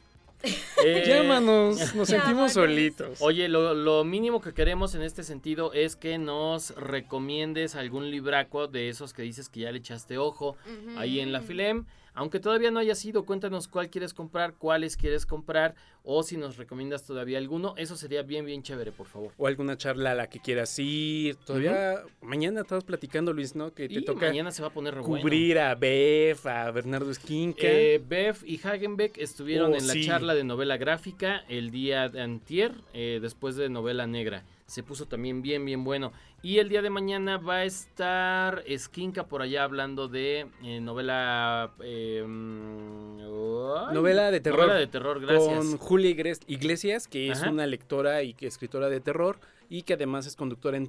Eh, 0.86 1.04
Llámanos, 1.08 1.96
nos 1.96 2.08
sentimos 2.10 2.54
solitos. 2.54 3.20
Oye, 3.22 3.48
lo, 3.48 3.74
lo 3.74 4.04
mínimo 4.04 4.40
que 4.42 4.54
queremos 4.54 4.94
en 4.94 5.02
este 5.02 5.24
sentido 5.24 5.74
es 5.74 5.96
que 5.96 6.18
nos 6.20 6.76
recomiendes 6.76 7.76
algún 7.76 8.12
libraco 8.12 8.68
de 8.68 8.90
esos 8.90 9.14
que 9.14 9.24
dices 9.24 9.50
que 9.50 9.62
ya 9.62 9.72
le 9.72 9.80
echaste 9.80 10.18
ojo 10.18 10.58
ahí 10.98 11.20
en 11.20 11.32
la 11.32 11.42
Filem. 11.42 11.86
Aunque 12.18 12.40
todavía 12.40 12.72
no 12.72 12.80
haya 12.80 12.96
sido, 12.96 13.26
cuéntanos 13.26 13.68
cuál 13.68 13.90
quieres 13.90 14.14
comprar, 14.14 14.54
cuáles 14.54 14.96
quieres 14.96 15.26
comprar 15.26 15.76
o 16.02 16.24
si 16.24 16.38
nos 16.38 16.56
recomiendas 16.56 17.04
todavía 17.06 17.38
alguno. 17.40 17.74
Eso 17.76 17.98
sería 17.98 18.22
bien, 18.22 18.46
bien 18.46 18.64
chévere, 18.64 18.94
por 18.94 19.06
favor. 19.08 19.34
O 19.38 19.48
alguna 19.48 19.76
charla 19.76 20.12
a 20.12 20.16
la 20.16 20.28
que 20.30 20.40
quieras 20.40 20.80
ir. 20.80 21.36
Todavía 21.36 22.04
mañana 22.22 22.62
estabas 22.62 22.86
platicando, 22.86 23.34
Luis, 23.34 23.54
¿no? 23.54 23.74
Que 23.74 23.90
te 23.90 23.96
Y 23.96 24.06
toca 24.06 24.28
mañana 24.28 24.52
se 24.52 24.62
va 24.62 24.70
a 24.70 24.72
poner 24.72 24.94
bueno. 25.02 25.22
cubrir 25.22 25.60
a 25.60 25.76
Bef, 25.76 26.46
a 26.46 26.72
Bernardo 26.72 27.12
Esquinca. 27.12 27.64
Eh, 27.68 28.02
Bev 28.08 28.38
y 28.46 28.66
Hagenbeck 28.66 29.18
estuvieron 29.18 29.74
Oh, 29.74 29.76
en 29.76 29.86
la 29.86 29.94
sí. 29.94 30.06
charla 30.06 30.25
de 30.34 30.44
novela 30.44 30.78
gráfica 30.78 31.44
el 31.50 31.70
día 31.70 32.10
de 32.10 32.22
antier, 32.22 32.74
eh, 32.94 33.20
después 33.22 33.56
de 33.56 33.70
novela 33.70 34.08
negra. 34.08 34.44
Se 34.66 34.82
puso 34.82 35.06
también 35.06 35.44
bien, 35.44 35.64
bien 35.66 35.84
bueno. 35.84 36.12
Y 36.42 36.58
el 36.58 36.70
día 36.70 36.82
de 36.82 36.90
mañana 36.90 37.38
va 37.38 37.58
a 37.58 37.66
estar 37.66 38.64
Esquinca 38.66 39.28
por 39.28 39.42
allá 39.42 39.64
hablando 39.64 40.08
de 40.08 40.48
eh, 40.64 40.80
novela... 40.80 41.72
eh, 41.84 42.22
ay, 42.22 43.94
novela 43.94 44.32
de 44.32 44.40
terror. 44.40 44.62
Novela 44.62 44.80
de 44.80 44.88
terror, 44.88 45.20
gracias. 45.20 45.54
Con 45.54 45.78
Julia 45.78 46.10
Iglesias, 46.48 47.08
que 47.08 47.30
es 47.30 47.42
Ajá. 47.42 47.52
una 47.52 47.68
lectora 47.68 48.24
y 48.24 48.36
escritora 48.40 48.90
de 48.90 49.02
terror 49.02 49.40
y 49.70 49.84
que 49.84 49.94
además 49.94 50.26
es 50.26 50.36
conductora 50.36 50.78
en 50.78 50.88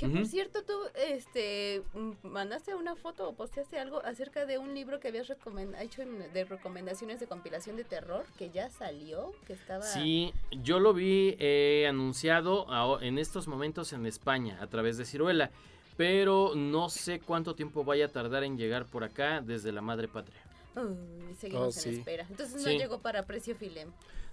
Que 0.00 0.08
por 0.08 0.26
cierto, 0.26 0.62
tú 0.64 0.72
este, 0.94 1.82
mandaste 2.22 2.74
una 2.74 2.96
foto 2.96 3.28
o 3.28 3.34
posteaste 3.34 3.78
algo 3.78 4.00
acerca 4.04 4.46
de 4.46 4.56
un 4.58 4.74
libro 4.74 4.98
que 4.98 5.08
habías 5.08 5.28
hecho 5.30 6.02
en- 6.02 6.32
de 6.32 6.44
recomendaciones 6.44 7.20
de 7.20 7.26
compilación 7.26 7.76
de 7.76 7.84
terror 7.84 8.24
que 8.38 8.50
ya 8.50 8.70
salió, 8.70 9.32
que 9.46 9.52
estaba... 9.52 9.82
Sí, 9.82 10.32
yo 10.62 10.80
lo 10.80 10.94
vi 10.94 11.36
eh, 11.38 11.86
anunciado 11.88 12.66
aho- 12.70 13.00
en 13.02 13.18
estos 13.18 13.46
momentos 13.46 13.92
en 13.92 14.06
España 14.06 14.58
a 14.62 14.66
través 14.68 14.96
de 14.96 15.04
Ciruela, 15.04 15.50
pero 15.98 16.54
no 16.54 16.88
sé 16.88 17.20
cuánto 17.20 17.54
tiempo 17.54 17.84
vaya 17.84 18.06
a 18.06 18.08
tardar 18.08 18.42
en 18.44 18.56
llegar 18.56 18.86
por 18.86 19.04
acá 19.04 19.42
desde 19.42 19.70
la 19.70 19.82
madre 19.82 20.08
patria. 20.08 20.40
Uy, 20.76 21.34
seguimos 21.38 21.76
Oh, 21.76 21.88
en 21.88 21.98
espera. 21.98 22.26
Entonces 22.30 22.62
Sí. 22.62 22.72
no 22.72 22.78
llegó 22.78 23.00
para 23.00 23.26
precio 23.26 23.54
Filem. 23.54 23.90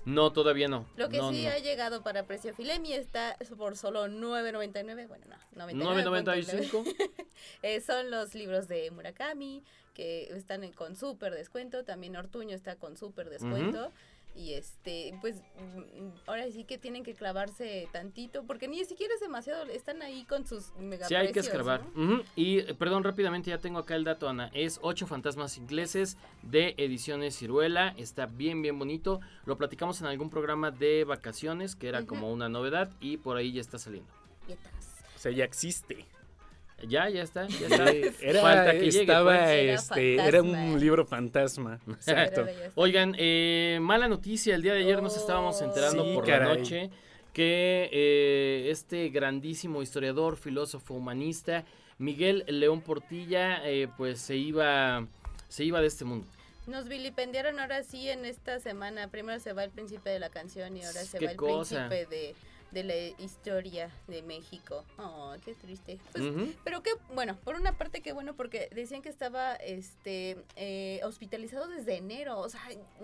No, 0.08 0.32
todavía 0.32 0.70
no. 0.70 0.88
Lo 0.96 1.10
que 1.10 1.18
No, 1.18 1.32
sí 1.32 1.44
no. 1.44 1.52
ha 1.52 1.58
llegado 1.60 2.02
para 2.02 2.26
precio 2.26 2.54
Filem 2.54 2.86
y 2.86 2.94
está 2.94 3.38
por 3.58 3.76
solo 3.76 4.08
9.99, 4.08 5.06
bueno, 5.06 5.26
no, 5.54 5.68
9.95. 5.68 6.84
99.9. 6.86 6.96
Eh, 7.62 7.82
son 7.82 8.10
los 8.10 8.34
libros 8.34 8.70
de 8.70 8.90
Murakami 8.92 9.64
que 9.94 10.30
están 10.34 10.72
con 10.72 10.96
súper 10.96 11.34
descuento, 11.34 11.84
también 11.84 12.16
Ortuño 12.16 12.56
está 12.56 12.78
con 12.78 12.96
súper 12.96 13.30
descuento. 13.30 13.92
Y 14.38 14.54
este, 14.54 15.18
pues 15.20 15.42
ahora 16.28 16.50
sí 16.52 16.64
que 16.64 16.78
tienen 16.78 17.04
que 17.04 17.16
clavarse 17.16 17.90
tantito, 17.92 18.44
porque 18.46 18.68
ni 18.68 18.86
siquiera 18.86 19.12
es 19.16 19.20
demasiado, 19.20 19.64
están 19.66 20.04
ahí 20.04 20.26
con 20.26 20.46
sus 20.46 20.74
mega 20.76 21.08
Sí, 21.08 21.16
hay 21.16 21.32
que 21.32 21.40
escarbar. 21.40 21.82
¿no? 21.96 22.22
Y, 22.36 22.62
perdón, 22.74 23.04
rápidamente 23.04 23.50
ya 23.50 23.58
tengo 23.58 23.80
acá 23.80 23.96
el 23.96 24.04
dato, 24.04 24.30
Ana. 24.30 24.52
Es 24.54 24.80
Ocho 24.84 25.08
fantasmas 25.08 25.58
ingleses 25.58 26.18
de 26.44 26.76
ediciones 26.78 27.36
Ciruela. 27.36 27.96
Está 27.98 28.28
bien, 28.28 28.62
bien 28.62 28.78
bonito. 28.78 29.22
Lo 29.46 29.58
platicamos 29.58 30.02
en 30.02 30.08
algún 30.08 30.30
programa 30.30 30.70
de 30.70 31.04
vacaciones, 31.04 31.76
que 31.76 31.88
era 31.88 32.06
como 32.06 32.32
una 32.32 32.48
novedad, 32.48 32.92
y 33.00 33.18
por 33.18 33.38
ahí 33.38 33.54
ya 33.54 33.62
está 33.62 33.80
saliendo. 33.80 34.12
O 35.16 35.20
sea, 35.20 35.32
ya 35.32 35.46
existe. 35.46 36.06
Ya, 36.84 37.10
ya 37.10 37.24
está, 37.24 37.48
ya 37.48 37.68
está. 37.68 37.92
Era, 38.22 38.42
Falta 38.42 38.72
que 38.74 38.80
llegue, 38.92 39.02
estaba, 39.02 39.36
pues. 39.38 39.82
este, 39.82 40.16
era 40.16 40.42
un 40.44 40.80
libro 40.80 41.06
fantasma. 41.06 41.80
Exacto. 41.88 42.46
Oigan, 42.76 43.16
eh, 43.18 43.80
mala 43.82 44.08
noticia, 44.08 44.54
el 44.56 44.62
día 44.62 44.74
de 44.74 44.82
ayer 44.82 45.02
nos 45.02 45.18
estábamos 45.18 45.60
enterando 45.62 46.04
Sí, 46.04 46.14
por 46.14 46.28
la 46.28 46.40
noche 46.40 46.92
que 47.34 47.90
eh, 47.92 48.70
este 48.72 49.10
grandísimo 49.10 49.82
historiador, 49.84 50.38
filósofo, 50.38 50.96
humanista, 50.96 51.66
Miguel 52.00 52.44
León 52.48 52.82
Portilla, 52.82 53.62
eh, 53.68 53.88
pues 53.96 54.20
se 54.20 54.36
iba, 54.38 55.06
se 55.48 55.64
iba 55.64 55.80
de 55.82 55.88
este 55.88 56.04
mundo. 56.06 56.26
Nos 56.68 56.88
vilipendiaron 56.88 57.60
ahora 57.60 57.84
sí 57.84 58.10
en 58.10 58.26
esta 58.26 58.60
semana. 58.60 59.08
Primero 59.10 59.40
se 59.40 59.54
va 59.54 59.64
el 59.64 59.70
príncipe 59.70 60.10
de 60.10 60.20
la 60.20 60.30
canción 60.30 60.76
y 60.78 60.84
ahora 60.84 61.02
se 61.02 61.24
va 61.24 61.32
el 61.32 61.38
cosa. 61.38 61.88
príncipe 61.88 62.06
de 62.16 62.36
de 62.72 62.84
la 62.84 62.96
historia 63.24 63.92
de 64.08 64.22
México. 64.22 64.84
Oh, 64.98 65.36
qué 65.44 65.54
triste. 65.54 66.00
Pues. 66.12 66.56
Pero 66.64 66.84
que, 66.84 66.92
bueno, 67.14 67.38
por 67.44 67.56
una 67.56 67.78
parte 67.78 68.02
qué 68.02 68.14
bueno 68.14 68.36
porque 68.36 68.70
decían 68.74 69.02
que 69.02 69.10
estaba 69.10 69.56
este 69.56 70.38
eh, 70.56 71.00
hospitalizado 71.04 71.68
desde 71.68 71.98
enero, 71.98 72.40
o 72.40 72.50
sea, 72.50 72.62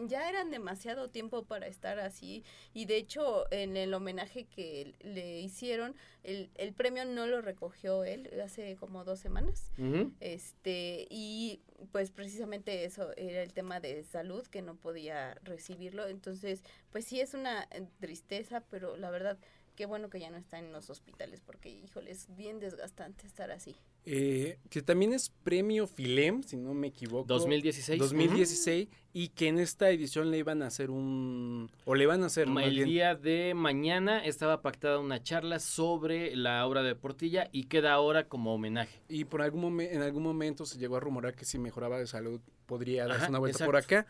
ya 0.08 0.30
eran 0.30 0.52
demasiado 0.52 1.10
tiempo 1.10 1.44
para 1.44 1.68
estar 1.68 2.00
así 2.00 2.44
y 2.74 2.86
de 2.86 2.98
hecho 2.98 3.46
en 3.52 3.78
el 3.78 3.94
homenaje 3.94 4.46
que 4.46 4.94
le 5.02 5.40
hicieron, 5.40 5.96
el, 6.24 6.50
el 6.56 6.74
premio 6.74 7.06
no 7.06 7.28
lo 7.28 7.42
recogió 7.42 8.04
él 8.04 8.30
hace 8.44 8.76
como 8.76 9.04
dos 9.04 9.20
semanas. 9.20 9.72
Este, 10.20 11.08
y 11.10 11.60
pues 11.92 12.12
precisamente 12.12 12.86
eso 12.86 13.12
era 13.18 13.42
el 13.42 13.54
tema 13.54 13.80
de 13.80 14.04
salud 14.04 14.46
que 14.48 14.62
no 14.62 14.76
podía 14.76 15.36
recibirlo. 15.44 16.08
Entonces, 16.08 16.64
pues 16.92 17.06
sí 17.06 17.20
es 17.20 17.34
una 17.34 17.68
eh, 17.72 17.88
tristeza, 18.00 18.62
pero 18.70 18.98
la 18.98 19.10
verdad, 19.10 19.38
qué 19.76 19.86
bueno 19.86 20.10
que 20.10 20.20
ya 20.20 20.30
no 20.30 20.38
está 20.38 20.60
en 20.60 20.72
los 20.72 20.90
hospitales, 20.90 21.42
porque 21.42 21.70
híjole, 21.70 22.12
es 22.12 22.28
bien 22.36 22.60
desgastante 22.60 23.26
estar 23.26 23.52
así. 23.52 23.76
Eh, 24.06 24.60
que 24.70 24.82
también 24.82 25.14
es 25.14 25.30
premio 25.30 25.88
Filem, 25.88 26.44
si 26.44 26.58
no 26.58 26.74
me 26.74 26.88
equivoco. 26.88 27.26
2016. 27.28 28.00
2016. 28.00 28.90
Y 29.14 29.30
que 29.30 29.48
en 29.48 29.60
esta 29.60 29.90
edición 29.92 30.30
le 30.32 30.40
iban 30.40 30.62
a 30.62 30.68
hacer 30.68 30.90
un. 30.92 31.72
O 31.86 31.96
le 31.96 32.06
van 32.06 32.24
a 32.24 32.26
hacer. 32.26 32.48
El 32.48 32.74
bien- 32.74 32.86
día 32.90 33.16
de 33.16 33.54
mañana 33.56 34.26
estaba 34.26 34.62
pactada 34.62 35.00
una 35.00 35.22
charla 35.24 35.60
sobre 35.60 36.36
la 36.36 36.66
obra 36.68 36.84
de 36.84 36.96
Portilla 36.96 37.48
y 37.52 37.66
queda 37.66 37.94
ahora 37.94 38.28
como 38.28 38.54
homenaje. 38.54 39.00
Y 39.08 39.26
por 39.26 39.42
algún 39.42 39.62
momen- 39.78 39.90
en 39.92 40.02
algún 40.02 40.24
momento 40.24 40.66
se 40.66 40.78
llegó 40.80 40.98
a 40.98 41.00
rumorar 41.00 41.36
que 41.36 41.46
si 41.46 41.58
mejoraba 41.60 41.98
de 42.00 42.08
salud 42.08 42.42
podría 42.66 43.06
darse 43.06 43.22
Ajá, 43.24 43.30
una 43.30 43.40
vuelta 43.40 43.66
por 43.66 43.76
exacto. 43.76 43.96
acá. 44.00 44.08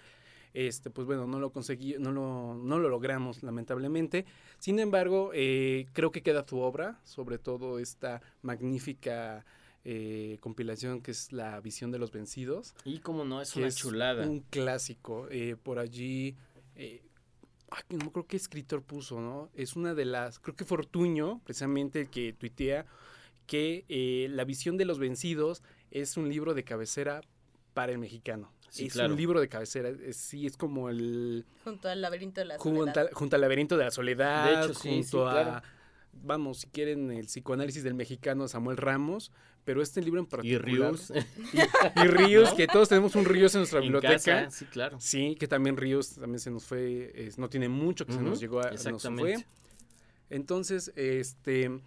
Este, 0.54 0.90
pues 0.90 1.08
bueno, 1.08 1.26
no 1.26 1.40
lo 1.40 1.52
conseguí, 1.52 1.96
no 2.00 2.12
lo, 2.12 2.56
no 2.56 2.80
lo 2.80 2.90
logramos, 2.90 3.42
lamentablemente. 3.44 4.26
Sin 4.60 4.80
embargo, 4.80 5.32
eh, 5.34 5.88
creo 5.94 6.12
que 6.12 6.22
queda 6.22 6.46
tu 6.46 6.60
obra, 6.60 7.00
sobre 7.04 7.40
todo 7.40 7.80
esta 7.80 8.22
magnífica 8.44 9.46
eh, 9.86 10.38
compilación 10.40 11.02
que 11.02 11.12
es 11.12 11.32
La 11.34 11.60
visión 11.60 11.92
de 11.92 12.00
los 12.00 12.12
vencidos. 12.12 12.76
Y 12.86 13.00
como 13.00 13.26
no, 13.26 13.42
es 13.42 13.52
que 13.52 13.60
una 13.60 13.72
chulada. 13.72 14.26
Un 14.28 14.42
clásico. 14.42 15.28
eh, 15.30 15.56
por 15.62 15.80
allí. 15.80 16.36
eh, 16.76 17.02
ay, 17.72 17.82
no 17.90 17.98
me 17.98 18.06
acuerdo 18.06 18.28
qué 18.28 18.38
escritor 18.38 18.84
puso, 18.84 19.20
¿no? 19.20 19.50
Es 19.56 19.76
una 19.76 19.94
de 19.94 20.06
las. 20.06 20.40
Creo 20.40 20.56
que 20.56 20.66
Fortuño, 20.66 21.42
precisamente 21.44 22.02
el 22.02 22.10
que 22.10 22.34
tuitea 22.34 22.86
que 23.48 23.84
eh, 23.90 24.28
La 24.30 24.46
visión 24.46 24.78
de 24.78 24.86
los 24.86 25.00
vencidos 25.00 25.64
es 25.92 26.16
un 26.16 26.30
libro 26.30 26.54
de 26.54 26.64
cabecera 26.64 27.22
para 27.74 27.92
el 27.92 27.98
mexicano. 27.98 28.52
Sí, 28.76 28.86
es 28.88 28.94
claro. 28.94 29.12
un 29.14 29.18
libro 29.18 29.40
de 29.40 29.48
cabecera. 29.48 29.90
es- 29.90 30.18
sí, 30.18 30.46
es 30.48 30.58
como 30.58 30.90
el. 30.90 31.46
Junto 31.64 31.90
al 31.90 32.02
laberinto 32.02 32.42
de 32.42 32.46
la 32.46 32.58
Junto, 32.58 32.80
soledad. 32.82 32.98
al- 33.08 33.14
junto 33.14 33.36
al 33.36 33.42
laberinto 33.42 33.78
de 33.78 33.84
la 33.86 33.92
soledad. 33.92 34.46
De 34.46 34.66
hecho, 34.66 34.74
sí, 34.80 34.90
junto 34.90 35.30
sí, 35.30 35.38
a. 35.38 35.44
claro. 35.44 35.62
Vamos, 36.24 36.60
si 36.60 36.68
quieren, 36.68 37.12
el 37.12 37.26
psicoanálisis 37.26 37.84
del 37.84 37.94
mexicano 37.94 38.48
Samuel 38.48 38.78
Ramos. 38.78 39.32
Pero 39.66 39.82
este 39.82 40.02
libro 40.02 40.20
en 40.20 40.26
Y 40.26 40.30
particular. 40.30 40.64
Rius. 40.92 41.14
Y, 41.54 42.00
y 42.02 42.08
Ríos, 42.08 42.50
¿No? 42.52 42.56
que 42.58 42.68
todos 42.68 42.90
tenemos 42.90 43.16
un 43.16 43.24
Ríos 43.26 43.56
en 43.56 43.60
nuestra 43.62 43.80
En 43.80 43.84
biblioteca. 43.84 44.18
casa, 44.18 44.50
sí, 44.52 44.66
claro. 44.66 45.00
Sí, 45.00 45.36
que 45.40 45.48
también 45.48 45.78
Ríos 45.78 46.16
también 46.16 46.40
se 46.40 46.52
nos 46.52 46.66
fue, 46.66 47.12
es- 47.16 47.38
no 47.38 47.48
tiene 47.50 47.70
mucho 47.70 48.06
que 48.06 48.12
se 48.12 48.18
Ujú, 48.20 48.28
nos 48.28 48.40
llegó 48.42 48.60
a, 48.60 48.72
nos 48.72 49.04
fue. 49.04 49.36
Entonces, 50.30 50.92
este, 50.96 51.80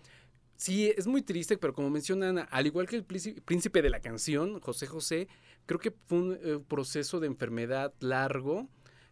sí, 0.57 0.93
es 0.97 1.07
muy 1.07 1.23
triste, 1.23 1.59
pero 1.59 1.75
como 1.75 1.91
mencionan, 1.91 2.47
al 2.51 2.67
igual 2.67 2.87
que 2.87 2.97
el 2.97 3.05
príncipe 3.05 3.83
de 3.83 3.91
la 3.91 4.01
canción, 4.01 4.61
José 4.61 4.87
José, 4.87 5.29
creo 5.67 5.79
que 5.81 5.91
fue 6.07 6.19
un 6.19 6.33
eh, 6.43 6.59
proceso 6.67 7.21
de 7.21 7.27
enfermedad 7.27 7.93
largo. 8.01 8.69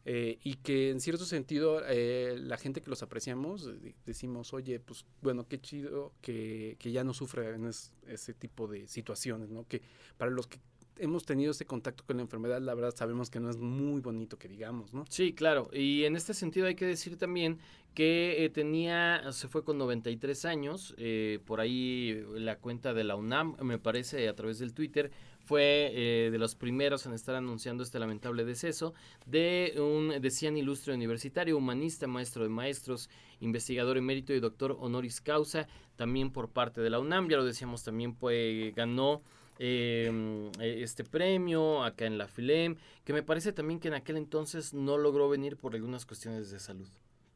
eh, 0.06 0.38
y 0.44 0.56
que 0.56 0.90
en 0.90 1.00
cierto 1.00 1.24
sentido 1.24 1.80
eh, 1.88 2.36
la 2.38 2.58
gente 2.58 2.82
que 2.82 2.90
los 2.90 3.02
apreciamos 3.02 3.68
eh, 3.82 3.94
decimos, 4.04 4.52
oye, 4.52 4.78
pues 4.78 5.06
bueno, 5.22 5.46
qué 5.48 5.58
chido 5.58 6.12
que, 6.20 6.76
que 6.78 6.92
ya 6.92 7.04
no 7.04 7.14
sufre 7.14 7.54
en 7.54 7.64
es- 7.66 7.94
ese 8.06 8.34
tipo 8.34 8.66
de 8.68 8.86
situaciones, 8.86 9.48
¿no? 9.48 9.66
Que 9.66 9.80
para 10.18 10.30
los 10.30 10.46
que 10.46 10.58
hemos 10.98 11.24
tenido 11.24 11.50
ese 11.52 11.64
contacto 11.64 12.04
con 12.06 12.18
la 12.18 12.22
enfermedad, 12.22 12.60
la 12.60 12.74
verdad 12.74 12.94
sabemos 12.94 13.30
que 13.30 13.40
no 13.40 13.48
es 13.50 13.56
muy 13.56 14.00
bonito 14.02 14.38
que 14.38 14.46
digamos, 14.46 14.92
¿no? 14.92 15.04
Sí, 15.08 15.32
claro. 15.32 15.70
Y 15.72 16.04
en 16.04 16.16
este 16.16 16.34
sentido 16.34 16.66
hay 16.66 16.74
que 16.76 16.84
decir 16.86 17.16
también 17.16 17.58
que 17.94 18.44
eh, 18.44 18.50
tenía, 18.50 19.22
se 19.32 19.48
fue 19.48 19.64
con 19.64 19.78
93 19.78 20.44
años, 20.44 20.94
eh, 20.98 21.40
por 21.46 21.60
ahí 21.60 22.22
la 22.34 22.58
cuenta 22.58 22.92
de 22.92 23.04
la 23.04 23.16
UNAM, 23.16 23.56
me 23.62 23.78
parece, 23.78 24.28
a 24.28 24.34
través 24.34 24.58
del 24.58 24.72
Twitter, 24.74 25.10
fue 25.44 25.90
eh, 25.92 26.30
de 26.30 26.38
los 26.38 26.54
primeros 26.54 27.06
en 27.06 27.12
estar 27.12 27.34
anunciando 27.34 27.82
este 27.82 27.98
lamentable 27.98 28.44
deceso 28.44 28.94
de 29.26 29.74
un, 29.78 30.20
decían, 30.20 30.56
ilustre 30.56 30.94
universitario, 30.94 31.56
humanista, 31.56 32.06
maestro 32.06 32.42
de 32.42 32.48
maestros, 32.48 33.10
investigador 33.40 33.96
emérito 33.98 34.32
y 34.32 34.40
doctor 34.40 34.76
honoris 34.78 35.20
causa, 35.20 35.68
también 35.96 36.30
por 36.30 36.48
parte 36.50 36.80
de 36.80 36.90
la 36.90 36.98
UNAM, 36.98 37.28
ya 37.28 37.36
lo 37.36 37.44
decíamos, 37.44 37.84
también 37.84 38.14
pues, 38.14 38.74
ganó 38.74 39.22
eh, 39.58 40.50
este 40.58 41.04
premio 41.04 41.84
acá 41.84 42.06
en 42.06 42.18
la 42.18 42.26
FILEM, 42.26 42.76
que 43.04 43.12
me 43.12 43.22
parece 43.22 43.52
también 43.52 43.80
que 43.80 43.88
en 43.88 43.94
aquel 43.94 44.16
entonces 44.16 44.74
no 44.74 44.98
logró 44.98 45.28
venir 45.28 45.56
por 45.56 45.74
algunas 45.74 46.06
cuestiones 46.06 46.50
de 46.50 46.58
salud. 46.58 46.88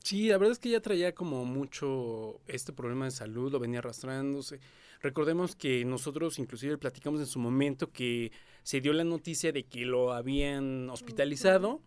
Sí, 0.02 0.28
la 0.28 0.38
verdad 0.38 0.52
es 0.52 0.58
que 0.58 0.70
ya 0.70 0.80
traía 0.80 1.14
como 1.14 1.44
mucho 1.44 2.40
este 2.46 2.72
problema 2.72 3.04
de 3.04 3.10
salud, 3.10 3.52
lo 3.52 3.58
venía 3.58 3.80
arrastrándose. 3.80 4.58
Recordemos 5.00 5.54
que 5.54 5.84
nosotros 5.84 6.38
inclusive 6.38 6.76
platicamos 6.78 7.20
en 7.20 7.26
su 7.26 7.38
momento 7.38 7.90
que 7.92 8.32
se 8.62 8.80
dio 8.80 8.92
la 8.92 9.04
noticia 9.04 9.52
de 9.52 9.64
que 9.64 9.84
lo 9.84 10.12
habían 10.12 10.88
hospitalizado. 10.90 11.80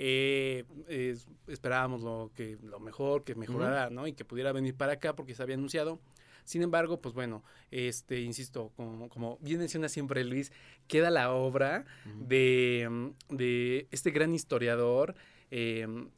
eh, 0.00 0.64
es- 0.86 1.26
esperábamos 1.48 2.02
lo, 2.02 2.30
que, 2.36 2.56
lo 2.62 2.78
mejor, 2.78 3.24
que 3.24 3.34
mejorara, 3.34 3.90
¿no? 3.90 4.06
Y 4.06 4.12
que 4.12 4.24
pudiera 4.24 4.52
venir 4.52 4.76
para 4.76 4.92
acá 4.92 5.16
porque 5.16 5.34
se 5.34 5.42
había 5.42 5.56
anunciado. 5.56 5.98
Sin 6.44 6.62
embargo, 6.62 7.00
pues 7.00 7.14
bueno, 7.14 7.42
este, 7.72 8.20
insisto, 8.20 8.70
como, 8.76 9.08
como 9.08 9.38
bien 9.40 9.58
menciona 9.58 9.88
siempre 9.88 10.22
Luis, 10.24 10.52
queda 10.86 11.10
la 11.10 11.32
obra 11.32 11.84
de, 12.28 12.86
mm, 12.88 13.34
de 13.34 13.88
este 13.90 14.12
gran 14.12 14.34
historiador. 14.34 15.16
em, 15.50 16.10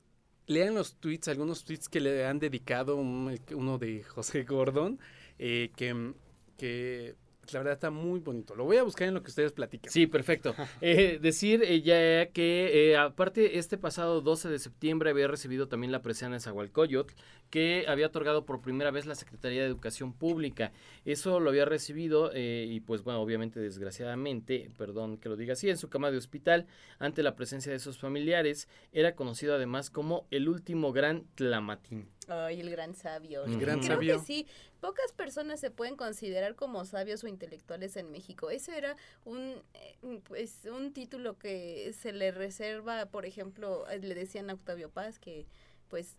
lean 0.46 0.74
los 0.74 0.96
tweets, 0.96 1.28
algunos 1.28 1.64
tweets 1.64 1.88
que 1.88 2.00
le 2.00 2.26
han 2.26 2.38
dedicado, 2.38 2.96
un- 2.96 3.38
uno 3.54 3.78
de 3.78 4.02
José 4.02 4.42
Gordon, 4.44 4.98
eh, 5.38 5.70
que, 5.74 6.12
que 6.60 7.16
la 7.54 7.60
verdad 7.60 7.72
está 7.72 7.90
muy 7.90 8.20
bonito. 8.20 8.54
Lo 8.54 8.64
voy 8.64 8.76
a 8.76 8.82
buscar 8.82 9.08
en 9.08 9.14
lo 9.14 9.22
que 9.22 9.30
ustedes 9.30 9.52
platican. 9.52 9.90
Sí, 9.90 10.06
perfecto. 10.06 10.54
Eh, 10.82 11.18
decir 11.20 11.62
eh, 11.62 11.82
ya 11.82 12.26
que, 12.32 12.90
eh, 12.92 12.96
aparte, 12.96 13.58
este 13.58 13.76
pasado 13.76 14.20
12 14.20 14.48
de 14.48 14.58
septiembre 14.58 15.10
había 15.10 15.26
recibido 15.26 15.68
también 15.68 15.92
la 15.92 16.00
presea 16.00 16.28
de 16.28 16.40
Zahualcoyotl, 16.40 17.12
que 17.50 17.84
había 17.88 18.06
otorgado 18.06 18.44
por 18.44 18.60
primera 18.60 18.90
vez 18.90 19.06
la 19.06 19.14
Secretaría 19.14 19.62
de 19.62 19.66
Educación 19.66 20.12
Pública. 20.12 20.72
Eso 21.04 21.40
lo 21.40 21.50
había 21.50 21.64
recibido, 21.64 22.30
eh, 22.32 22.66
y 22.68 22.80
pues 22.80 23.02
bueno, 23.02 23.20
obviamente, 23.20 23.60
desgraciadamente, 23.60 24.70
perdón 24.78 25.18
que 25.18 25.28
lo 25.28 25.36
diga 25.36 25.54
así, 25.54 25.68
en 25.68 25.76
su 25.76 25.88
cama 25.88 26.10
de 26.10 26.18
hospital, 26.18 26.66
ante 26.98 27.22
la 27.22 27.36
presencia 27.36 27.72
de 27.72 27.78
sus 27.78 27.98
familiares, 27.98 28.68
era 28.92 29.14
conocido 29.14 29.54
además 29.54 29.90
como 29.90 30.26
el 30.30 30.48
último 30.48 30.92
gran 30.92 31.24
Tlamatín. 31.34 32.08
Ay, 32.30 32.60
el 32.60 32.70
gran 32.70 32.94
sabio. 32.94 33.44
El 33.44 33.58
gran 33.58 33.80
creo 33.80 33.96
sabio. 33.96 34.18
que 34.18 34.24
sí, 34.24 34.46
pocas 34.80 35.12
personas 35.12 35.58
se 35.58 35.70
pueden 35.70 35.96
considerar 35.96 36.54
como 36.54 36.84
sabios 36.84 37.24
o 37.24 37.26
intelectuales 37.26 37.96
en 37.96 38.12
México. 38.12 38.50
Ese 38.50 38.78
era 38.78 38.96
un, 39.24 39.60
eh, 39.74 40.20
pues, 40.28 40.64
un 40.64 40.92
título 40.92 41.38
que 41.38 41.92
se 41.92 42.12
le 42.12 42.30
reserva, 42.30 43.06
por 43.06 43.26
ejemplo, 43.26 43.88
eh, 43.90 43.98
le 43.98 44.14
decían 44.14 44.48
a 44.48 44.54
Octavio 44.54 44.90
Paz 44.90 45.18
que, 45.18 45.46
pues, 45.88 46.16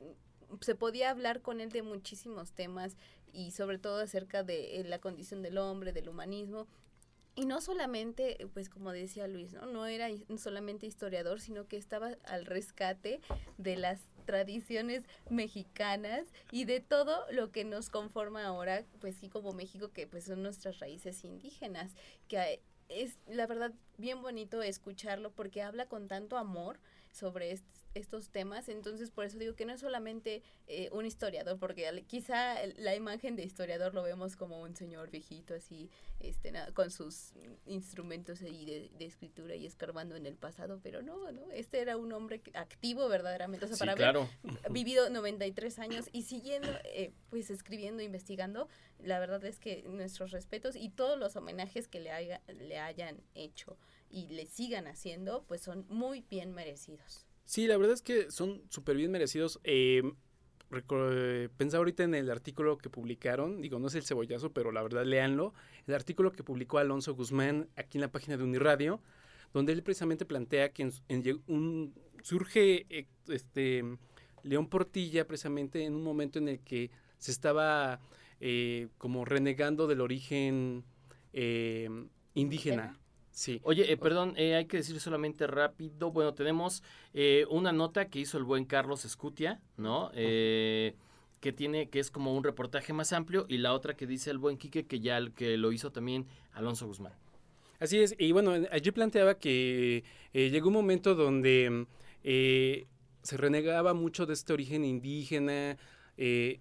se 0.59 0.76
podía 0.76 1.12
hablar 1.12 1.41
con 1.41 1.62
él 1.62 1.70
de 1.70 1.82
muchísimos 1.82 2.51
temas 2.51 2.97
y 3.32 3.51
sobre 3.51 3.78
todo 3.78 4.01
acerca 4.01 4.43
de 4.43 4.82
eh, 4.82 4.84
la 4.84 4.99
condición 4.99 5.41
del 5.41 5.57
hombre, 5.57 5.93
del 5.93 6.09
humanismo. 6.09 6.68
Y 7.34 7.45
no 7.45 7.62
solamente, 7.62 8.45
pues 8.53 8.68
como 8.68 8.91
decía 8.91 9.26
Luis, 9.28 9.53
¿no? 9.53 9.66
no 9.66 9.86
era 9.86 10.09
solamente 10.38 10.86
historiador, 10.86 11.39
sino 11.39 11.66
que 11.66 11.78
estaba 11.78 12.18
al 12.26 12.45
rescate 12.45 13.22
de 13.57 13.78
las 13.78 14.01
tradiciones 14.32 15.03
mexicanas 15.29 16.25
y 16.53 16.63
de 16.63 16.79
todo 16.79 17.25
lo 17.32 17.51
que 17.51 17.65
nos 17.65 17.89
conforma 17.89 18.45
ahora, 18.45 18.86
pues 19.01 19.17
sí, 19.17 19.27
como 19.27 19.51
México, 19.51 19.91
que 19.91 20.07
pues 20.07 20.23
son 20.23 20.41
nuestras 20.41 20.79
raíces 20.79 21.25
indígenas, 21.25 21.91
que 22.29 22.61
es 22.88 23.17
la 23.27 23.45
verdad 23.45 23.73
bien 23.97 24.21
bonito 24.21 24.61
escucharlo 24.61 25.32
porque 25.34 25.61
habla 25.61 25.86
con 25.88 26.07
tanto 26.07 26.38
amor 26.38 26.79
sobre 27.11 27.51
est- 27.51 27.65
estos 27.93 28.29
temas, 28.29 28.69
entonces 28.69 29.11
por 29.11 29.25
eso 29.25 29.37
digo 29.37 29.55
que 29.55 29.65
no 29.65 29.73
es 29.73 29.81
solamente 29.81 30.43
eh, 30.67 30.89
un 30.91 31.05
historiador, 31.05 31.59
porque 31.59 32.03
quizá 32.07 32.55
la 32.77 32.95
imagen 32.95 33.35
de 33.35 33.43
historiador 33.43 33.93
lo 33.93 34.03
vemos 34.03 34.35
como 34.35 34.61
un 34.61 34.75
señor 34.75 35.09
viejito 35.11 35.53
así, 35.53 35.89
este, 36.19 36.53
con 36.73 36.89
sus 36.91 37.33
instrumentos 37.65 38.41
ahí 38.41 38.65
de, 38.65 38.89
de 38.97 39.05
escritura 39.05 39.55
y 39.55 39.65
escarbando 39.65 40.15
en 40.15 40.25
el 40.25 40.35
pasado, 40.37 40.79
pero 40.81 41.01
no, 41.01 41.31
no, 41.31 41.51
este 41.51 41.79
era 41.79 41.97
un 41.97 42.11
hombre 42.13 42.41
activo 42.53 43.09
verdaderamente, 43.09 43.65
o 43.65 43.67
sea, 43.67 43.77
Sí, 43.77 43.81
para 43.81 43.95
claro. 43.95 44.29
haber 44.43 44.71
vivido 44.71 45.09
93 45.09 45.79
años 45.79 46.09
y 46.11 46.23
siguiendo, 46.23 46.69
eh, 46.85 47.11
pues 47.29 47.49
escribiendo, 47.49 48.01
investigando, 48.03 48.67
la 48.99 49.19
verdad 49.19 49.43
es 49.45 49.59
que 49.59 49.83
nuestros 49.83 50.31
respetos 50.31 50.75
y 50.75 50.89
todos 50.89 51.17
los 51.19 51.35
homenajes 51.35 51.87
que 51.87 51.99
le, 51.99 52.11
haya- 52.11 52.41
le 52.47 52.77
hayan 52.79 53.21
hecho 53.35 53.77
y 54.09 54.27
le 54.27 54.45
sigan 54.45 54.87
haciendo, 54.87 55.43
pues 55.47 55.61
son 55.61 55.85
muy 55.89 56.21
bien 56.29 56.53
merecidos. 56.53 57.25
Sí, 57.52 57.68
la 57.68 57.76
verdad 57.76 57.95
es 57.95 58.02
que 58.02 58.32
son 58.32 58.62
súper 58.70 58.95
bien 58.95 59.12
merecidos. 59.12 59.60
Eh, 59.66 60.04
eh, 60.72 61.49
pensaba 61.58 61.80
ahorita 61.80 62.06
en 62.06 62.16
el 62.16 62.32
artículo 62.32 62.78
que 62.78 62.89
publicaron, 62.89 63.62
digo, 63.62 63.78
no 63.78 63.88
es 63.89 63.95
el 63.95 64.06
cebollazo, 64.06 64.54
pero 64.54 64.72
la 64.72 64.82
verdad, 64.82 65.04
léanlo, 65.04 65.54
el 65.86 65.93
artículo 65.93 66.32
que 66.32 66.45
publicó 66.45 66.78
Alonso 66.78 67.14
Guzmán 67.14 67.68
aquí 67.76 67.97
en 67.97 68.04
la 68.04 68.10
página 68.10 68.38
de 68.38 68.45
Uniradio, 68.45 69.02
donde 69.52 69.74
él 69.74 69.84
precisamente 69.84 70.24
plantea 70.24 70.72
que 70.72 70.93
en, 71.10 71.43
un, 71.47 71.93
surge 72.24 72.86
eh, 72.89 73.08
este 73.28 73.84
León 74.43 74.70
Portilla 74.70 75.28
precisamente 75.28 75.84
en 75.84 75.95
un 75.95 76.06
momento 76.06 76.39
en 76.39 76.47
el 76.47 76.62
que 76.62 76.89
se 77.18 77.32
estaba 77.32 77.99
eh, 78.39 78.88
como 78.97 79.26
renegando 79.26 79.88
del 79.88 79.99
origen 79.99 80.86
eh, 81.34 81.89
indígena. 82.34 82.97
Sí. 83.32 83.61
Oye, 83.63 83.91
eh, 83.91 83.97
perdón, 83.97 84.34
eh, 84.38 84.55
hay 84.55 84.65
que 84.65 84.77
decir 84.77 84.99
solamente 84.99 85.47
rápido. 85.47 86.11
Bueno, 86.11 86.34
tenemos 86.34 86.84
eh, 87.13 87.45
una 87.49 87.71
nota 87.71 88.09
que 88.09 88.19
hizo 88.19 88.38
el 88.38 88.43
buen 88.43 88.65
Carlos 88.65 89.05
Escutia, 89.05 89.61
¿no? 89.77 90.11
Eh, 90.13 90.95
que 91.39 91.51
tiene, 91.51 91.89
que 91.89 91.99
es 91.99 92.11
como 92.11 92.36
un 92.36 92.43
reportaje 92.43 92.93
más 92.93 93.13
amplio, 93.13 93.45
y 93.49 93.57
la 93.57 93.73
otra 93.73 93.95
que 93.95 94.05
dice 94.05 94.29
el 94.29 94.38
buen 94.38 94.57
Quique, 94.57 94.86
que 94.86 94.99
ya 94.99 95.19
que 95.32 95.57
lo 95.57 95.71
hizo 95.71 95.91
también 95.91 96.27
Alonso 96.53 96.86
Guzmán. 96.86 97.13
Así 97.79 97.97
es, 97.99 98.15
y 98.19 98.32
bueno, 98.32 98.53
allí 98.71 98.91
planteaba 98.91 99.39
que 99.39 100.03
eh, 100.34 100.49
llegó 100.51 100.67
un 100.67 100.75
momento 100.75 101.15
donde 101.15 101.88
eh, 102.23 102.86
se 103.23 103.38
renegaba 103.38 103.95
mucho 103.95 104.27
de 104.27 104.34
este 104.34 104.53
origen 104.53 104.86
indígena 104.86 105.77
eh, 106.15 106.59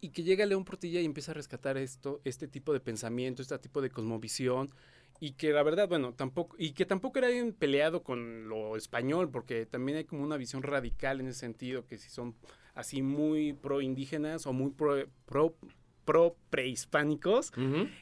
y 0.00 0.08
que 0.08 0.24
llega 0.24 0.44
León 0.44 0.64
Portilla 0.64 1.00
y 1.00 1.04
empieza 1.04 1.30
a 1.30 1.34
rescatar 1.34 1.76
esto, 1.76 2.20
este 2.24 2.48
tipo 2.48 2.72
de 2.72 2.80
pensamiento, 2.80 3.42
este 3.42 3.56
tipo 3.60 3.80
de 3.80 3.90
cosmovisión 3.90 4.74
y 5.20 5.32
que 5.32 5.52
la 5.52 5.62
verdad, 5.62 5.86
bueno, 5.88 6.14
tampoco, 6.14 6.56
y 6.58 6.72
que 6.72 6.86
tampoco 6.86 7.18
era 7.18 7.28
bien 7.28 7.52
peleado 7.52 8.02
con 8.02 8.48
lo 8.48 8.76
español, 8.76 9.30
porque 9.30 9.66
también 9.66 9.98
hay 9.98 10.04
como 10.04 10.24
una 10.24 10.38
visión 10.38 10.62
radical 10.62 11.20
en 11.20 11.28
ese 11.28 11.40
sentido, 11.40 11.86
que 11.86 11.98
si 11.98 12.08
son 12.08 12.34
así 12.74 13.02
muy 13.02 13.52
pro 13.52 13.82
indígenas 13.82 14.46
o 14.46 14.54
muy 14.54 14.70
pro, 14.70 15.06
pro, 15.26 15.54
pro 16.06 16.36
prehispánicos, 16.48 17.52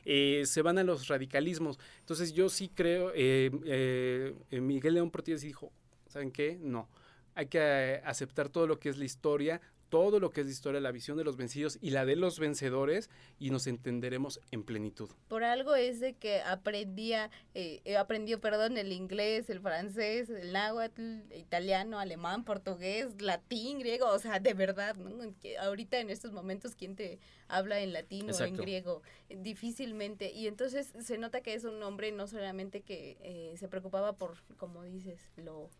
eh, 0.04 0.44
se 0.46 0.62
van 0.62 0.78
a 0.78 0.84
los 0.84 1.08
radicalismos. 1.08 1.80
Entonces 2.00 2.32
yo 2.32 2.48
sí 2.48 2.70
creo, 2.72 3.10
eh, 3.14 3.50
eh, 3.64 4.34
eh, 4.50 4.60
Miguel 4.60 4.94
León 4.94 5.10
Portilla 5.10 5.38
sí 5.38 5.48
dijo, 5.48 5.72
¿saben 6.06 6.30
qué? 6.30 6.56
No, 6.60 6.88
hay 7.34 7.46
que 7.46 7.58
eh, 7.60 8.00
aceptar 8.04 8.48
todo 8.48 8.66
lo 8.68 8.78
que 8.78 8.90
es 8.90 8.96
la 8.96 9.04
historia, 9.04 9.60
todo 9.88 10.20
lo 10.20 10.30
que 10.30 10.40
es 10.40 10.46
la 10.46 10.52
historia, 10.52 10.80
la 10.80 10.92
visión 10.92 11.16
de 11.16 11.24
los 11.24 11.36
vencidos 11.36 11.78
y 11.80 11.90
la 11.90 12.04
de 12.04 12.16
los 12.16 12.38
vencedores 12.38 13.10
y 13.38 13.50
nos 13.50 13.66
entenderemos 13.66 14.40
en 14.50 14.64
plenitud. 14.64 15.10
Por 15.28 15.44
algo 15.44 15.74
es 15.74 16.00
de 16.00 16.14
que 16.14 16.40
aprendía, 16.42 17.30
eh, 17.54 17.80
eh, 17.84 17.96
aprendió, 17.96 18.40
perdón, 18.40 18.76
el 18.76 18.92
inglés, 18.92 19.50
el 19.50 19.60
francés, 19.60 20.28
el 20.30 20.52
náhuatl, 20.52 21.32
italiano, 21.34 21.98
alemán, 21.98 22.44
portugués, 22.44 23.20
latín, 23.20 23.78
griego, 23.78 24.08
o 24.08 24.18
sea, 24.18 24.40
de 24.40 24.54
verdad, 24.54 24.96
¿no? 24.96 25.34
Que 25.40 25.58
ahorita 25.58 26.00
en 26.00 26.10
estos 26.10 26.32
momentos, 26.32 26.74
¿quién 26.74 26.94
te 26.94 27.18
habla 27.48 27.80
en 27.80 27.92
latín 27.92 28.30
o 28.30 28.44
en 28.44 28.56
griego? 28.56 29.02
Difícilmente. 29.28 30.32
Y 30.32 30.46
entonces 30.46 30.92
se 31.00 31.18
nota 31.18 31.40
que 31.40 31.54
es 31.54 31.64
un 31.64 31.82
hombre 31.82 32.12
no 32.12 32.26
solamente 32.26 32.82
que 32.82 33.16
eh, 33.20 33.56
se 33.56 33.68
preocupaba 33.68 34.14
por, 34.14 34.42
como 34.56 34.82
dices, 34.82 35.30
lo 35.36 35.70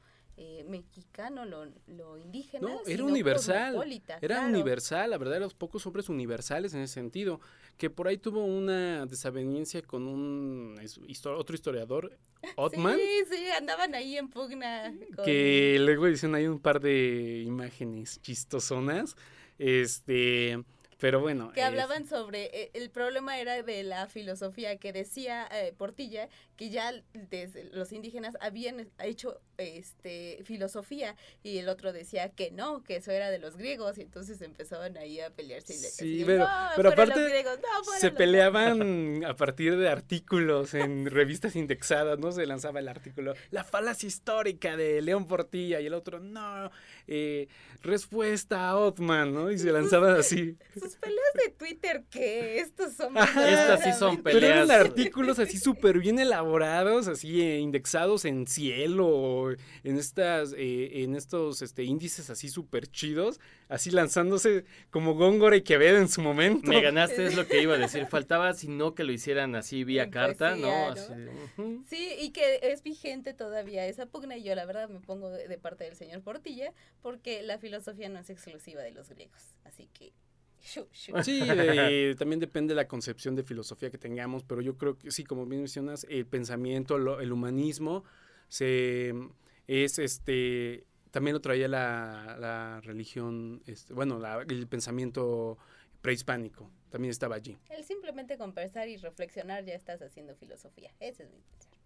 eh, 0.40 0.64
mexicano, 0.68 1.44
lo, 1.44 1.66
lo 1.88 2.16
indígena, 2.16 2.68
No, 2.68 2.80
era 2.86 3.02
universal. 3.02 3.74
Era 4.20 4.36
claro. 4.36 4.48
universal, 4.48 5.10
la 5.10 5.18
verdad, 5.18 5.34
de 5.34 5.40
los 5.40 5.54
pocos 5.54 5.84
hombres 5.86 6.08
universales 6.08 6.72
en 6.74 6.80
ese 6.82 6.94
sentido. 6.94 7.40
Que 7.76 7.90
por 7.90 8.06
ahí 8.06 8.18
tuvo 8.18 8.44
una 8.44 9.04
desaveniencia 9.06 9.82
con 9.82 10.06
un 10.06 10.76
es- 10.80 10.98
otro 11.26 11.54
historiador, 11.56 12.16
Ottman, 12.56 12.96
Sí, 12.96 13.08
sí, 13.36 13.44
andaban 13.56 13.94
ahí 13.96 14.16
en 14.16 14.28
pugna. 14.28 14.94
con- 15.16 15.24
que 15.24 15.76
luego 15.80 16.06
dicen 16.06 16.34
hay 16.36 16.46
un 16.46 16.60
par 16.60 16.80
de 16.80 17.42
imágenes 17.44 18.20
chistosonas. 18.22 19.16
Este, 19.58 20.62
pero 20.98 21.20
bueno. 21.20 21.52
que 21.52 21.60
es- 21.60 21.66
hablaban 21.66 22.06
sobre 22.06 22.44
eh, 22.52 22.70
el 22.74 22.90
problema 22.90 23.38
era 23.38 23.62
de 23.62 23.82
la 23.84 24.06
filosofía 24.08 24.76
que 24.78 24.92
decía 24.92 25.48
eh, 25.52 25.72
Portilla 25.76 26.28
que 26.56 26.70
ya 26.70 26.92
desde 27.12 27.64
los 27.72 27.92
indígenas 27.92 28.36
habían 28.40 28.88
hecho 29.02 29.40
este 29.58 30.40
filosofía 30.44 31.16
y 31.42 31.58
el 31.58 31.68
otro 31.68 31.92
decía 31.92 32.30
que 32.30 32.50
no 32.50 32.82
que 32.84 32.96
eso 32.96 33.10
era 33.12 33.30
de 33.30 33.38
los 33.38 33.56
griegos 33.56 33.98
y 33.98 34.02
entonces 34.02 34.40
empezaban 34.42 34.96
ahí 34.96 35.20
a 35.20 35.30
pelearse 35.30 35.74
y 35.74 35.76
Sí, 35.76 36.22
pero, 36.26 36.44
"No, 36.44 36.48
pero 36.76 36.88
aparte 36.90 37.24
griegos, 37.28 37.58
no, 37.58 37.84
se 37.98 38.10
peleaban 38.10 39.24
a 39.24 39.34
partir 39.36 39.76
de 39.76 39.88
artículos 39.88 40.74
en 40.74 41.06
revistas 41.10 41.56
indexadas, 41.56 42.18
¿no? 42.18 42.32
Se 42.32 42.46
lanzaba 42.46 42.80
el 42.80 42.88
artículo, 42.88 43.34
la 43.50 43.64
falacia 43.64 44.06
histórica 44.06 44.76
de 44.76 45.00
León 45.02 45.26
Portilla 45.26 45.80
y 45.80 45.86
el 45.86 45.94
otro, 45.94 46.18
no, 46.20 46.70
eh, 47.06 47.48
respuesta 47.82 48.68
a 48.68 48.76
Ottman, 48.76 49.32
¿no? 49.32 49.50
Y 49.50 49.58
se 49.58 49.72
lanzaban 49.72 50.14
así. 50.16 50.56
sus 50.88 50.98
peleas 50.98 51.32
de 51.44 51.50
Twitter 51.50 52.04
que 52.10 52.60
estos 52.60 52.94
son 52.94 53.16
Estas 53.16 53.82
sí 53.82 53.92
son 53.98 54.22
Pero 54.22 54.38
eran 54.38 54.68
peleas. 54.68 54.86
artículos 54.86 55.38
así 55.38 55.58
súper 55.58 55.98
bien 55.98 56.18
elaborados, 56.18 57.08
así 57.08 57.42
eh, 57.42 57.58
indexados 57.58 58.24
en 58.24 58.46
cielo, 58.46 59.52
en 59.84 59.96
estas, 59.96 60.52
eh, 60.56 61.02
en 61.02 61.14
estos 61.14 61.62
este, 61.62 61.84
índices 61.84 62.30
así 62.30 62.48
súper 62.48 62.88
chidos, 62.88 63.40
así 63.68 63.90
lanzándose 63.90 64.64
como 64.90 65.14
Góngora 65.14 65.56
y 65.56 65.62
Quevedo 65.62 65.98
en 65.98 66.08
su 66.08 66.20
momento. 66.20 66.68
Me 66.68 66.80
ganaste, 66.80 67.26
es 67.26 67.36
lo 67.36 67.46
que 67.46 67.62
iba 67.62 67.74
a 67.74 67.78
decir. 67.78 68.06
Faltaba, 68.10 68.54
si 68.54 68.68
no, 68.68 68.94
que 68.94 69.04
lo 69.04 69.12
hicieran 69.12 69.54
así 69.54 69.84
vía 69.84 70.04
En 70.04 70.10
carta, 70.10 70.56
¿no? 70.56 70.94
Sí, 71.88 72.14
y 72.20 72.30
que 72.30 72.60
es 72.62 72.82
vigente 72.82 73.34
todavía 73.34 73.86
esa 73.86 74.06
pugna 74.06 74.36
y 74.36 74.42
yo 74.42 74.54
la 74.54 74.64
verdad 74.64 74.88
me 74.88 75.00
pongo 75.00 75.30
de 75.30 75.58
parte 75.58 75.84
del 75.84 75.96
señor 75.96 76.22
Portilla 76.22 76.72
porque 77.02 77.42
la 77.42 77.58
filosofía 77.58 78.08
no 78.08 78.18
es 78.18 78.30
exclusiva 78.30 78.82
de 78.82 78.92
los 78.92 79.08
griegos, 79.08 79.54
así 79.64 79.88
que... 79.92 80.12
Sí, 81.22 81.40
de- 81.46 82.14
también 82.18 82.40
depende 82.40 82.72
de 82.72 82.76
la 82.76 82.88
concepción 82.88 83.34
de 83.34 83.42
filosofía 83.42 83.90
que 83.90 83.98
tengamos, 83.98 84.44
pero 84.44 84.60
yo 84.60 84.76
creo 84.76 84.98
que 84.98 85.10
sí, 85.10 85.24
como 85.24 85.46
bien 85.46 85.62
mencionas, 85.62 86.04
el 86.08 86.26
pensamiento, 86.26 86.98
lo- 86.98 87.20
el 87.20 87.32
humanismo, 87.32 88.04
se, 88.48 89.14
es 89.66 89.98
este, 89.98 90.84
también 91.10 91.34
lo 91.34 91.40
traía 91.40 91.68
la, 91.68 92.36
la 92.38 92.80
religión, 92.82 93.62
este, 93.66 93.94
bueno, 93.94 94.18
la- 94.18 94.42
el 94.48 94.66
pensamiento 94.66 95.56
prehispánico, 96.02 96.70
también 96.90 97.10
estaba 97.10 97.36
allí. 97.36 97.56
El 97.70 97.84
simplemente 97.84 98.36
conversar 98.38 98.88
y 98.88 98.96
reflexionar 98.96 99.64
ya 99.64 99.74
estás 99.74 100.00
haciendo 100.02 100.34
filosofía. 100.36 100.92
Ese 101.00 101.24
es 101.24 101.30
mi 101.30 101.40
pensar. 101.40 101.78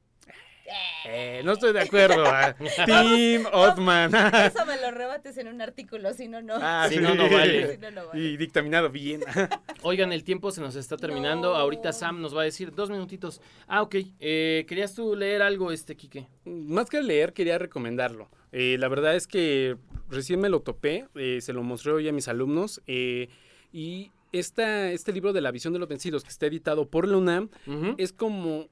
Eh, 1.05 1.43
no 1.45 1.53
estoy 1.53 1.73
de 1.73 1.81
acuerdo. 1.81 2.25
ah. 2.27 2.55
Team 2.87 3.45
Ottman. 3.53 4.15
Eso 4.15 4.65
me 4.67 4.81
lo 4.81 4.91
rebates 4.93 5.37
en 5.39 5.49
un 5.49 5.61
artículo, 5.61 6.13
si 6.15 6.29
no, 6.29 6.41
no. 6.43 6.55
Ah, 6.61 6.87
Si 6.89 6.97
no, 6.99 7.15
no 7.15 7.29
vale. 7.29 7.73
Si 7.73 7.79
no, 7.79 7.91
no 7.91 8.07
vale. 8.07 8.21
Y 8.21 8.37
dictaminado 8.37 8.89
bien. 8.91 9.21
Oigan, 9.83 10.13
el 10.13 10.25
tiempo 10.25 10.51
se 10.51 10.61
nos 10.61 10.77
está 10.77 10.97
terminando. 10.97 11.55
Ahorita 11.57 11.93
Sam 11.93 12.21
nos 12.21 12.37
va 12.37 12.43
a 12.43 12.45
decir 12.45 12.73
dos 12.75 12.91
minutitos. 12.91 13.41
Ah, 13.67 13.83
ok. 13.83 13.97
Eh, 14.21 14.65
¿Querías 14.69 14.95
tú 14.95 15.17
leer 15.17 15.43
algo, 15.43 15.73
este, 15.73 15.97
Quique? 15.97 16.27
Más 16.45 16.89
que 16.89 17.03
leer, 17.03 17.33
quería 17.33 17.59
recomendarlo. 17.59 18.31
Eh, 18.53 18.77
la 18.79 18.89
verdad 18.89 19.17
es 19.17 19.27
que 19.27 19.77
recién 20.09 20.41
me 20.41 20.49
lo 20.51 20.61
topé, 20.61 21.07
eh, 21.15 21.39
se 21.41 21.53
lo 21.53 21.63
mostré 21.63 21.93
hoy 21.93 22.09
a 22.09 22.13
mis 22.13 22.29
alumnos. 22.29 22.81
eh, 22.87 23.29
y 23.73 24.13
esta, 24.33 24.91
este 24.91 25.13
libro 25.13 25.33
de 25.35 25.41
la 25.43 25.51
visión 25.51 25.73
de 25.75 25.79
los 25.79 25.89
vencidos, 25.89 26.23
que 26.25 26.31
está 26.31 26.47
editado 26.47 26.89
por 26.89 27.07
la 27.09 27.17
UNAM, 27.19 27.49
es 27.99 28.13
como, 28.13 28.69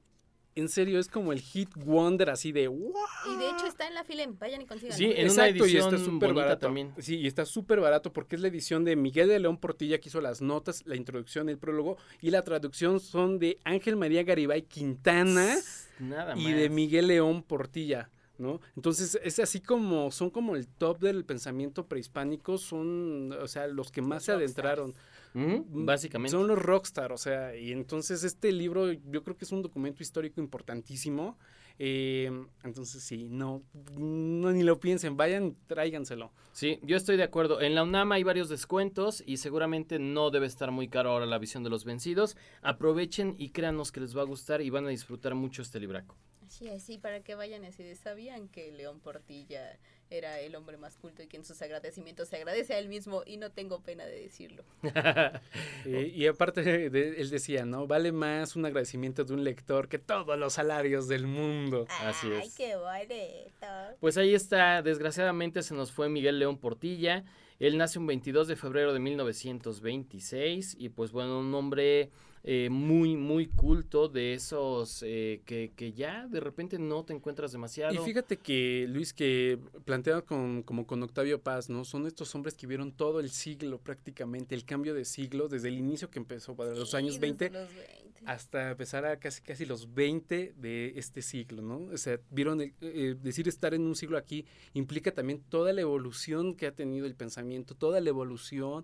en 0.55 0.69
serio, 0.69 0.99
es 0.99 1.07
como 1.07 1.31
el 1.31 1.39
hit 1.39 1.69
wonder 1.75 2.29
así 2.29 2.51
de 2.51 2.67
¡wow! 2.67 2.93
Y 3.33 3.37
de 3.37 3.49
hecho 3.49 3.65
está 3.67 3.87
en 3.87 3.93
la 3.93 4.03
Filem, 4.03 4.37
vayan 4.37 4.61
y 4.61 4.65
consigan. 4.65 4.97
Sí, 4.97 5.11
en 5.15 5.29
una 5.29 5.47
edición 5.47 6.19
bonita 6.19 6.41
barato. 6.41 6.67
también. 6.67 6.93
Sí, 6.99 7.17
y 7.17 7.27
está 7.27 7.45
súper 7.45 7.79
barato 7.79 8.11
porque 8.11 8.35
es 8.35 8.41
la 8.41 8.47
edición 8.47 8.83
de 8.83 8.95
Miguel 8.95 9.29
de 9.29 9.39
León 9.39 9.57
Portilla 9.57 9.99
que 9.99 10.09
hizo 10.09 10.21
las 10.21 10.41
notas, 10.41 10.83
la 10.85 10.95
introducción, 10.95 11.49
el 11.49 11.57
prólogo 11.57 11.97
y 12.21 12.31
la 12.31 12.43
traducción 12.43 12.99
son 12.99 13.39
de 13.39 13.59
Ángel 13.63 13.95
María 13.95 14.23
Garibay 14.23 14.63
Quintana 14.63 15.57
Nada 15.99 16.35
y 16.37 16.51
de 16.51 16.69
Miguel 16.69 17.07
León 17.07 17.43
Portilla. 17.43 18.09
¿No? 18.41 18.59
Entonces 18.75 19.19
es 19.23 19.37
así 19.37 19.61
como 19.61 20.09
son 20.09 20.31
como 20.31 20.55
el 20.55 20.67
top 20.67 20.97
del 20.97 21.25
pensamiento 21.25 21.85
prehispánico, 21.85 22.57
son, 22.57 23.31
o 23.33 23.47
sea, 23.47 23.67
los 23.67 23.91
que 23.91 24.01
más 24.01 24.23
se 24.23 24.31
adentraron. 24.31 24.95
Ujú, 25.35 25.63
básicamente. 25.69 26.35
Son 26.35 26.47
los 26.47 26.57
rockstar, 26.57 27.11
o 27.11 27.19
sea, 27.19 27.55
y 27.55 27.71
entonces 27.71 28.23
este 28.23 28.51
libro 28.51 28.91
yo 28.91 29.23
creo 29.23 29.37
que 29.37 29.45
es 29.45 29.51
un 29.51 29.61
documento 29.61 30.01
histórico 30.01 30.41
importantísimo. 30.41 31.37
eh, 31.77 32.31
entonces 32.63 33.03
sí, 33.03 33.27
no, 33.29 33.61
no 33.95 34.51
ni 34.51 34.63
lo 34.63 34.79
piensen, 34.79 35.17
vayan, 35.17 35.55
tráiganselo. 35.67 36.31
Sí, 36.51 36.79
yo 36.81 36.97
estoy 36.97 37.17
de 37.17 37.23
acuerdo. 37.23 37.61
En 37.61 37.75
la 37.75 37.83
UNAM 37.83 38.11
hay 38.11 38.23
varios 38.23 38.49
descuentos 38.49 39.23
y 39.25 39.37
seguramente 39.37 39.99
no 39.99 40.31
debe 40.31 40.47
estar 40.47 40.71
muy 40.71 40.87
caro 40.87 41.11
ahora 41.11 41.27
la 41.27 41.37
visión 41.37 41.63
de 41.63 41.69
los 41.69 41.85
vencidos. 41.85 42.35
Aprovechen 42.63 43.35
y 43.37 43.49
créanos 43.49 43.91
que 43.91 43.99
les 43.99 44.17
va 44.17 44.21
a 44.21 44.25
gustar 44.25 44.61
y 44.61 44.71
van 44.71 44.87
a 44.87 44.89
disfrutar 44.89 45.35
mucho 45.35 45.61
este 45.61 45.79
libraco. 45.79 46.17
Así, 46.51 46.67
así, 46.67 46.97
para 46.97 47.21
que 47.21 47.33
vayan 47.33 47.63
así 47.63 47.95
sabían 47.95 48.49
que 48.49 48.73
León 48.73 48.99
Portilla 48.99 49.79
era 50.09 50.41
el 50.41 50.53
hombre 50.57 50.75
más 50.75 50.97
culto 50.97 51.23
y 51.23 51.27
que 51.27 51.37
en 51.37 51.45
sus 51.45 51.61
agradecimientos 51.61 52.27
se 52.27 52.35
agradece 52.35 52.73
a 52.73 52.79
él 52.79 52.89
mismo 52.89 53.23
y 53.25 53.37
no 53.37 53.51
tengo 53.53 53.79
pena 53.79 54.05
de 54.05 54.19
decirlo. 54.19 54.65
Y 55.85 56.27
aparte, 56.27 56.61
de- 56.89 57.21
él 57.21 57.29
decía, 57.29 57.63
¿no? 57.63 57.87
Vale 57.87 58.11
más 58.11 58.57
un 58.57 58.65
agradecimiento 58.65 59.23
de 59.23 59.33
un 59.33 59.45
lector 59.45 59.87
que 59.87 59.97
todos 59.97 60.37
los 60.37 60.51
salarios 60.53 61.07
del 61.07 61.25
mundo. 61.25 61.87
Así 62.01 62.29
es. 62.29 62.53
qué 62.55 62.75
bonito. 62.75 63.95
Pues 64.01 64.17
ahí 64.17 64.35
está, 64.35 64.81
desgraciadamente 64.81 65.63
se 65.63 65.73
nos 65.73 65.93
fue 65.93 66.09
Miguel 66.09 66.37
León 66.37 66.57
Portilla. 66.57 67.23
Él 67.59 67.77
nace 67.77 67.97
un 67.97 68.07
22 68.07 68.49
de 68.49 68.57
febrero 68.57 68.91
de 68.91 68.99
1926 68.99 70.75
y 70.77 70.89
pues 70.89 71.13
bueno, 71.13 71.39
un 71.39 71.53
hombre 71.55 72.09
eh, 72.43 72.69
muy, 72.71 73.15
muy 73.17 73.47
culto 73.47 74.07
de 74.07 74.33
esos 74.33 75.03
eh, 75.05 75.41
que, 75.45 75.73
que, 75.75 75.93
ya 75.93 76.27
de 76.27 76.39
repente 76.39 76.79
no 76.79 77.03
te 77.03 77.13
encuentras 77.13 77.51
demasiado. 77.51 77.93
Y 77.93 77.97
fíjate 77.99 78.37
que, 78.37 78.87
Luis, 78.89 79.13
que 79.13 79.59
planteado 79.85 80.25
con, 80.25 80.63
como 80.63 80.87
con 80.87 81.03
Octavio 81.03 81.39
Paz, 81.39 81.69
¿no? 81.69 81.85
Son 81.85 82.07
estos 82.07 82.33
hombres 82.33 82.55
que 82.55 82.65
vieron 82.65 82.93
todo 82.93 83.19
el 83.19 83.29
siglo 83.29 83.77
prácticamente, 83.77 84.55
el 84.55 84.65
cambio 84.65 84.95
de 84.95 85.05
siglo, 85.05 85.49
desde 85.49 85.67
el 85.67 85.77
inicio 85.77 86.09
que 86.09 86.17
empezó, 86.17 86.55
para 86.55 86.73
los 86.73 86.95
años 86.95 87.19
20, 87.19 87.51
los 87.51 87.75
20. 87.75 88.03
hasta 88.25 88.71
empezar 88.71 89.05
a 89.05 89.19
casi, 89.19 89.43
casi 89.43 89.65
los 89.67 89.93
20 89.93 90.55
de 90.57 90.93
este 90.95 91.21
siglo, 91.21 91.61
¿no? 91.61 91.93
O 91.93 91.97
sea, 91.97 92.19
vieron, 92.31 92.59
el, 92.61 92.73
eh, 92.81 93.15
decir 93.21 93.47
estar 93.47 93.75
en 93.75 93.83
un 93.83 93.95
siglo 93.95 94.17
aquí 94.17 94.45
implica 94.73 95.11
también 95.11 95.43
toda 95.47 95.73
la 95.73 95.81
evolución 95.81 96.55
que 96.55 96.65
ha 96.65 96.71
tenido 96.71 97.05
el 97.05 97.13
pensamiento, 97.13 97.75
toda 97.75 98.01
la 98.01 98.09
evolución 98.09 98.83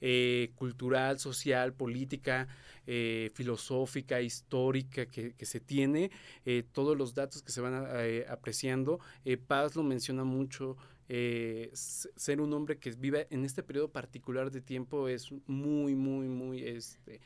eh, 0.00 0.50
cultural, 0.54 1.18
social, 1.18 1.72
política, 1.72 2.48
eh, 2.86 3.30
filosófica, 3.34 4.20
histórica 4.20 5.06
que, 5.06 5.34
se 5.44 5.60
tiene, 5.60 6.10
eh, 6.44 6.64
todos 6.72 6.96
los 6.96 7.14
datos 7.14 7.42
que 7.42 7.52
se 7.52 7.60
van 7.60 7.74
a, 7.74 8.32
apreciando. 8.32 9.00
Paz 9.46 9.76
lo 9.76 9.82
menciona 9.82 10.24
mucho. 10.24 10.76
ser 11.08 12.40
un 12.40 12.52
hombre 12.52 12.78
que 12.78 12.90
vive 12.92 13.26
en 13.30 13.44
este 13.44 13.62
periodo 13.62 13.88
particular 13.88 14.50
de 14.50 14.60
tiempo 14.60 15.08
es 15.08 15.32
muy, 15.46 15.94
muy, 15.94 16.28
muy, 16.28 16.62
este, 16.62 17.20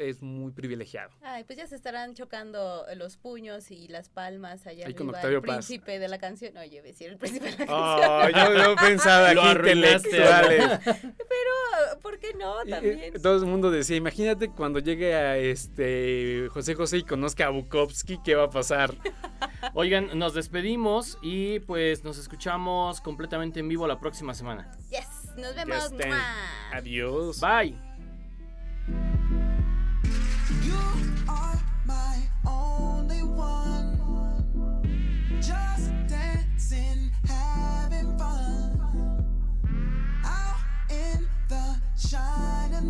es 0.00 0.22
muy 0.22 0.52
privilegiado. 0.52 1.10
Ay, 1.22 1.44
pues 1.44 1.58
ya 1.58 1.66
se 1.66 1.76
estarán 1.76 2.14
chocando 2.14 2.84
los 2.96 3.16
puños 3.16 3.70
y 3.70 3.88
las 3.88 4.08
palmas 4.08 4.66
allá 4.66 4.86
Ahí 4.86 4.94
con 4.94 5.14
arriba. 5.14 5.28
El 5.30 5.42
Paz. 5.42 5.66
príncipe 5.66 5.98
de 5.98 6.08
la 6.08 6.18
canción. 6.18 6.56
Oye, 6.56 6.76
iba 6.76 6.82
a 6.84 6.86
decir 6.86 7.10
el 7.10 7.16
príncipe 7.18 7.50
de 7.52 7.66
la 7.66 7.72
Oh, 7.74 8.20
canción. 8.22 8.54
yo, 8.56 8.62
yo 8.64 8.76
pensaba 8.76 9.30
aquí 9.30 9.40
intelectuales. 9.58 10.80
Pero, 10.84 12.00
¿por 12.02 12.18
qué 12.18 12.34
no? 12.34 12.64
Y, 12.64 12.70
También. 12.70 12.98
eh, 13.00 13.12
Todo 13.22 13.36
el 13.36 13.46
mundo 13.46 13.70
decía, 13.70 13.96
imagínate 13.96 14.50
cuando 14.50 14.78
llegue 14.80 15.14
a 15.14 15.36
este 15.36 16.48
José 16.50 16.74
José 16.74 16.98
y 16.98 17.02
conozca 17.04 17.46
a 17.46 17.50
Bukowski, 17.50 18.18
¿qué 18.24 18.34
va 18.34 18.44
a 18.44 18.50
pasar? 18.50 18.94
Oigan, 19.74 20.18
nos 20.18 20.34
despedimos 20.34 21.18
y 21.22 21.60
pues 21.60 22.02
nos 22.04 22.18
escuchamos 22.18 23.00
completamente 23.00 23.60
en 23.60 23.68
vivo 23.68 23.86
la 23.86 23.98
próxima 24.00 24.34
semana. 24.34 24.70
Yes, 24.90 25.06
nos 25.36 25.54
vemos. 25.54 25.92
¡Mua! 25.92 26.36
Adiós. 26.72 27.40
Bye. 27.40 27.89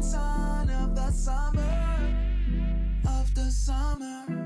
Sun 0.03 0.70
of 0.70 0.94
the 0.94 1.11
summer. 1.11 1.61
Of 3.07 3.34
the 3.34 3.51
summer. 3.51 4.39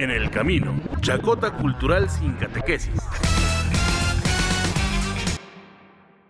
En 0.00 0.10
el 0.10 0.30
camino, 0.30 0.80
chacota 1.02 1.50
cultural 1.50 2.08
sin 2.08 2.32
catequesis. 2.32 3.02